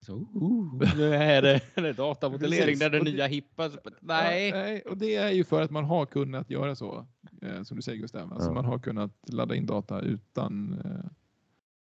Så, 0.07 0.15
uh, 0.17 0.97
nu 0.97 1.15
är 1.15 1.43
det, 1.43 1.61
är 1.75 1.83
det 1.83 1.93
datamodellering, 1.93 2.79
det 2.79 2.85
är 2.85 2.91
det- 2.91 3.03
nya 3.03 3.27
hippa. 3.27 3.71
Nej. 4.01 4.49
Ja, 4.49 4.57
nej. 4.57 4.81
Och 4.83 4.97
det 4.99 5.15
är 5.17 5.31
ju 5.31 5.45
för 5.45 5.63
att 5.63 5.71
man 5.71 5.85
har 5.85 6.07
kunnat 6.07 6.51
göra 6.51 6.75
så, 6.75 7.07
eh, 7.43 7.63
som 7.63 7.77
du 7.77 7.83
säger 7.83 7.99
Gustav. 7.99 8.33
Alltså 8.33 8.49
Ja. 8.49 8.53
man 8.55 8.65
har 8.65 8.79
kunnat 8.79 9.13
ladda 9.33 9.55
in 9.55 9.67
data 9.67 10.01
utan 10.01 10.81
eh, 10.85 11.11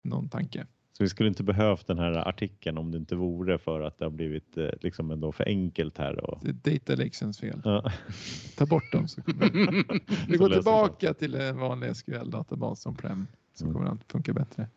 någon 0.04 0.28
tanke. 0.28 0.66
Så 0.96 1.02
vi 1.04 1.08
skulle 1.08 1.28
inte 1.28 1.42
behövt 1.42 1.86
den 1.86 1.98
här 1.98 2.28
artikeln 2.28 2.78
om 2.78 2.90
det 2.90 2.98
inte 2.98 3.16
vore 3.16 3.58
för 3.58 3.80
att 3.80 3.98
det 3.98 4.04
har 4.04 4.10
blivit 4.10 4.56
eh, 4.56 4.68
liksom 4.80 5.10
ändå 5.10 5.32
för 5.32 5.44
enkelt 5.48 5.98
här. 5.98 6.30
Och, 6.30 6.38
Det 6.42 6.50
är 6.70 6.78
data 6.78 6.94
lakesens 7.02 7.38
fel. 7.40 7.60
ja. 7.64 7.92
Ta 8.56 8.66
bort 8.66 8.92
dem 8.92 9.08
så 9.08 9.22
kommer 9.22 9.50
vi 10.28 10.38
Så 10.38 10.44
går 10.44 10.50
tillbaka 10.50 11.14
till 11.14 11.34
en 11.34 11.58
vanlig 11.58 11.96
SQL-databas 11.96 12.80
som 12.82 12.96
Prem 12.96 13.26
så 13.54 13.64
Mm. 13.64 13.74
kommer 13.76 13.90
allt 13.90 14.12
funka 14.12 14.32
bättre. 14.32 14.68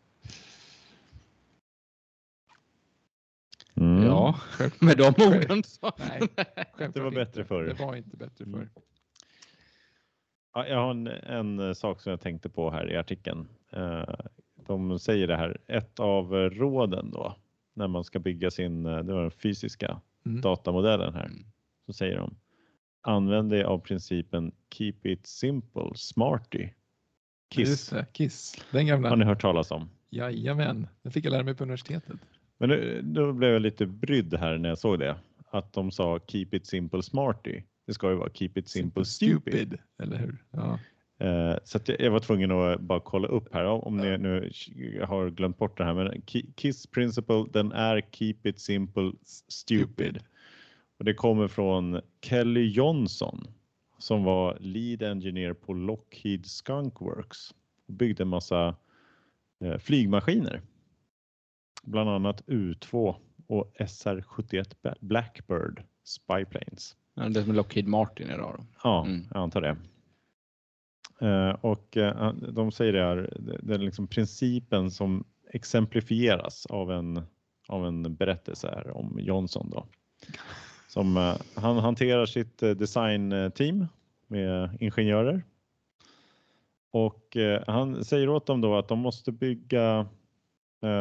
Mm. 3.74 4.02
Ja, 4.04 4.40
med 4.80 4.96
de 4.96 5.06
orden 5.06 5.62
så. 5.62 5.92
Nej, 5.98 6.20
Det 6.94 7.00
var 7.00 7.10
bättre 7.10 7.40
inte. 7.40 7.44
förr. 7.44 7.62
Det 7.64 7.74
var 7.84 7.96
inte 7.96 8.16
bättre 8.16 8.44
förr. 8.44 8.54
Mm. 8.54 8.68
Ja, 10.54 10.66
jag 10.66 10.76
har 10.76 10.90
en, 10.90 11.06
en 11.06 11.58
eh, 11.58 11.72
sak 11.72 12.00
som 12.00 12.10
jag 12.10 12.20
tänkte 12.20 12.48
på 12.48 12.70
här 12.70 12.92
i 12.92 12.96
artikeln. 12.96 13.48
Eh, 13.72 14.04
De 14.68 14.98
säger 14.98 15.26
det 15.26 15.36
här, 15.36 15.58
ett 15.66 16.00
av 16.00 16.32
råden 16.34 17.10
då 17.10 17.36
när 17.74 17.88
man 17.88 18.04
ska 18.04 18.18
bygga 18.18 18.50
sin, 18.50 18.86
eh, 18.86 18.98
det 18.98 19.12
var 19.12 19.22
den 19.22 19.30
fysiska 19.30 20.00
Mm. 20.26 20.40
datamodellen 20.40 21.14
här, 21.14 21.24
Mm. 21.26 21.44
så 21.86 21.92
säger 21.92 22.16
de 22.16 22.34
använd 23.00 23.50
dig 23.50 23.64
av 23.64 23.78
principen 23.78 24.52
keep 24.74 24.94
it 25.02 25.26
simple, 25.26 25.90
smarty. 25.94 26.68
KISS. 27.54 27.88
det, 27.90 28.06
Kiss. 28.12 28.64
Den 28.70 28.86
gamla. 28.86 29.08
Har 29.08 29.16
ni 29.16 29.24
hört 29.24 29.40
talas 29.40 29.70
om? 29.70 29.90
Jajamän, 30.10 30.86
den 31.02 31.12
fick 31.12 31.24
jag 31.24 31.30
lära 31.30 31.42
mig 31.42 31.54
på 31.54 31.64
universitetet. 31.64 32.16
Men 32.58 32.68
nu, 32.68 33.00
då 33.04 33.32
blev 33.32 33.50
jag 33.52 33.62
lite 33.62 33.86
brydd 33.86 34.34
här 34.34 34.58
när 34.58 34.68
jag 34.68 34.78
såg 34.78 34.98
det. 34.98 35.16
Att 35.50 35.72
de 35.72 35.90
sa 35.90 36.20
keep 36.26 36.48
it 36.52 36.66
simple 36.66 37.02
smarty. 37.02 37.62
Det 37.86 37.94
ska 37.94 38.10
ju 38.10 38.16
vara 38.16 38.30
keep 38.34 38.50
it 38.54 38.68
simple, 38.68 39.04
stupid. 39.04 39.78
Eller 40.02 40.16
hur? 40.18 40.44
Ja. 40.50 40.78
Eh, 41.18 41.54
så 41.64 41.78
jag, 41.98 42.10
var 42.10 42.20
tvungen 42.20 42.50
att 42.50 42.80
bara 42.80 43.00
kolla 43.00 43.28
upp 43.28 43.54
här 43.54 43.64
om 43.64 43.96
ni 43.96 44.18
nu 44.18 44.50
har 45.08 45.30
glömt 45.30 45.58
bort 45.58 45.78
det 45.78 45.84
här. 45.84 45.94
Men 45.94 46.12
Ki- 46.12 46.52
KISS 46.56 46.86
principle 46.86 47.44
den 47.52 47.72
är 47.72 48.00
keep 48.12 48.36
it 48.44 48.60
simple 48.60 49.12
stupid. 49.48 50.18
Och 50.98 51.04
det 51.04 51.14
kommer 51.14 51.48
från 51.48 52.00
Kelly 52.22 52.68
Johnson 52.68 53.46
som 53.98 54.24
var 54.24 54.56
lead 54.60 55.02
engineer 55.02 55.52
på 55.52 55.72
Lockheed 55.72 56.46
Skunk 56.46 57.00
Works 57.00 57.54
och 57.88 57.94
byggde 57.94 58.22
en 58.22 58.28
massa 58.28 58.76
eh, 59.64 59.78
flygmaskiner. 59.78 60.60
Bland 61.82 62.10
annat 62.10 62.42
U2 62.46 63.14
och 63.46 63.72
SR-71 63.78 64.74
Ba- 64.82 64.94
Blackbird 65.00 65.82
Spy 66.04 66.44
Planes. 66.44 66.96
Ja, 67.14 67.28
Det 67.28 67.40
är 67.40 67.44
som 67.44 67.54
Lockheed 67.54 67.86
Martin 67.86 68.30
idag. 68.30 68.54
Då. 68.58 68.64
Ja, 68.84 69.04
Mm. 69.06 69.26
jag 69.30 69.40
antar 69.42 69.60
det. 69.60 69.76
Eh, 71.20 71.50
och 71.50 71.96
eh, 71.96 72.32
de 72.32 72.72
säger 72.72 72.92
det 72.92 73.02
här, 73.02 73.36
det- 73.62 73.74
är 73.74 73.78
liksom 73.78 74.06
principen 74.06 74.90
som 74.90 75.24
exemplifieras 75.50 76.66
av 76.66 76.92
en, 76.92 77.22
av 77.68 77.86
en 77.86 78.14
berättelse 78.14 78.68
här 78.68 78.96
om 78.96 79.18
Johnson 79.20 79.70
då. 79.70 79.86
Som, 80.88 81.16
eh, 81.16 81.34
han 81.54 81.76
hanterar 81.76 82.26
sitt 82.26 82.58
designteam 82.58 83.86
med 84.26 84.76
ingenjörer. 84.80 85.42
Och 86.90 87.36
han 87.66 88.04
säger 88.04 88.28
åt 88.28 88.46
dem 88.46 88.60
då 88.60 88.76
att 88.76 88.88
de 88.88 88.98
måste 88.98 89.32
bygga, 89.32 90.06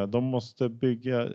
de 0.09 0.23
måste 0.23 0.69
bygga 0.69 1.27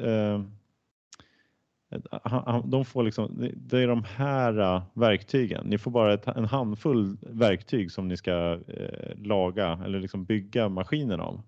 de 2.64 2.84
får 2.84 3.02
liksom, 3.02 3.50
det- 3.56 3.78
är 3.78 3.88
de 3.88 4.04
här 4.04 4.58
eh, 4.60 4.82
verktygen. 4.94 5.66
Ni 5.66 5.78
får 5.78 5.90
bara 5.90 6.14
ett, 6.14 6.26
en 6.26 6.44
handfull 6.44 7.16
verktyg 7.20 7.92
som 7.92 8.08
ni 8.08 8.16
ska 8.16 8.60
eh, 8.68 9.16
laga 9.16 9.80
eller 9.84 10.00
liksom 10.00 10.24
bygga 10.24 10.68
maskinen 10.68 11.20
av. 11.20 11.42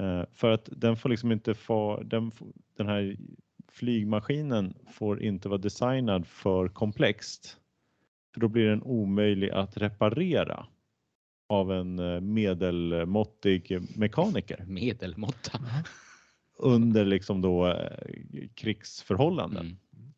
Eh, 0.00 0.22
för 0.32 0.50
att 0.50 0.68
den 0.72 0.96
får 0.96 1.08
liksom 1.08 1.32
inte 1.32 1.54
få, 1.54 2.02
den, 2.02 2.32
den 2.76 2.86
här 2.86 3.16
flygmaskinen 3.72 4.74
får 4.92 5.22
inte 5.22 5.48
vara 5.48 5.58
designad 5.58 6.26
för 6.26 6.68
komplext. 6.68 7.56
För 8.34 8.40
då 8.40 8.48
blir 8.48 8.66
den 8.66 8.82
omöjlig 8.82 9.50
att 9.50 9.76
reparera 9.76 10.66
av 11.48 11.72
en 11.72 11.94
medelmåttig 12.32 13.78
mekaniker 13.96 14.64
Medelmåtta. 14.66 15.58
Under 16.62 17.04
liksom 17.04 17.40
då 17.40 17.66
eh, 17.66 18.48
krigsförhållanden. 18.54 19.66
Mm. 19.96 20.12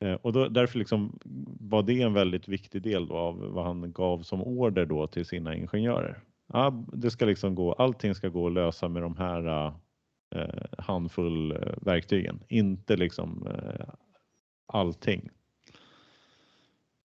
Eh, 0.00 0.20
Och 0.20 0.32
då, 0.32 0.48
därför 0.48 0.78
liksom 0.78 1.18
var 1.60 1.82
det 1.82 2.02
en 2.02 2.12
väldigt 2.12 2.48
viktig 2.48 2.82
del 2.82 3.06
då 3.06 3.14
av 3.14 3.38
vad 3.38 3.64
han 3.64 3.92
gav 3.92 4.22
som 4.22 4.42
order 4.42 4.86
då 4.86 5.06
till 5.06 5.24
sina 5.26 5.56
ingenjörer. 5.56 6.22
Ja, 6.52 6.84
det 6.92 7.10
ska 7.10 7.24
liksom 7.24 7.54
gå, 7.54 7.72
allting 7.72 8.14
ska 8.14 8.28
gå 8.28 8.46
att 8.46 8.52
lösa 8.52 8.88
med 8.88 9.02
de 9.02 9.16
här 9.16 9.72
eh, 10.34 10.54
handfull 10.78 11.52
eh, 11.52 11.74
verktygen, 11.82 12.40
inte 12.48 12.96
liksom 12.96 13.46
eh, 13.46 13.88
allting. 14.66 15.30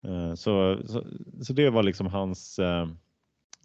Eh, 0.03 0.33
så, 0.33 0.81
så, 0.85 1.03
så 1.41 1.53
det 1.53 1.69
var 1.69 1.83
liksom 1.83 2.07
hans, 2.07 2.59
eh, 2.59 2.87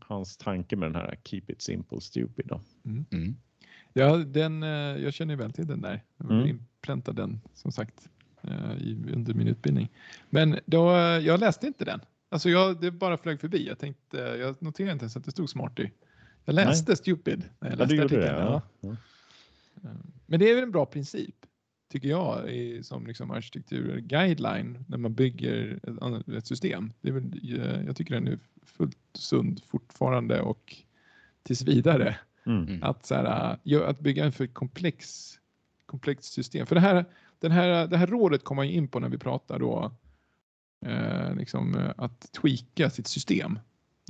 hans 0.00 0.36
tanke 0.36 0.76
med 0.76 0.88
den 0.88 0.96
här 0.96 1.18
Keep 1.24 1.42
it 1.48 1.62
simple 1.62 2.00
stupid. 2.00 2.46
Då. 2.46 2.60
Mm. 2.84 3.36
Ja, 3.96 4.16
den, 4.16 4.62
eh, 4.62 4.68
jag 5.02 5.14
känner 5.14 5.36
väl 5.36 5.52
till 5.52 5.66
den 5.66 5.80
där. 5.80 6.02
Jag 6.16 6.30
Mm. 6.30 6.46
inpläntade 6.48 7.22
den 7.22 7.40
som 7.54 7.72
sagt 7.72 8.08
eh, 8.42 8.72
i, 8.78 8.98
under 9.14 9.34
min 9.34 9.48
utbildning. 9.48 9.88
Men 10.30 10.58
då, 10.66 10.90
eh, 10.96 10.98
jag 10.98 11.40
läste 11.40 11.66
inte 11.66 11.84
den. 11.84 12.00
Alltså 12.28 12.48
jag, 12.50 12.80
det 12.80 12.90
bara 12.90 13.16
flög 13.16 13.40
förbi. 13.40 13.66
Jag 13.66 13.78
tänkte, 13.78 14.18
jag 14.18 14.62
noterade 14.62 14.92
inte 14.92 15.02
ens 15.02 15.16
att 15.16 15.24
det 15.24 15.30
stod 15.30 15.50
smarty. 15.50 15.88
Jag 16.44 16.54
läste 16.54 16.96
stupid 16.96 17.44
när 17.60 17.70
jag 17.70 17.80
Ja, 17.80 17.84
du 17.86 17.96
läste 17.96 18.14
gjorde 18.14 18.26
det? 18.26 18.30
artikeln. 18.42 18.62
Ja. 18.80 18.96
Ja. 19.82 19.90
Men 20.26 20.40
det 20.40 20.50
är 20.50 20.54
väl 20.54 20.64
en 20.64 20.70
bra 20.72 20.86
princip, 20.86 21.34
tycker 21.92 22.08
jag, 22.08 22.50
i, 22.52 22.82
som 22.82 23.06
liksom 23.06 23.30
arkitektur 23.30 23.98
guideline 24.00 24.84
när 24.88 24.98
man 24.98 25.14
bygger 25.14 25.80
ett, 25.82 26.28
ett 26.28 26.46
system. 26.46 26.92
Det 27.00 27.08
är 27.08 27.12
väl, 27.12 27.40
jag 27.86 27.96
tycker 27.96 28.14
den 28.14 28.28
är 28.28 28.38
fullt 28.62 28.98
sund 29.14 29.60
fortfarande 29.66 30.40
och 30.40 30.76
tills 31.42 31.62
vidare. 31.62 32.16
Mm. 32.46 32.68
Mm. 32.68 32.82
Att, 32.82 33.06
så 33.06 33.14
här, 33.14 33.58
äh, 33.64 33.88
att 33.88 34.00
bygga 34.00 34.24
en 34.24 34.32
för 34.32 34.46
komplex, 34.46 35.32
komplext 35.86 36.32
system. 36.32 36.66
För 36.66 36.74
det 36.74 36.80
här, 36.80 37.04
den 37.38 37.52
här, 37.52 37.86
det 37.86 37.96
här 37.96 38.06
rådet 38.06 38.44
kommer 38.44 38.56
man 38.56 38.68
ju 38.68 38.74
in 38.74 38.88
på 38.88 39.00
när 39.00 39.08
vi 39.08 39.18
pratar 39.18 39.58
då 39.58 39.92
eh, 40.86 41.34
liksom, 41.34 41.92
att 41.96 42.32
tweaka 42.32 42.90
sitt 42.90 43.06
system. 43.06 43.58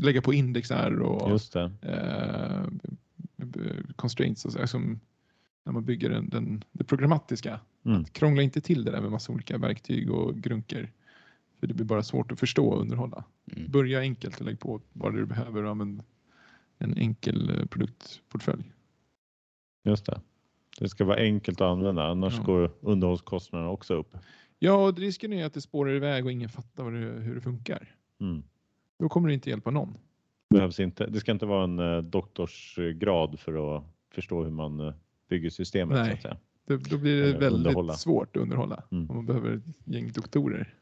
Lägga 0.03 0.23
på 0.23 0.35
indexar 0.35 1.01
och 1.01 1.31
Just 1.31 1.53
det. 1.53 1.73
eh, 1.83 2.65
constraints. 3.97 4.45
Och 4.45 4.53
så, 4.53 4.59
här 4.59 4.67
som, 4.67 5.01
när 5.65 5.73
man 5.73 5.85
bygger 5.85 6.11
den, 6.11 6.29
den, 6.29 6.65
det 6.73 6.85
programmatiska. 6.85 7.61
Mm. 7.85 8.05
Krångla 8.05 8.43
inte 8.43 8.61
till 8.61 8.85
det 8.85 8.91
där 8.91 9.01
med 9.01 9.11
massa 9.11 9.33
olika 9.33 9.59
verktyg 9.59 10.11
och 10.11 10.37
grunker. 10.39 10.93
För 11.61 11.67
det 11.67 11.75
blir 11.75 11.87
bara 11.87 12.03
svårt 12.03 12.33
att 12.33 12.41
förstå 12.41 12.69
och 12.69 12.81
underhålla. 12.81 13.25
Mm. 13.57 13.71
Börja 13.71 14.01
enkelt 14.01 14.41
och 14.41 14.47
lägg 14.47 14.61
på 14.61 14.81
det 14.93 15.13
du 15.13 15.27
behöver 15.27 15.63
och 15.63 15.71
använd 15.71 16.03
en 16.79 16.99
enkel 16.99 17.51
eh, 17.61 17.67
produktportfölj. 17.67 18.73
Just 19.85 20.07
det. 20.07 20.21
Det 20.81 20.89
ska 20.89 21.05
vara 21.05 21.17
enkelt 21.17 21.61
att 21.61 21.67
använda, 21.67 22.03
annars 22.05 22.35
Ja. 22.39 22.43
går 22.43 22.71
underhållskostnaderna 22.81 23.71
också 23.71 23.95
upp. 23.95 24.17
Ja, 24.59 24.89
och 24.89 24.99
risken 24.99 25.33
är 25.33 25.45
att 25.47 25.55
det 25.55 25.61
spårar 25.61 25.95
iväg 25.95 26.25
och 26.25 26.33
ingen 26.33 26.49
fattar 26.49 26.91
det, 26.91 26.99
hur 26.99 27.35
det 27.35 27.41
funkar. 27.41 27.95
Mm. 28.21 28.43
Då 28.99 29.09
kommer 29.09 29.29
det 29.29 29.35
inte 29.35 29.51
hjälpa 29.51 29.71
någon. 29.71 29.99
Behövs 30.51 30.81
inte, 30.81 31.07
det 31.07 31.21
ska 31.21 31.33
inte 31.33 31.47
vara 31.47 31.65
en 31.65 31.79
eh, 31.79 31.99
doktorsgrad 32.03 33.41
för 33.41 33.77
att 33.77 33.85
förstå 34.15 34.43
hur 34.45 34.51
man 34.51 34.81
eh, 34.81 34.95
bygger 35.29 35.51
systemet. 35.51 35.97
Så 35.99 36.03
Nej. 36.05 36.13
att 36.13 36.23
säga. 36.23 36.37
Det, 36.67 36.77
då 36.91 36.99
blir 36.99 37.17
det 37.23 37.29
Eller 37.29 37.41
väldigt 37.41 37.59
underhålla. 37.67 37.93
svårt 37.93 38.37
att 38.37 38.43
underhålla. 38.43 38.83
Mm. 38.91 39.11
Om 39.11 39.17
man 39.17 39.27
behöver 39.27 39.57
ett 39.57 39.63
gäng 39.85 40.13
doktorer. 40.13 40.75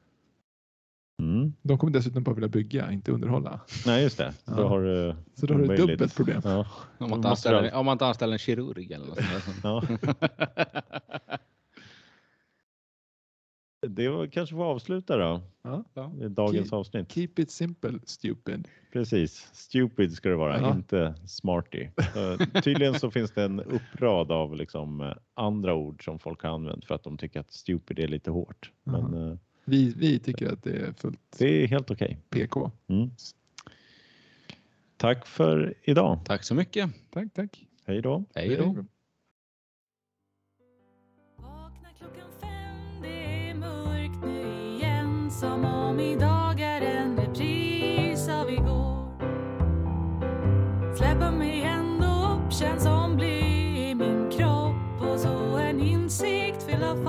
Mm. 1.19 1.53
De 1.63 1.79
kommer 1.79 1.93
dessutom 1.93 2.23
bara 2.23 2.35
vilja 2.35 2.49
bygga, 2.49 2.93
inte 2.93 3.13
underhålla. 3.13 3.61
Nej, 3.87 4.03
just 4.03 4.19
det. 4.19 4.35
Då 4.45 4.53
Ja. 4.63 4.69
har 4.69 4.81
du 4.83 5.15
Så 5.35 5.47
då 5.47 5.55
har 5.55 5.61
du 5.63 5.75
ett 5.75 5.81
dubbelt 5.81 6.17
problem. 6.17 6.41
Ja. 6.45 6.67
Om, 6.99 7.11
man 7.11 7.19
inte 7.19 7.29
anställer, 7.29 7.75
om 7.75 7.87
man 7.87 7.93
inte 7.95 8.07
anställer 8.07 8.33
en 8.33 8.39
kirurg 8.39 8.93
eller 8.93 9.07
något 9.07 9.19
sånt. 9.45 9.61
Ja. 9.63 9.83
Det 13.89 14.09
var 14.09 14.27
kanske 14.27 14.55
får 14.57 14.65
avsluta 14.65 15.17
då. 15.17 15.41
Ja. 15.63 15.85
i 16.21 16.29
Dagens 16.29 16.71
Keep- 16.71 16.77
avsnitt. 16.77 17.13
Keep 17.13 17.29
it 17.37 17.51
simple, 17.51 17.99
stupid. 18.05 18.69
Precis. 18.93 19.49
Stupid 19.53 20.13
ska 20.13 20.29
det 20.29 20.37
vara, 20.37 20.61
Ja. 20.61 20.75
inte 20.75 21.15
smarty. 21.27 21.89
Eh, 21.97 22.61
Tydligen 22.63 22.95
så 22.95 23.11
finns 23.11 23.31
det 23.31 23.43
en 23.45 23.61
upprad 23.61 24.33
av 24.33 24.57
liksom 24.57 25.01
eh, 25.01 25.13
andra 25.35 25.75
ord 25.75 26.05
som 26.05 26.19
folk 26.19 26.43
har 26.43 26.51
använt 26.51 26.85
för 26.85 26.95
att 26.95 27.03
de 27.05 27.19
tycker 27.19 27.41
att 27.41 27.53
stupid 27.53 27.99
är 27.99 28.09
lite 28.09 28.31
hårt. 28.31 28.71
Men 28.85 29.15
eh, 29.31 29.37
Vi, 29.65 29.95
vi 29.97 30.19
tycker 30.19 30.53
att 30.53 30.63
det 30.63 30.77
är 30.77 30.93
fullt 30.93 31.21
det 31.39 31.63
är 31.63 31.67
helt 31.69 31.91
okej. 31.91 32.19
PK. 32.31 32.71
Mm. 32.89 33.11
Tack 34.97 35.27
för 35.27 35.75
idag. 35.83 36.21
Tack 36.25 36.45
så 36.45 36.55
mycket. 36.55 36.91
Tack, 37.11 37.29
tack. 37.35 37.67
Hej 37.87 38.03
då. 38.03 38.25
Hej 38.35 38.57
då. 38.57 38.65
Vakna 41.37 41.89
klockan 41.99 42.31
fem, 42.41 43.03
det 43.03 43.49
är 43.49 43.55
mörkt 43.55 44.25
nu 44.25 44.75
igen 44.77 45.31
Som 45.31 45.65
om 45.65 46.01
idag 46.01 46.61
är 46.61 46.81
en 46.81 47.17
repris 47.17 48.29
av 48.29 48.51
igår 48.51 49.19
Släppa 50.97 51.31
mig 51.31 51.63
ändå 51.63 52.07
upp, 52.07 52.53
känns 52.53 52.83
som 52.83 53.17
bly 53.17 53.41
i 53.91 53.95
min 53.95 54.31
kropp 54.31 55.11
Och 55.13 55.21
så 55.21 55.57
en 55.57 55.81
insikt 55.81 56.63
fylld 56.63 56.85
av 56.85 57.05